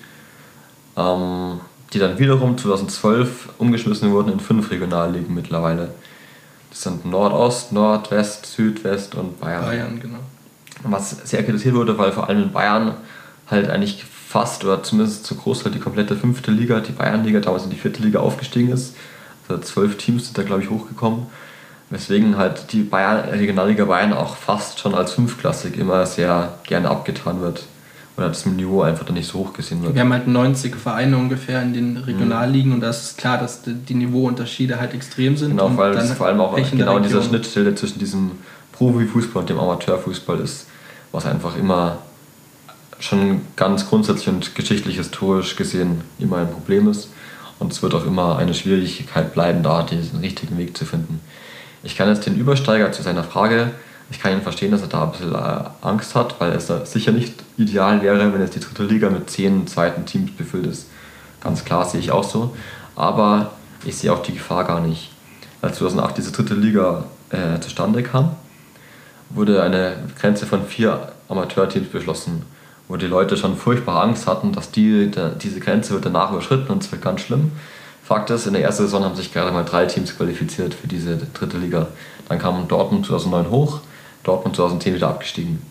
ähm, 0.95 1.59
die 1.91 1.99
dann 1.99 2.19
wiederum 2.19 2.57
2012 2.57 3.49
umgeschmissen 3.57 4.11
wurden 4.11 4.31
in 4.31 4.39
fünf 4.39 4.71
Regionalligen 4.71 5.33
mittlerweile. 5.33 5.89
Das 6.69 6.83
sind 6.83 7.03
Nordost, 7.03 7.73
Nordwest, 7.73 8.45
Südwest 8.45 9.15
und 9.15 9.41
Bayern. 9.41 9.65
Bayern, 9.65 9.99
genau 9.99 10.19
was 10.83 11.09
sehr 11.29 11.43
kritisiert 11.43 11.75
wurde, 11.75 11.97
weil 11.97 12.11
vor 12.11 12.29
allem 12.29 12.43
in 12.43 12.51
Bayern 12.51 12.95
halt 13.47 13.69
eigentlich 13.69 14.05
fast 14.31 14.63
oder 14.63 14.81
zumindest 14.81 15.25
zu 15.25 15.35
Großteil 15.35 15.73
die 15.73 15.79
komplette 15.79 16.15
fünfte 16.15 16.51
Liga, 16.51 16.79
die 16.79 16.93
Bayernliga, 16.93 17.41
damals 17.41 17.65
in 17.65 17.69
die 17.69 17.75
vierte 17.75 18.01
Liga 18.01 18.19
aufgestiegen 18.19 18.71
ist. 18.71 18.95
Also 19.49 19.61
zwölf 19.61 19.97
Teams 19.97 20.25
sind 20.25 20.37
da, 20.37 20.43
glaube 20.43 20.63
ich, 20.63 20.69
hochgekommen. 20.69 21.25
Weswegen 21.89 22.37
halt 22.37 22.71
die 22.71 22.83
Bayern, 22.83 23.27
Regionalliga 23.29 23.83
Bayern 23.83 24.13
auch 24.13 24.37
fast 24.37 24.79
schon 24.79 24.95
als 24.95 25.11
fünfklassig 25.11 25.77
immer 25.77 26.05
sehr 26.05 26.53
gerne 26.63 26.89
abgetan 26.89 27.41
wird. 27.41 27.65
Oder 28.15 28.29
das 28.29 28.45
Niveau 28.45 28.81
einfach 28.81 29.05
dann 29.05 29.15
nicht 29.15 29.27
so 29.27 29.39
hoch 29.39 29.51
gesehen 29.51 29.83
wird. 29.83 29.95
Wir 29.95 30.01
haben 30.01 30.13
halt 30.13 30.27
90 30.27 30.75
Vereine 30.77 31.17
ungefähr 31.17 31.61
in 31.61 31.73
den 31.73 31.97
Regionalligen 31.97 32.69
mhm. 32.69 32.75
und 32.75 32.81
da 32.81 32.89
ist 32.89 33.17
klar, 33.17 33.37
dass 33.37 33.61
die 33.63 33.93
Niveauunterschiede 33.93 34.79
halt 34.79 34.93
extrem 34.93 35.35
sind. 35.35 35.51
Genau, 35.51 35.75
weil 35.75 35.91
es 35.97 36.13
vor 36.13 36.27
allem 36.27 36.39
auch 36.39 36.55
genau 36.55 36.97
in 36.97 37.03
dieser 37.03 37.21
Schnittstelle 37.21 37.75
zwischen 37.75 37.99
diesem 37.99 38.31
Profifußball 38.71 39.41
und 39.41 39.49
dem 39.49 39.59
Amateurfußball 39.59 40.39
ist 40.39 40.67
was 41.11 41.25
einfach 41.25 41.57
immer 41.57 41.99
schon 42.99 43.41
ganz 43.55 43.87
grundsätzlich 43.89 44.29
und 44.29 44.55
geschichtlich 44.55 44.97
historisch 44.97 45.55
gesehen 45.55 46.01
immer 46.19 46.37
ein 46.37 46.51
Problem 46.51 46.87
ist. 46.87 47.09
Und 47.59 47.71
es 47.71 47.83
wird 47.83 47.93
auch 47.93 48.05
immer 48.05 48.37
eine 48.37 48.53
Schwierigkeit 48.53 49.33
bleiben, 49.33 49.63
da 49.63 49.83
diesen 49.83 50.19
richtigen 50.19 50.57
Weg 50.57 50.77
zu 50.77 50.85
finden. 50.85 51.19
Ich 51.83 51.95
kann 51.95 52.09
jetzt 52.09 52.25
den 52.25 52.35
Übersteiger 52.35 52.91
zu 52.91 53.01
seiner 53.01 53.23
Frage, 53.23 53.71
ich 54.11 54.19
kann 54.19 54.33
ihn 54.33 54.41
verstehen, 54.41 54.71
dass 54.71 54.81
er 54.81 54.87
da 54.87 55.05
ein 55.05 55.11
bisschen 55.11 55.33
äh, 55.33 55.63
Angst 55.81 56.15
hat, 56.15 56.35
weil 56.39 56.51
es 56.51 56.67
sicher 56.91 57.13
nicht 57.13 57.33
ideal 57.57 58.01
wäre, 58.01 58.33
wenn 58.33 58.41
jetzt 58.41 58.55
die 58.55 58.59
dritte 58.59 58.83
Liga 58.83 59.09
mit 59.09 59.29
zehn 59.29 59.67
zweiten 59.67 60.05
Teams 60.05 60.31
befüllt 60.31 60.67
ist. 60.67 60.87
Ganz 61.39 61.63
klar 61.63 61.85
sehe 61.85 62.01
ich 62.01 62.11
auch 62.11 62.23
so. 62.23 62.55
Aber 62.95 63.51
ich 63.85 63.95
sehe 63.95 64.11
auch 64.11 64.21
die 64.21 64.33
Gefahr 64.33 64.65
gar 64.65 64.81
nicht. 64.81 65.11
Als 65.61 65.77
2008 65.77 66.17
diese 66.17 66.31
dritte 66.31 66.55
Liga 66.55 67.05
äh, 67.29 67.59
zustande 67.61 68.03
kam, 68.03 68.35
wurde 69.33 69.61
eine 69.63 69.95
Grenze 70.19 70.45
von 70.45 70.65
vier 70.65 71.11
Amateurteams 71.29 71.89
beschlossen, 71.89 72.43
wo 72.87 72.97
die 72.97 73.07
Leute 73.07 73.37
schon 73.37 73.55
furchtbar 73.55 74.03
Angst 74.03 74.27
hatten, 74.27 74.51
dass 74.51 74.71
die, 74.71 75.09
diese 75.41 75.59
Grenze 75.59 75.93
wird 75.93 76.05
danach 76.05 76.31
überschritten 76.31 76.71
und 76.71 76.83
es 76.83 76.91
wird 76.91 77.01
ganz 77.01 77.21
schlimm. 77.21 77.51
Fakt 78.03 78.29
ist, 78.29 78.47
in 78.47 78.53
der 78.53 78.63
ersten 78.63 78.83
Saison 78.83 79.05
haben 79.05 79.15
sich 79.15 79.31
gerade 79.31 79.51
mal 79.51 79.63
drei 79.63 79.85
Teams 79.85 80.17
qualifiziert 80.17 80.73
für 80.73 80.87
diese 80.87 81.17
dritte 81.33 81.57
Liga. 81.57 81.87
Dann 82.27 82.39
kam 82.39 82.67
Dortmund 82.67 83.05
2009 83.05 83.49
hoch, 83.49 83.79
Dortmund 84.23 84.55
2010 84.55 84.95
wieder 84.95 85.07
abgestiegen. 85.07 85.61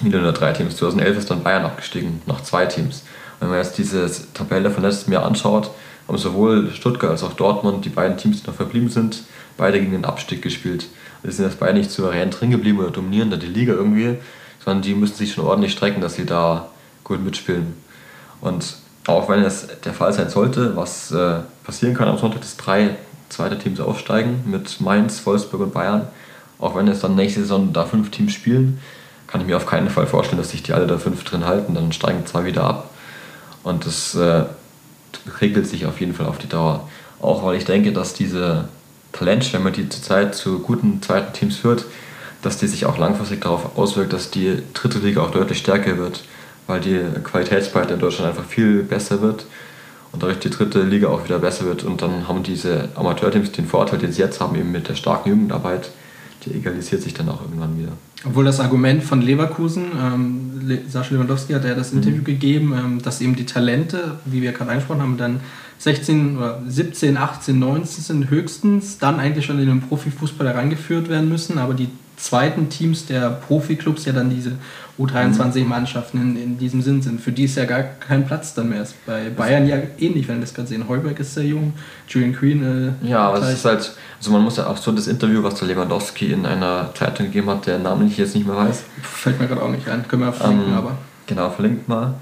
Wieder 0.00 0.20
nur 0.20 0.32
drei 0.32 0.52
Teams. 0.52 0.76
2011 0.76 1.18
ist 1.18 1.30
dann 1.30 1.42
Bayern 1.42 1.64
abgestiegen, 1.64 2.20
noch 2.26 2.42
zwei 2.42 2.66
Teams. 2.66 3.04
Wenn 3.38 3.48
man 3.48 3.58
jetzt 3.58 3.78
diese 3.78 4.10
Tabelle 4.34 4.70
von 4.70 4.82
letztem 4.82 5.12
Jahr 5.12 5.24
anschaut, 5.24 5.70
haben 6.08 6.18
sowohl 6.18 6.70
Stuttgart 6.72 7.10
als 7.10 7.22
auch 7.22 7.34
Dortmund, 7.34 7.84
die 7.84 7.90
beiden 7.90 8.16
Teams, 8.16 8.42
die 8.42 8.48
noch 8.48 8.56
verblieben 8.56 8.88
sind, 8.88 9.22
beide 9.56 9.78
gegen 9.78 9.92
den 9.92 10.04
Abstieg 10.04 10.42
gespielt. 10.42 10.86
Sind 11.28 11.44
jetzt 11.44 11.58
beide 11.58 11.78
nicht 11.78 11.90
souverän 11.90 12.30
drin 12.30 12.50
geblieben 12.50 12.78
oder 12.78 12.90
dominieren 12.90 13.30
da 13.30 13.36
die 13.36 13.46
Liga 13.46 13.72
irgendwie, 13.72 14.16
sondern 14.64 14.82
die 14.82 14.94
müssen 14.94 15.16
sich 15.16 15.32
schon 15.32 15.44
ordentlich 15.44 15.72
strecken, 15.72 16.00
dass 16.00 16.14
sie 16.14 16.26
da 16.26 16.68
gut 17.04 17.24
mitspielen. 17.24 17.74
Und 18.40 18.76
auch 19.06 19.28
wenn 19.28 19.42
es 19.42 19.66
der 19.84 19.94
Fall 19.94 20.12
sein 20.12 20.28
sollte, 20.28 20.76
was 20.76 21.10
äh, 21.12 21.40
passieren 21.64 21.94
kann 21.94 22.08
am 22.08 22.18
Sonntag, 22.18 22.40
dass 22.40 22.56
drei 22.56 22.96
zweite 23.28 23.58
Teams 23.58 23.80
aufsteigen 23.80 24.42
mit 24.46 24.80
Mainz, 24.80 25.24
Wolfsburg 25.26 25.62
und 25.62 25.74
Bayern, 25.74 26.08
auch 26.58 26.74
wenn 26.76 26.88
es 26.88 27.00
dann 27.00 27.14
nächste 27.14 27.40
Saison 27.40 27.72
da 27.72 27.84
fünf 27.84 28.10
Teams 28.10 28.32
spielen, 28.32 28.80
kann 29.26 29.40
ich 29.40 29.46
mir 29.46 29.56
auf 29.56 29.66
keinen 29.66 29.90
Fall 29.90 30.06
vorstellen, 30.06 30.38
dass 30.38 30.50
sich 30.50 30.62
die 30.62 30.72
alle 30.72 30.86
da 30.86 30.98
fünf 30.98 31.24
drin 31.24 31.44
halten, 31.44 31.74
dann 31.74 31.92
steigen 31.92 32.24
zwei 32.26 32.44
wieder 32.44 32.64
ab. 32.64 32.90
Und 33.62 33.84
das 33.84 34.14
äh, 34.14 34.44
regelt 35.40 35.66
sich 35.66 35.86
auf 35.86 36.00
jeden 36.00 36.14
Fall 36.14 36.26
auf 36.26 36.38
die 36.38 36.48
Dauer. 36.48 36.88
Auch 37.20 37.44
weil 37.44 37.56
ich 37.56 37.64
denke, 37.64 37.92
dass 37.92 38.14
diese 38.14 38.68
Talentschwemme, 39.16 39.72
die 39.72 39.88
zurzeit 39.88 40.34
zu 40.34 40.60
guten 40.60 41.02
zweiten 41.02 41.32
Teams 41.32 41.56
führt, 41.56 41.84
dass 42.42 42.58
die 42.58 42.66
sich 42.66 42.86
auch 42.86 42.98
langfristig 42.98 43.40
darauf 43.40 43.76
auswirkt, 43.76 44.12
dass 44.12 44.30
die 44.30 44.62
dritte 44.74 44.98
Liga 44.98 45.22
auch 45.22 45.30
deutlich 45.30 45.58
stärker 45.58 45.98
wird, 45.98 46.24
weil 46.66 46.80
die 46.80 47.00
Qualitätsbreite 47.24 47.94
in 47.94 48.00
Deutschland 48.00 48.30
einfach 48.30 48.48
viel 48.48 48.82
besser 48.82 49.20
wird 49.20 49.46
und 50.12 50.22
dadurch 50.22 50.38
die 50.38 50.50
dritte 50.50 50.82
Liga 50.82 51.08
auch 51.08 51.24
wieder 51.24 51.38
besser 51.38 51.64
wird. 51.64 51.84
Und 51.84 52.02
dann 52.02 52.28
haben 52.28 52.42
diese 52.42 52.88
Amateurteams 52.94 53.52
den 53.52 53.66
Vorteil, 53.66 53.98
den 53.98 54.12
sie 54.12 54.22
jetzt 54.22 54.40
haben, 54.40 54.56
eben 54.56 54.72
mit 54.72 54.88
der 54.88 54.94
starken 54.94 55.30
Jugendarbeit, 55.30 55.90
die 56.44 56.54
egalisiert 56.54 57.02
sich 57.02 57.14
dann 57.14 57.28
auch 57.28 57.42
irgendwann 57.42 57.78
wieder. 57.78 57.92
Obwohl 58.24 58.44
das 58.44 58.60
Argument 58.60 59.04
von 59.04 59.20
Leverkusen, 59.20 59.86
ähm, 60.00 60.82
Sascha 60.88 61.14
Lewandowski 61.14 61.52
hat 61.52 61.64
ja 61.64 61.74
das 61.74 61.92
Interview 61.92 62.20
mhm. 62.20 62.24
gegeben, 62.24 62.74
ähm, 62.76 63.02
dass 63.02 63.20
eben 63.20 63.36
die 63.36 63.46
Talente, 63.46 64.18
wie 64.24 64.42
wir 64.42 64.52
gerade 64.52 64.70
angesprochen 64.70 65.02
haben, 65.02 65.16
dann 65.16 65.40
16 65.78 66.38
oder 66.38 66.62
17, 66.66 67.16
18, 67.16 67.58
19 67.58 68.04
sind 68.04 68.30
höchstens 68.30 68.98
dann 68.98 69.20
eigentlich 69.20 69.44
schon 69.44 69.58
in 69.58 69.66
den 69.66 69.80
Profifußball 69.82 70.46
herangeführt 70.46 71.08
werden 71.08 71.28
müssen, 71.28 71.58
aber 71.58 71.74
die 71.74 71.88
zweiten 72.16 72.68
Teams 72.70 73.06
der 73.06 73.30
Profiklubs 73.30 74.04
ja 74.06 74.12
dann 74.12 74.30
diese 74.30 74.52
U23-Mannschaften 74.98 76.20
in, 76.20 76.42
in 76.42 76.58
diesem 76.58 76.80
Sinn 76.80 77.02
sind. 77.02 77.20
Für 77.20 77.32
die 77.32 77.44
ist 77.44 77.56
ja 77.56 77.66
gar 77.66 77.82
kein 77.82 78.26
Platz 78.26 78.54
dann 78.54 78.70
mehr. 78.70 78.82
Ist 78.82 78.94
bei 79.04 79.28
Bayern 79.28 79.66
ja 79.66 79.76
ähnlich, 79.98 80.26
wenn 80.26 80.36
wir 80.36 80.40
das 80.40 80.54
gerade 80.54 80.68
sehen. 80.68 80.88
Heuberg 80.88 81.18
ist 81.20 81.34
sehr 81.34 81.44
jung, 81.44 81.74
Julian 82.08 82.32
Green. 82.32 82.96
Äh, 83.02 83.06
ja, 83.06 83.28
aber 83.28 83.42
es 83.42 83.52
ist 83.52 83.64
halt, 83.64 83.92
also 84.18 84.30
man 84.30 84.42
muss 84.42 84.56
ja 84.56 84.66
auch 84.66 84.78
so 84.78 84.92
das 84.92 85.06
Interview, 85.06 85.42
was 85.42 85.56
der 85.56 85.68
Lewandowski 85.68 86.32
in 86.32 86.46
einer 86.46 86.90
Zeitung 86.94 87.26
gegeben 87.26 87.50
hat, 87.50 87.66
der 87.66 87.78
Namen 87.78 88.06
ich 88.08 88.16
jetzt 88.16 88.34
nicht 88.34 88.46
mehr 88.46 88.56
weiß. 88.56 88.84
Fällt 89.02 89.38
mir 89.38 89.46
gerade 89.46 89.62
auch 89.62 89.70
nicht 89.70 89.86
ein, 89.88 90.08
können 90.08 90.22
wir 90.22 90.32
verlinken, 90.32 90.68
ähm, 90.68 90.78
aber. 90.78 90.98
Genau, 91.26 91.50
verlinkt 91.50 91.88
mal. 91.88 92.14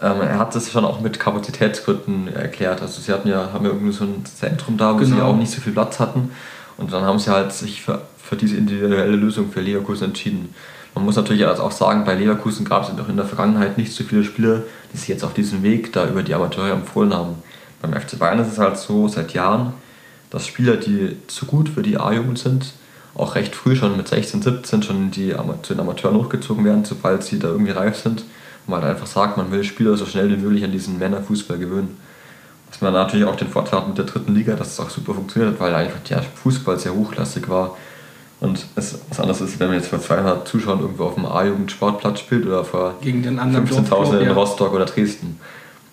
Ähm, 0.00 0.20
er 0.20 0.38
hat 0.38 0.54
das 0.54 0.70
schon 0.70 0.84
auch 0.84 1.00
mit 1.00 1.18
Kapazitätsgründen 1.18 2.32
erklärt. 2.32 2.82
Also 2.82 3.00
sie 3.00 3.12
hatten 3.12 3.28
ja, 3.28 3.52
haben 3.52 3.64
ja 3.64 3.72
irgendwie 3.72 3.92
so 3.92 4.04
ein 4.04 4.24
Zentrum 4.24 4.76
da, 4.76 4.94
wo 4.94 4.98
genau. 4.98 5.16
sie 5.16 5.22
auch 5.22 5.36
nicht 5.36 5.50
so 5.50 5.60
viel 5.60 5.72
Platz 5.72 5.98
hatten. 5.98 6.30
Und 6.76 6.92
dann 6.92 7.02
haben 7.02 7.18
sie 7.18 7.30
halt 7.30 7.52
sich 7.52 7.82
für, 7.82 8.02
für 8.22 8.36
diese 8.36 8.56
individuelle 8.56 9.16
Lösung 9.16 9.50
für 9.50 9.60
Leverkusen 9.60 10.04
entschieden. 10.04 10.54
Man 10.94 11.04
muss 11.04 11.16
natürlich 11.16 11.44
auch 11.44 11.72
sagen, 11.72 12.04
bei 12.04 12.14
Leverkusen 12.14 12.64
gab 12.64 12.84
es 12.84 12.90
auch 12.90 13.08
in 13.08 13.16
der 13.16 13.26
Vergangenheit 13.26 13.78
nicht 13.78 13.92
so 13.92 14.04
viele 14.04 14.24
Spieler, 14.24 14.62
die 14.92 14.96
sich 14.96 15.08
jetzt 15.08 15.24
auf 15.24 15.34
diesem 15.34 15.62
Weg 15.62 15.92
da 15.92 16.08
über 16.08 16.22
die 16.22 16.34
Amateure 16.34 16.72
empfohlen 16.72 17.12
haben. 17.12 17.42
Beim 17.82 17.92
FC 17.92 18.18
Bayern 18.18 18.38
ist 18.38 18.52
es 18.52 18.58
halt 18.58 18.76
so 18.76 19.08
seit 19.08 19.32
Jahren, 19.32 19.74
dass 20.30 20.46
Spieler, 20.46 20.76
die 20.76 21.16
zu 21.26 21.46
gut 21.46 21.68
für 21.68 21.82
die 21.82 21.98
A-Jugend 21.98 22.38
sind, 22.38 22.72
auch 23.14 23.34
recht 23.34 23.54
früh 23.54 23.74
schon 23.74 23.96
mit 23.96 24.08
16, 24.08 24.42
17 24.42 24.82
schon 24.82 25.10
die, 25.10 25.34
zu 25.62 25.74
den 25.74 25.80
Amateuren 25.80 26.16
hochgezogen 26.16 26.64
werden, 26.64 26.84
sobald 26.84 27.24
sie 27.24 27.38
da 27.38 27.48
irgendwie 27.48 27.72
reif 27.72 27.96
sind 27.96 28.24
man 28.68 28.82
halt 28.82 28.94
einfach 28.94 29.06
sagt, 29.06 29.36
man 29.36 29.50
will 29.50 29.64
Spieler 29.64 29.96
so 29.96 30.06
schnell 30.06 30.30
wie 30.30 30.36
möglich 30.36 30.64
an 30.64 30.72
diesen 30.72 30.98
Männerfußball 30.98 31.58
gewöhnen. 31.58 31.96
Was 32.70 32.80
man 32.80 32.92
natürlich 32.92 33.26
auch 33.26 33.36
den 33.36 33.48
Vorteil 33.48 33.80
hat 33.80 33.88
mit 33.88 33.98
der 33.98 34.04
dritten 34.04 34.34
Liga, 34.34 34.54
dass 34.54 34.72
es 34.72 34.80
auch 34.80 34.90
super 34.90 35.14
funktioniert 35.14 35.54
hat, 35.54 35.60
weil 35.60 35.74
einfach 35.74 36.00
der 36.08 36.22
Fußball 36.22 36.78
sehr 36.78 36.94
hochklassig 36.94 37.48
war. 37.48 37.76
Und 38.40 38.66
es 38.76 38.98
was 39.08 39.18
anderes 39.18 39.40
ist, 39.40 39.58
wenn 39.58 39.68
man 39.68 39.76
jetzt 39.76 39.88
vor 39.88 40.00
200 40.00 40.46
Zuschauern 40.46 40.80
irgendwo 40.80 41.04
auf 41.04 41.14
dem 41.14 41.26
A-Jugend-Sportplatz 41.26 42.20
spielt 42.20 42.46
oder 42.46 42.64
vor 42.64 42.94
15.000 43.02 44.18
in. 44.20 44.30
Rostock 44.30 44.72
oder 44.72 44.84
Dresden. 44.84 45.40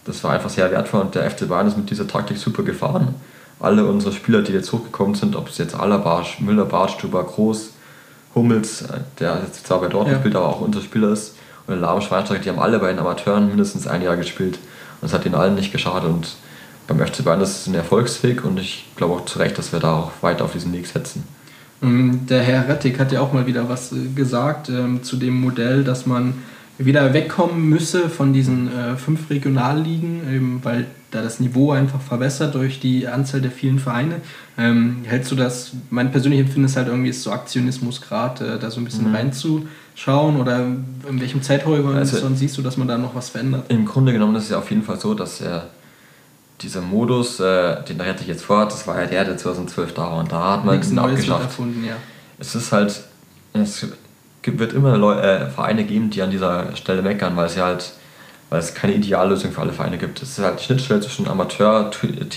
Das 0.05 0.23
war 0.23 0.31
einfach 0.31 0.51
sehr 0.51 0.69
wertvoll 0.69 1.01
und 1.01 1.15
der 1.15 1.29
FC 1.29 1.47
Bayern 1.47 1.67
ist 1.67 1.77
mit 1.77 1.89
dieser 1.89 2.07
Taktik 2.07 2.37
super 2.37 2.61
gefahren. 2.61 3.15
Alle 3.59 3.85
unsere 3.85 4.11
Spieler, 4.11 4.43
die 4.43 4.51
jetzt 4.51 4.71
hochgekommen 4.71 5.15
sind, 5.15 5.35
ob 5.35 5.49
es 5.49 5.57
jetzt 5.57 5.73
Allerbarsch, 5.73 6.39
Müller, 6.39 6.65
Bartstuber, 6.65 7.23
Groß, 7.23 7.71
Hummels, 8.35 8.83
der 9.19 9.39
jetzt 9.43 9.65
zwar 9.65 9.79
bei 9.79 9.87
Dortmund 9.87 10.17
ja. 10.17 10.19
spielt, 10.19 10.35
aber 10.35 10.49
auch 10.49 10.61
unser 10.61 10.81
Spieler 10.81 11.09
ist, 11.09 11.35
und 11.67 11.79
Lahm 11.79 12.01
Schweinsteiger, 12.01 12.41
die 12.41 12.49
haben 12.49 12.59
alle 12.59 12.79
bei 12.79 12.89
den 12.89 12.99
Amateuren 12.99 13.47
mindestens 13.47 13.87
ein 13.87 14.01
Jahr 14.01 14.17
gespielt. 14.17 14.59
Und 15.01 15.07
es 15.07 15.13
hat 15.13 15.25
ihnen 15.25 15.35
allen 15.35 15.55
nicht 15.55 15.71
geschadet. 15.71 16.09
Und 16.09 16.35
beim 16.87 16.99
FC 16.99 17.23
Bayern 17.23 17.41
ist 17.41 17.61
es 17.61 17.67
ein 17.67 17.75
Erfolgsweg 17.75 18.45
und 18.45 18.59
ich 18.59 18.85
glaube 18.95 19.15
auch 19.15 19.25
zu 19.25 19.39
Recht, 19.39 19.57
dass 19.57 19.73
wir 19.73 19.79
da 19.79 19.93
auch 19.95 20.11
weiter 20.21 20.45
auf 20.45 20.53
diesen 20.53 20.71
Weg 20.73 20.87
setzen. 20.87 21.23
Ähm, 21.81 22.25
der 22.29 22.43
Herr 22.43 22.67
Rettig 22.67 22.99
hat 22.99 23.11
ja 23.11 23.21
auch 23.21 23.33
mal 23.33 23.47
wieder 23.47 23.67
was 23.67 23.91
äh, 23.91 23.95
gesagt 24.15 24.69
ähm, 24.69 25.03
zu 25.03 25.17
dem 25.17 25.39
Modell, 25.39 25.83
dass 25.83 26.05
man 26.05 26.35
wieder 26.77 27.13
wegkommen 27.13 27.69
müsse 27.69 28.09
von 28.09 28.33
diesen 28.33 28.67
äh, 28.67 28.97
fünf 28.97 29.29
Regionalligen, 29.29 30.59
weil 30.61 30.87
da 31.11 31.21
das 31.21 31.39
Niveau 31.39 31.71
einfach 31.71 32.01
verbessert 32.01 32.53
durch 32.53 32.79
die 32.79 33.07
Anzahl 33.07 33.41
der 33.41 33.51
vielen 33.51 33.79
Vereine. 33.79 34.15
Ähm, 34.57 34.97
hältst 35.05 35.31
du 35.31 35.35
das, 35.35 35.71
mein 35.89 36.11
persönliches 36.11 36.47
Empfinden 36.47 36.65
ist 36.65 36.75
halt 36.75 36.87
irgendwie 36.87 37.09
ist 37.09 37.23
so 37.23 37.31
Aktionismus 37.31 38.01
gerade, 38.01 38.55
äh, 38.55 38.59
da 38.59 38.69
so 38.69 38.81
ein 38.81 38.85
bisschen 38.85 39.07
mhm. 39.07 39.13
Reinzuschauen 39.95 40.39
oder 40.39 40.59
in 40.59 41.19
welchem 41.19 41.41
Zeithorizont 41.41 41.95
also, 41.95 42.35
siehst 42.35 42.57
du, 42.57 42.61
dass 42.61 42.77
man 42.77 42.87
da 42.87 42.97
noch 42.97 43.15
was 43.15 43.29
verändert? 43.29 43.65
Im 43.69 43.85
Grunde 43.85 44.13
genommen 44.13 44.35
ist 44.35 44.45
es 44.45 44.49
ja 44.49 44.57
auf 44.57 44.69
jeden 44.69 44.83
Fall 44.83 44.99
so, 44.99 45.13
dass 45.13 45.41
äh, 45.41 45.61
dieser 46.61 46.81
Modus, 46.81 47.39
äh, 47.39 47.83
den 47.83 47.97
der 47.97 48.15
ich 48.19 48.27
jetzt 48.27 48.43
vor, 48.43 48.65
das 48.65 48.87
war 48.87 49.01
ja 49.01 49.07
der, 49.07 49.25
der 49.25 49.37
2012 49.37 49.93
da 49.93 50.01
war 50.03 50.17
und 50.17 50.31
da 50.31 50.53
hat 50.53 50.65
man 50.65 50.81
ihn 50.81 50.99
abgeschafft. 50.99 51.43
Erfunden, 51.43 51.83
ja. 51.83 51.95
Es 52.37 52.55
ist 52.55 52.71
halt, 52.71 53.03
es 53.53 53.87
wird 54.43 54.73
immer 54.73 54.97
Leu 54.97 55.13
äh, 55.13 55.49
Vereine 55.49 55.85
geben, 55.85 56.09
die 56.09 56.21
an 56.21 56.31
dieser 56.31 56.75
Stelle 56.75 57.01
meckern, 57.01 57.35
weil 57.35 57.47
es 57.47 57.55
ja 57.55 57.65
halt, 57.65 57.93
weil 58.49 58.59
es 58.59 58.73
keine 58.73 58.93
Ideallösung 58.93 59.51
für 59.51 59.61
alle 59.61 59.73
Vereine 59.73 59.97
gibt. 59.97 60.21
Es 60.21 60.37
ist 60.37 60.43
halt 60.43 60.59
die 60.59 60.65
Schnittstelle 60.65 61.01
zwischen 61.01 61.27
Amateur, 61.27 61.89
äh, 62.03 62.29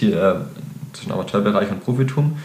zwischen 0.92 1.12
Amateurbereich 1.12 1.70
und 1.70 1.84
Profitum. 1.84 2.38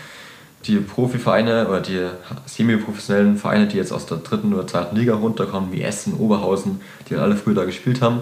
Die 0.66 0.78
Profivereine 0.78 1.68
oder 1.68 1.82
die 1.82 2.07
semi-professionellen 2.45 3.38
Vereine, 3.38 3.68
die 3.68 3.78
jetzt 3.78 3.91
aus 3.91 4.05
der 4.05 4.18
dritten 4.18 4.53
oder 4.53 4.66
zweiten 4.66 4.95
Liga 4.95 5.16
runterkommen, 5.16 5.72
wie 5.74 5.82
Essen, 5.82 6.14
Oberhausen, 6.14 6.82
die 7.09 7.16
alle 7.16 7.36
früher 7.36 7.55
da 7.55 7.66
gespielt 7.66 8.01
haben, 8.01 8.22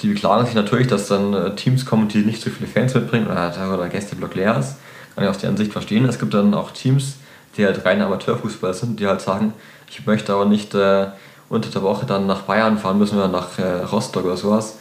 die 0.00 0.08
beklagen 0.08 0.46
sich 0.46 0.54
natürlich, 0.54 0.86
dass 0.86 1.08
dann 1.08 1.34
äh, 1.34 1.54
Teams 1.56 1.84
kommen, 1.84 2.08
die 2.08 2.18
nicht 2.18 2.42
so 2.42 2.50
viele 2.50 2.68
Fans 2.68 2.94
mitbringen 2.94 3.26
oder 3.26 3.50
der 3.50 3.88
Gästeblock 3.88 4.34
leer 4.34 4.56
ist. 4.58 4.76
Kann 5.14 5.24
ich 5.24 5.30
aus 5.30 5.38
deren 5.38 5.56
Sicht 5.56 5.72
verstehen. 5.72 6.04
Es 6.04 6.18
gibt 6.18 6.34
dann 6.34 6.54
auch 6.54 6.70
Teams, 6.70 7.14
die 7.56 7.64
halt 7.64 7.84
reine 7.84 8.06
Amateurfußballer 8.06 8.74
sind, 8.74 9.00
die 9.00 9.06
halt 9.06 9.20
sagen, 9.20 9.52
ich 9.90 10.06
möchte 10.06 10.32
aber 10.32 10.44
nicht 10.44 10.74
äh, 10.74 11.08
unter 11.48 11.70
der 11.70 11.82
Woche 11.82 12.06
dann 12.06 12.26
nach 12.26 12.42
Bayern 12.42 12.78
fahren 12.78 12.98
müssen 12.98 13.16
oder 13.16 13.28
nach 13.28 13.58
äh, 13.58 13.82
Rostock 13.82 14.24
oder 14.24 14.36
sowas 14.36 14.78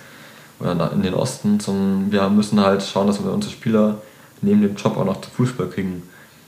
oder 0.60 0.92
in 0.94 1.02
den 1.02 1.14
Osten. 1.14 1.60
Zum, 1.60 2.12
wir 2.12 2.30
müssen 2.30 2.60
halt 2.60 2.84
schauen, 2.84 3.08
dass 3.08 3.24
wir 3.24 3.32
unsere 3.32 3.54
Spieler 3.54 3.96
neben 4.42 4.62
dem 4.62 4.76
Job 4.76 4.98
auch 4.98 5.06
noch 5.06 5.22
zum 5.22 5.34
Fußball 5.34 5.68
kriegen. 5.70 6.04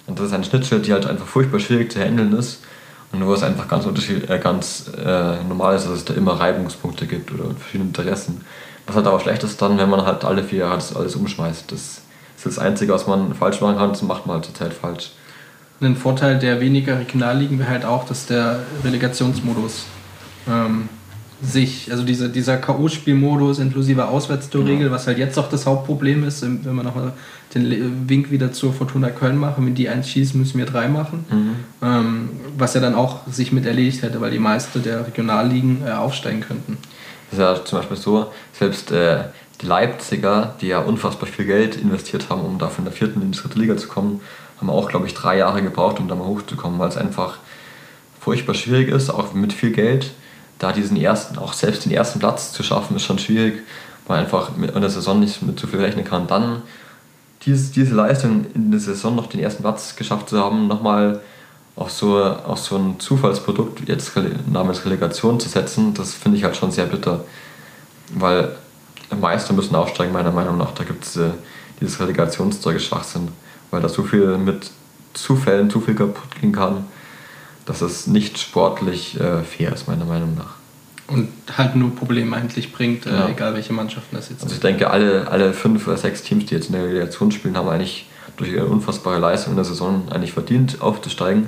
Und 0.10 0.18
das 0.18 0.28
ist 0.28 0.34
eine 0.34 0.44
Schnittstelle, 0.44 0.82
die 0.82 0.92
halt 0.92 1.06
einfach 1.06 1.28
furchtbar 1.28 1.60
schwierig 1.60 1.92
zu 1.92 2.00
handeln 2.00 2.34
ist 2.34 2.64
und 3.12 3.26
wo 3.26 3.34
es 3.34 3.44
einfach 3.44 3.68
ganz, 3.68 3.86
äh, 3.86 4.40
ganz 4.40 4.90
äh, 4.98 5.44
normal 5.44 5.76
ist, 5.76 5.86
dass 5.86 5.94
es 5.94 6.06
da 6.06 6.16
immer 6.16 6.34
Reibungspunkte 6.34 7.06
gibt 7.06 7.32
oder 7.32 7.52
verschiedene 7.56 7.90
Interessen. 7.90 8.42
Was 8.88 8.96
halt 8.96 9.06
aber 9.06 9.20
schlecht 9.20 9.44
ist 9.44 9.62
dann, 9.62 9.78
wenn 9.78 9.90
man 9.90 10.06
halt 10.06 10.26
alle 10.26 10.44
vier 10.44 10.60
Jahre 10.60 10.76
das 10.76 10.96
alles 10.96 11.16
umschmeißt. 11.16 11.72
Das 11.72 12.02
ist 12.36 12.46
das 12.46 12.58
Einzige, 12.58 12.92
was 12.92 13.06
man 13.06 13.36
falsch 13.36 13.62
machen 13.62 13.78
kann, 13.78 13.90
das 13.90 14.02
macht 14.02 14.26
man 14.26 14.38
halt 14.38 14.46
zurzeit 14.46 14.74
falsch. 14.74 15.12
Ein 15.80 15.96
Vorteil 15.96 16.40
der 16.40 16.60
weniger 16.60 16.98
Regionalligen 17.00 17.60
wäre 17.60 17.70
halt 17.70 17.86
auch, 17.86 18.04
dass 18.06 18.26
der 18.26 18.62
Relegationsmodus 18.84 19.86
ähm, 20.50 20.90
sich, 21.42 21.90
also 21.92 22.04
diese, 22.04 22.30
dieser 22.30 22.58
K.O.-Spielmodus 22.58 23.60
inklusive 23.62 24.08
Auswärtstorregel, 24.08 24.88
ja. 24.88 24.92
was 24.92 25.08
halt 25.08 25.18
jetzt 25.18 25.38
auch 25.38 25.50
das 25.50 25.66
Hauptproblem 25.66 26.24
ist, 26.24 26.42
wenn 26.42 26.76
wir 26.76 26.84
nochmal 26.84 27.14
den 27.56 28.10
Wink 28.10 28.30
wieder 28.30 28.52
zur 28.52 28.74
Fortuna 28.74 29.10
Köln 29.10 29.38
machen, 29.38 29.66
wenn 29.66 29.76
die 29.76 29.90
eins 29.90 30.10
schießen, 30.10 30.40
müssen 30.40 30.58
wir 30.60 30.66
drei 30.66 30.88
machen. 30.88 31.26
Mhm. 31.30 31.56
Ähm, 31.82 32.30
was 32.58 32.74
ja 32.74 32.82
dann 32.82 32.94
auch 32.94 33.26
sich 33.32 33.52
mit 33.52 33.66
erledigt 33.66 34.02
hätte, 34.02 34.22
weil 34.22 34.32
die 34.32 34.40
meisten 34.40 34.84
der 34.84 35.08
Regionalligen 35.08 35.82
äh, 35.86 35.92
aufsteigen 35.92 36.42
könnten. 36.42 36.78
Das 37.32 37.40
ist 37.40 37.44
ja 37.44 37.66
zum 37.66 37.80
Beispiel 37.80 37.98
so, 37.98 38.32
selbst 38.54 38.92
äh, 38.92 39.24
die 39.62 39.66
Leipziger, 39.66 40.56
die 40.62 40.68
ja 40.68 40.80
unfassbar 40.80 41.28
viel 41.28 41.46
Geld 41.46 41.78
investiert 41.78 42.30
haben, 42.30 42.42
um 42.42 42.58
da 42.60 42.68
von 42.68 42.86
der 42.86 42.94
vierten 42.94 43.22
in 43.22 43.32
die 43.32 43.38
dritte 43.38 43.60
Liga 43.60 43.78
zu 43.78 43.88
kommen, 43.88 44.22
haben 44.60 44.70
auch, 44.70 44.90
glaube 44.90 45.08
ich, 45.08 45.14
drei 45.14 45.38
Jahre 45.38 45.62
gebraucht, 45.62 46.00
um 46.00 46.08
da 46.08 46.16
mal 46.16 46.28
hochzukommen, 46.28 46.80
weil 46.80 46.90
es 46.90 46.98
einfach 46.98 47.38
furchtbar 48.20 48.56
schwierig 48.56 48.90
ist, 48.90 49.10
auch 49.10 49.34
mit 49.34 49.54
viel 49.54 49.72
Geld. 49.72 50.12
Da 50.60 50.72
diesen 50.72 50.98
ersten, 50.98 51.38
auch 51.38 51.54
selbst 51.54 51.86
den 51.86 51.92
ersten 51.92 52.20
Platz 52.20 52.52
zu 52.52 52.64
schaffen, 52.64 52.96
ist 52.96 53.04
schon 53.04 53.20
schwierig, 53.20 53.64
weil 54.06 54.18
man 54.18 54.26
einfach 54.26 54.52
in 54.58 54.82
der 54.82 54.90
Saison 54.90 55.20
nicht 55.20 55.42
mit 55.42 55.60
zu 55.60 55.68
viel 55.68 55.80
rechnen 55.80 56.06
kann. 56.06 56.28
Dann 56.28 56.62
diese, 57.44 57.72
diese 57.72 57.96
Leistung 57.96 58.46
in 58.54 58.72
der 58.72 58.80
Saison 58.80 59.16
noch 59.16 59.28
den 59.28 59.40
ersten 59.40 59.64
Platz 59.64 59.96
geschafft 59.96 60.30
zu 60.30 60.40
haben, 60.40 60.68
nochmal 60.68 61.22
auf 61.76 61.92
so, 61.92 62.22
auf 62.24 62.60
so 62.60 62.76
ein 62.76 63.00
Zufallsprodukt 63.00 63.88
jetzt 63.88 64.12
namens 64.52 64.84
Relegation 64.84 65.40
zu 65.40 65.48
setzen, 65.48 65.94
das 65.94 66.14
finde 66.14 66.38
ich 66.38 66.44
halt 66.44 66.58
schon 66.58 66.72
sehr 66.72 66.86
bitter. 66.86 67.24
Weil 68.14 68.56
Meister 69.18 69.54
müssen 69.54 69.76
aufsteigen, 69.76 70.12
meiner 70.12 70.32
Meinung 70.32 70.58
nach. 70.58 70.72
Da 70.72 70.84
gibt 70.84 71.06
es 71.06 71.16
äh, 71.16 71.30
dieses 71.80 72.00
Relegationszeug 72.00 72.82
Schwachsinn 72.82 73.30
weil 73.72 73.82
da 73.82 73.90
so 73.90 74.04
viel 74.04 74.38
mit 74.38 74.72
Zufällen 75.14 75.70
zu 75.70 75.82
viel 75.82 75.96
kaputt 75.96 76.40
gehen 76.40 76.52
kann, 76.52 76.86
dass 77.70 77.82
es 77.82 78.08
nicht 78.08 78.40
sportlich 78.40 79.20
äh, 79.20 79.44
fair 79.44 79.72
ist, 79.72 79.88
meiner 79.88 80.06
Meinung 80.06 80.34
nach. 80.34 80.56
Und 81.06 81.30
halt 81.56 81.76
nur 81.76 81.96
Probleme 81.96 82.36
eigentlich 82.36 82.74
bringt, 82.74 83.06
äh, 83.06 83.12
ja. 83.12 83.30
egal 83.30 83.54
welche 83.54 83.74
Mannschaften 83.74 84.16
das 84.16 84.30
jetzt 84.30 84.42
Also 84.42 84.56
ich 84.56 84.60
denke, 84.60 84.90
alle, 84.90 85.28
alle 85.30 85.54
fünf 85.54 85.86
oder 85.86 85.96
sechs 85.96 86.24
Teams, 86.24 86.48
die 86.48 86.56
jetzt 86.56 86.68
in 86.68 86.74
der 86.74 86.86
Relegation 86.86 87.32
spielen, 87.32 87.56
haben 87.56 87.70
eigentlich 87.70 88.08
durch 88.38 88.52
ihre 88.52 88.66
unfassbare 88.66 89.20
Leistung 89.20 89.54
in 89.54 89.58
der 89.58 89.66
Saison 89.66 90.08
eigentlich 90.10 90.34
verdient, 90.34 90.82
aufzusteigen. 90.82 91.48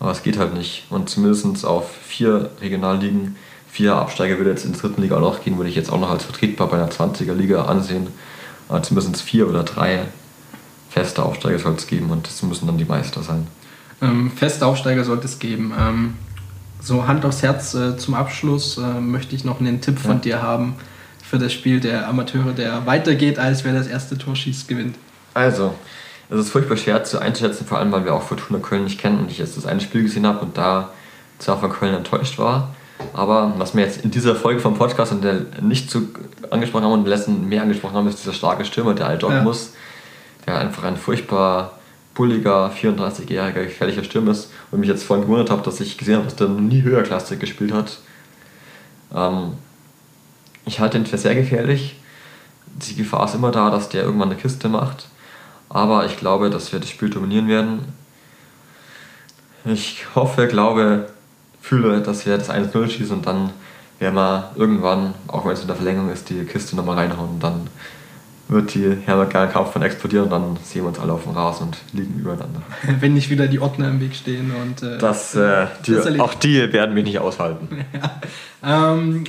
Aber 0.00 0.10
es 0.10 0.22
geht 0.22 0.38
halt 0.38 0.52
nicht. 0.52 0.84
Und 0.90 1.08
zumindest 1.08 1.64
auf 1.64 1.90
vier 2.06 2.50
Regionalligen, 2.60 3.36
vier 3.70 3.96
Absteiger 3.96 4.36
würde 4.36 4.50
jetzt 4.50 4.66
in 4.66 4.72
der 4.72 4.82
dritten 4.82 5.00
Liga 5.00 5.16
auch 5.16 5.22
noch 5.22 5.42
gehen, 5.42 5.56
würde 5.56 5.70
ich 5.70 5.76
jetzt 5.76 5.90
auch 5.90 5.98
noch 5.98 6.10
als 6.10 6.24
vertretbar 6.24 6.68
bei 6.68 6.76
einer 6.76 6.90
20er 6.90 7.32
Liga 7.32 7.64
ansehen. 7.64 8.08
Aber 8.68 8.82
zumindest 8.82 9.22
vier 9.22 9.48
oder 9.48 9.62
drei 9.62 10.08
feste 10.90 11.22
Aufsteiger 11.22 11.58
soll 11.58 11.72
es 11.76 11.86
geben 11.86 12.10
und 12.10 12.26
das 12.26 12.42
müssen 12.42 12.66
dann 12.66 12.76
die 12.76 12.84
Meister 12.84 13.22
sein. 13.22 13.46
Ähm, 14.00 14.30
feste 14.30 14.66
Aufsteiger 14.66 15.04
sollte 15.04 15.26
es 15.26 15.38
geben. 15.38 15.72
Ähm, 15.78 16.14
so 16.80 17.06
Hand 17.06 17.24
aufs 17.24 17.42
Herz 17.42 17.74
äh, 17.74 17.96
zum 17.96 18.14
Abschluss 18.14 18.78
äh, 18.78 19.00
möchte 19.00 19.34
ich 19.34 19.44
noch 19.44 19.60
einen 19.60 19.80
Tipp 19.80 19.98
von 19.98 20.12
ja. 20.12 20.18
dir 20.18 20.42
haben 20.42 20.76
für 21.22 21.38
das 21.38 21.52
Spiel 21.52 21.80
der 21.80 22.08
Amateure, 22.08 22.52
der 22.52 22.86
weitergeht, 22.86 23.38
als 23.38 23.64
wer 23.64 23.72
das 23.72 23.86
erste 23.86 24.16
Tor 24.16 24.34
schießt, 24.34 24.68
gewinnt. 24.68 24.96
Also, 25.34 25.74
es 26.30 26.38
ist 26.38 26.50
furchtbar 26.50 26.76
schwer 26.76 27.04
zu 27.04 27.18
einzuschätzen, 27.18 27.66
vor 27.66 27.78
allem 27.78 27.92
weil 27.92 28.04
wir 28.04 28.14
auch 28.14 28.22
Fortuna 28.22 28.60
Köln 28.60 28.84
nicht 28.84 28.98
kennen 28.98 29.18
und 29.18 29.30
ich 29.30 29.38
jetzt 29.38 29.56
das 29.56 29.66
eine 29.66 29.80
Spiel 29.80 30.02
gesehen 30.02 30.26
habe 30.26 30.40
und 30.40 30.56
da 30.56 30.90
zwar 31.38 31.58
von 31.58 31.70
Köln 31.70 31.94
enttäuscht 31.94 32.38
war. 32.38 32.74
Aber 33.12 33.54
was 33.58 33.74
wir 33.74 33.84
jetzt 33.84 34.04
in 34.04 34.10
dieser 34.10 34.34
Folge 34.34 34.60
vom 34.60 34.76
Podcast 34.76 35.12
und 35.12 35.22
der 35.22 35.42
nicht 35.60 35.90
so 35.90 36.02
angesprochen 36.50 36.84
haben 36.84 36.92
und 36.92 37.06
letzten 37.06 37.48
mehr 37.48 37.62
angesprochen 37.62 37.94
haben, 37.94 38.08
ist 38.08 38.20
dieser 38.20 38.32
starke 38.32 38.64
Stürmer, 38.64 38.94
der 38.94 39.06
Altdorf 39.06 39.34
ja. 39.34 39.42
muss 39.42 39.72
der 40.48 40.58
einfach 40.58 40.84
ein 40.84 40.96
furchtbar 40.96 41.77
bulliger, 42.18 42.72
34-jähriger, 42.72 43.64
gefährlicher 43.64 44.02
Stürmer 44.02 44.32
ist 44.32 44.50
Und 44.72 44.80
mich 44.80 44.88
jetzt 44.88 45.04
vorhin 45.04 45.24
gewundert 45.24 45.50
habe, 45.50 45.62
dass 45.62 45.78
ich 45.78 45.96
gesehen 45.96 46.16
habe, 46.16 46.24
dass 46.24 46.34
der 46.34 46.48
noch 46.48 46.58
nie 46.58 46.82
höherklassig 46.82 47.38
gespielt 47.38 47.72
hat. 47.72 47.98
Ähm, 49.14 49.52
ich 50.66 50.80
halte 50.80 50.98
ihn 50.98 51.06
für 51.06 51.16
sehr 51.16 51.36
gefährlich. 51.36 51.96
Die 52.66 52.96
Gefahr 52.96 53.24
ist 53.24 53.36
immer 53.36 53.52
da, 53.52 53.70
dass 53.70 53.88
der 53.88 54.02
irgendwann 54.02 54.30
eine 54.30 54.40
Kiste 54.40 54.68
macht. 54.68 55.06
Aber 55.68 56.06
ich 56.06 56.16
glaube, 56.16 56.50
dass 56.50 56.72
wir 56.72 56.80
das 56.80 56.90
Spiel 56.90 57.08
dominieren 57.08 57.46
werden. 57.46 57.84
Ich 59.64 60.04
hoffe, 60.16 60.48
glaube, 60.48 61.08
fühle, 61.60 62.00
dass 62.00 62.26
wir 62.26 62.36
das 62.36 62.50
1-0 62.50 62.90
schießen 62.90 63.16
und 63.16 63.26
dann 63.26 63.50
werden 64.00 64.16
wir 64.16 64.52
irgendwann, 64.56 65.14
auch 65.28 65.44
wenn 65.44 65.52
es 65.52 65.60
in 65.60 65.66
der 65.68 65.76
Verlängerung 65.76 66.10
ist, 66.10 66.30
die 66.30 66.44
Kiste 66.44 66.74
nochmal 66.74 66.96
reinhauen 66.96 67.30
und 67.30 67.42
dann 67.42 67.68
wird 68.48 68.74
die 68.74 68.96
Herbert 69.04 69.30
Kampf 69.30 69.76
explodieren 69.76 70.24
und 70.24 70.30
dann 70.30 70.56
sehen 70.62 70.82
wir 70.82 70.88
uns 70.88 70.98
alle 70.98 71.12
auf 71.12 71.24
dem 71.24 71.32
Rasen 71.32 71.68
und 71.68 71.78
liegen 71.92 72.18
übereinander. 72.18 72.62
Wenn 73.00 73.14
nicht 73.14 73.30
wieder 73.30 73.46
die 73.46 73.60
Ordner 73.60 73.88
im 73.88 74.00
Weg 74.00 74.14
stehen 74.14 74.52
und. 74.62 74.82
Äh, 74.82 74.98
das, 74.98 75.34
äh, 75.34 75.66
die, 75.86 75.92
das 75.92 76.18
auch 76.18 76.34
die 76.34 76.72
werden 76.72 76.96
wir 76.96 77.02
nicht 77.02 77.18
aushalten. 77.18 77.68
ja. 77.92 78.92
ähm, 78.92 79.24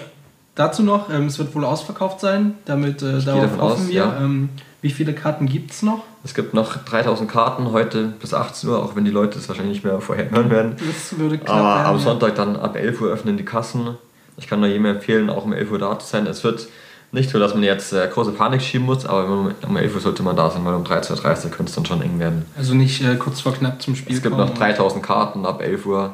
dazu 0.55 0.83
noch, 0.83 1.09
ähm, 1.09 1.25
es 1.25 1.37
wird 1.37 1.53
wohl 1.53 1.65
ausverkauft 1.65 2.21
sein, 2.21 2.55
damit 2.65 3.01
äh, 3.01 3.19
darauf 3.19 3.51
hoffen 3.51 3.59
aus, 3.59 3.87
wir. 3.87 3.95
Ja. 3.95 4.17
Ähm, 4.21 4.49
wie 4.81 4.91
viele 4.91 5.13
Karten 5.13 5.45
gibt 5.45 5.71
es 5.71 5.83
noch? 5.83 6.03
Es 6.23 6.33
gibt 6.33 6.53
noch 6.53 6.77
3000 6.77 7.29
Karten 7.29 7.71
heute 7.71 8.13
bis 8.21 8.33
18 8.33 8.69
Uhr, 8.69 8.81
auch 8.81 8.95
wenn 8.95 9.03
die 9.03 9.11
Leute 9.11 9.37
es 9.37 9.49
wahrscheinlich 9.49 9.75
nicht 9.75 9.83
mehr 9.83 9.99
vorher 9.99 10.31
hören 10.31 10.49
werden. 10.49 10.75
Das 10.77 11.19
würde 11.19 11.37
knapp 11.37 11.49
Aber 11.49 11.75
werden, 11.75 11.87
am 11.87 11.99
Sonntag 11.99 12.35
dann 12.35 12.55
ab 12.55 12.77
11 12.77 13.01
Uhr 13.01 13.09
öffnen 13.09 13.35
die 13.35 13.43
Kassen. 13.43 13.97
Ich 14.37 14.47
kann 14.47 14.61
nur 14.61 14.69
jedem 14.69 14.85
empfehlen, 14.85 15.29
auch 15.29 15.43
um 15.43 15.51
11 15.51 15.71
Uhr 15.71 15.79
da 15.79 15.99
zu 15.99 16.07
sein. 16.07 16.25
Es 16.27 16.45
wird 16.45 16.69
nicht 17.11 17.29
so, 17.29 17.39
dass 17.39 17.53
man 17.53 17.63
jetzt 17.63 17.91
äh, 17.93 18.07
große 18.07 18.31
Panik 18.31 18.61
schieben 18.61 18.85
muss, 18.85 19.05
aber 19.05 19.53
um 19.67 19.77
11 19.77 19.95
Uhr 19.95 20.01
sollte 20.01 20.23
man 20.23 20.35
da 20.35 20.49
sein, 20.51 20.63
weil 20.63 20.75
um 20.75 20.83
13.30 20.83 21.45
Uhr 21.45 21.51
könnte 21.51 21.69
es 21.69 21.75
dann 21.75 21.85
schon 21.85 22.01
eng 22.01 22.19
werden. 22.19 22.45
Also 22.55 22.75
nicht 22.75 23.01
äh, 23.01 23.15
kurz 23.15 23.41
vor 23.41 23.53
knapp 23.53 23.81
zum 23.81 23.95
Spiel 23.95 24.15
Es 24.15 24.21
gibt 24.21 24.37
noch 24.37 24.53
3000 24.53 25.03
Karten 25.03 25.45
ab 25.45 25.61
11 25.61 25.85
Uhr. 25.85 26.11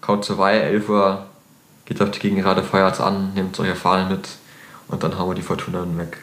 Kaut 0.00 0.24
vorbei, 0.24 0.58
11 0.58 0.88
Uhr 0.88 1.26
geht 1.84 2.00
auf 2.00 2.10
die 2.10 2.20
Gegengerade, 2.20 2.62
feuert 2.62 3.00
an, 3.00 3.32
nehmt 3.34 3.56
solche 3.56 3.74
Fahnen 3.74 4.08
mit 4.08 4.28
und 4.88 5.02
dann 5.02 5.18
haben 5.18 5.28
wir 5.28 5.34
die 5.34 5.42
Fortuna 5.42 5.84
weg. 5.96 6.18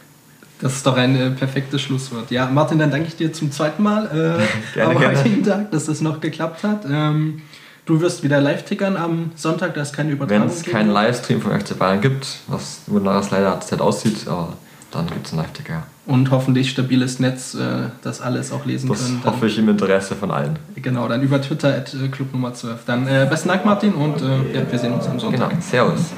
Das 0.61 0.73
ist 0.73 0.87
doch 0.87 0.95
ein 0.95 1.15
äh, 1.15 1.31
perfektes 1.31 1.81
Schlusswort. 1.81 2.31
Ja, 2.31 2.47
Martin, 2.47 2.79
dann 2.79 2.89
danke 2.89 3.07
ich 3.07 3.15
dir 3.15 3.33
zum 3.33 3.51
zweiten 3.51 3.83
Mal 3.83 4.05
äh, 4.05 4.73
gerne, 4.73 4.95
am 4.95 5.05
heutigen 5.05 5.43
Tag, 5.43 5.71
dass 5.71 5.85
das 5.85 6.01
noch 6.01 6.21
geklappt 6.21 6.63
hat. 6.63 6.85
Ähm, 6.89 7.41
du 7.85 8.01
wirst 8.01 8.23
wieder 8.23 8.41
live 8.41 8.65
tickern 8.65 8.97
am 8.97 9.31
Sonntag, 9.35 9.73
da 9.75 9.81
ist 9.81 9.93
keine 9.93 10.11
Übertragung. 10.11 10.47
Wenn 10.47 10.53
es 10.53 10.63
keinen 10.63 10.91
Livestream 10.91 11.41
vom 11.41 11.51
FC 11.51 11.77
Bayern 11.77 12.01
gibt, 12.01 12.39
was 12.47 12.81
es 12.87 13.31
leider 13.31 13.59
zurzeit 13.59 13.81
aussieht, 13.81 14.27
aber 14.27 14.53
dann 14.91 15.07
gibt 15.07 15.27
es 15.27 15.33
einen 15.33 15.41
Live-Ticker. 15.41 15.83
Und 16.05 16.31
hoffentlich 16.31 16.69
stabiles 16.69 17.19
Netz, 17.19 17.55
äh, 17.55 17.89
das 18.01 18.21
alles 18.21 18.51
auch 18.51 18.65
lesen 18.65 18.87
das 18.89 19.03
können. 19.03 19.21
Das 19.23 19.33
hoffe 19.33 19.47
ich 19.47 19.57
im 19.57 19.67
Interesse 19.69 20.15
von 20.15 20.31
allen. 20.31 20.57
Genau, 20.75 21.07
dann 21.07 21.21
über 21.21 21.41
Twitter 21.41 21.69
at 21.69 21.93
äh, 21.93 22.07
Club 22.07 22.31
Nummer 22.31 22.53
12. 22.53 22.85
Dann 22.85 23.07
äh, 23.07 23.27
besten 23.29 23.49
Dank, 23.49 23.65
Martin, 23.65 23.93
und 23.93 24.21
äh, 24.21 24.53
ja, 24.53 24.71
wir 24.71 24.79
sehen 24.79 24.93
uns 24.93 25.07
am 25.07 25.19
Sonntag. 25.19 25.49
Genau, 25.49 25.61
Servus. 25.61 26.11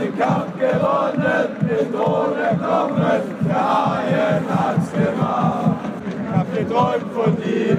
den 0.00 0.18
Kampf 0.18 0.58
gewonnen, 0.58 1.46
den 1.60 1.92
Tod 1.92 2.36
erklommen, 2.38 3.22
der 3.46 3.54
Haien 3.54 4.44
hat's 4.48 4.83
gemacht 4.83 4.83
träumt 6.74 7.12
von 7.12 7.36
dir, 7.36 7.76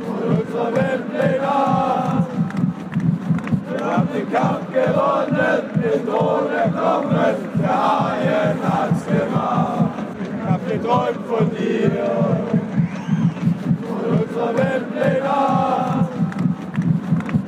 von 0.00 0.38
unserer 0.38 0.74
Welt 0.74 1.04
legal. 1.12 2.26
Wir 3.70 3.84
haben 3.84 4.08
den 4.12 4.32
Kampf 4.32 4.66
gewonnen, 4.72 5.62
den 5.76 6.06
Thron 6.06 6.50
erklommen, 6.50 7.36
der 7.60 7.68
Haien 7.68 8.58
hat's 8.60 9.06
gemacht. 9.06 9.94
Wir 10.18 10.50
haben 10.50 10.66
geträumt 10.68 11.26
von 11.28 11.50
dir, 11.56 11.90
von 13.86 14.18
unserer 14.18 14.56
Welt 14.56 14.86
legal. 14.96 16.08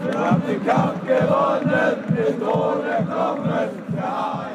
Wir 0.05 0.19
haben 0.21 0.43
den 0.47 0.65
Kampf 0.65 1.01
gewonnen, 1.05 1.95
den 2.17 2.41
Thron 2.41 2.87
erklommen, 2.87 3.69
der 3.97 4.03
Haien 4.03 4.48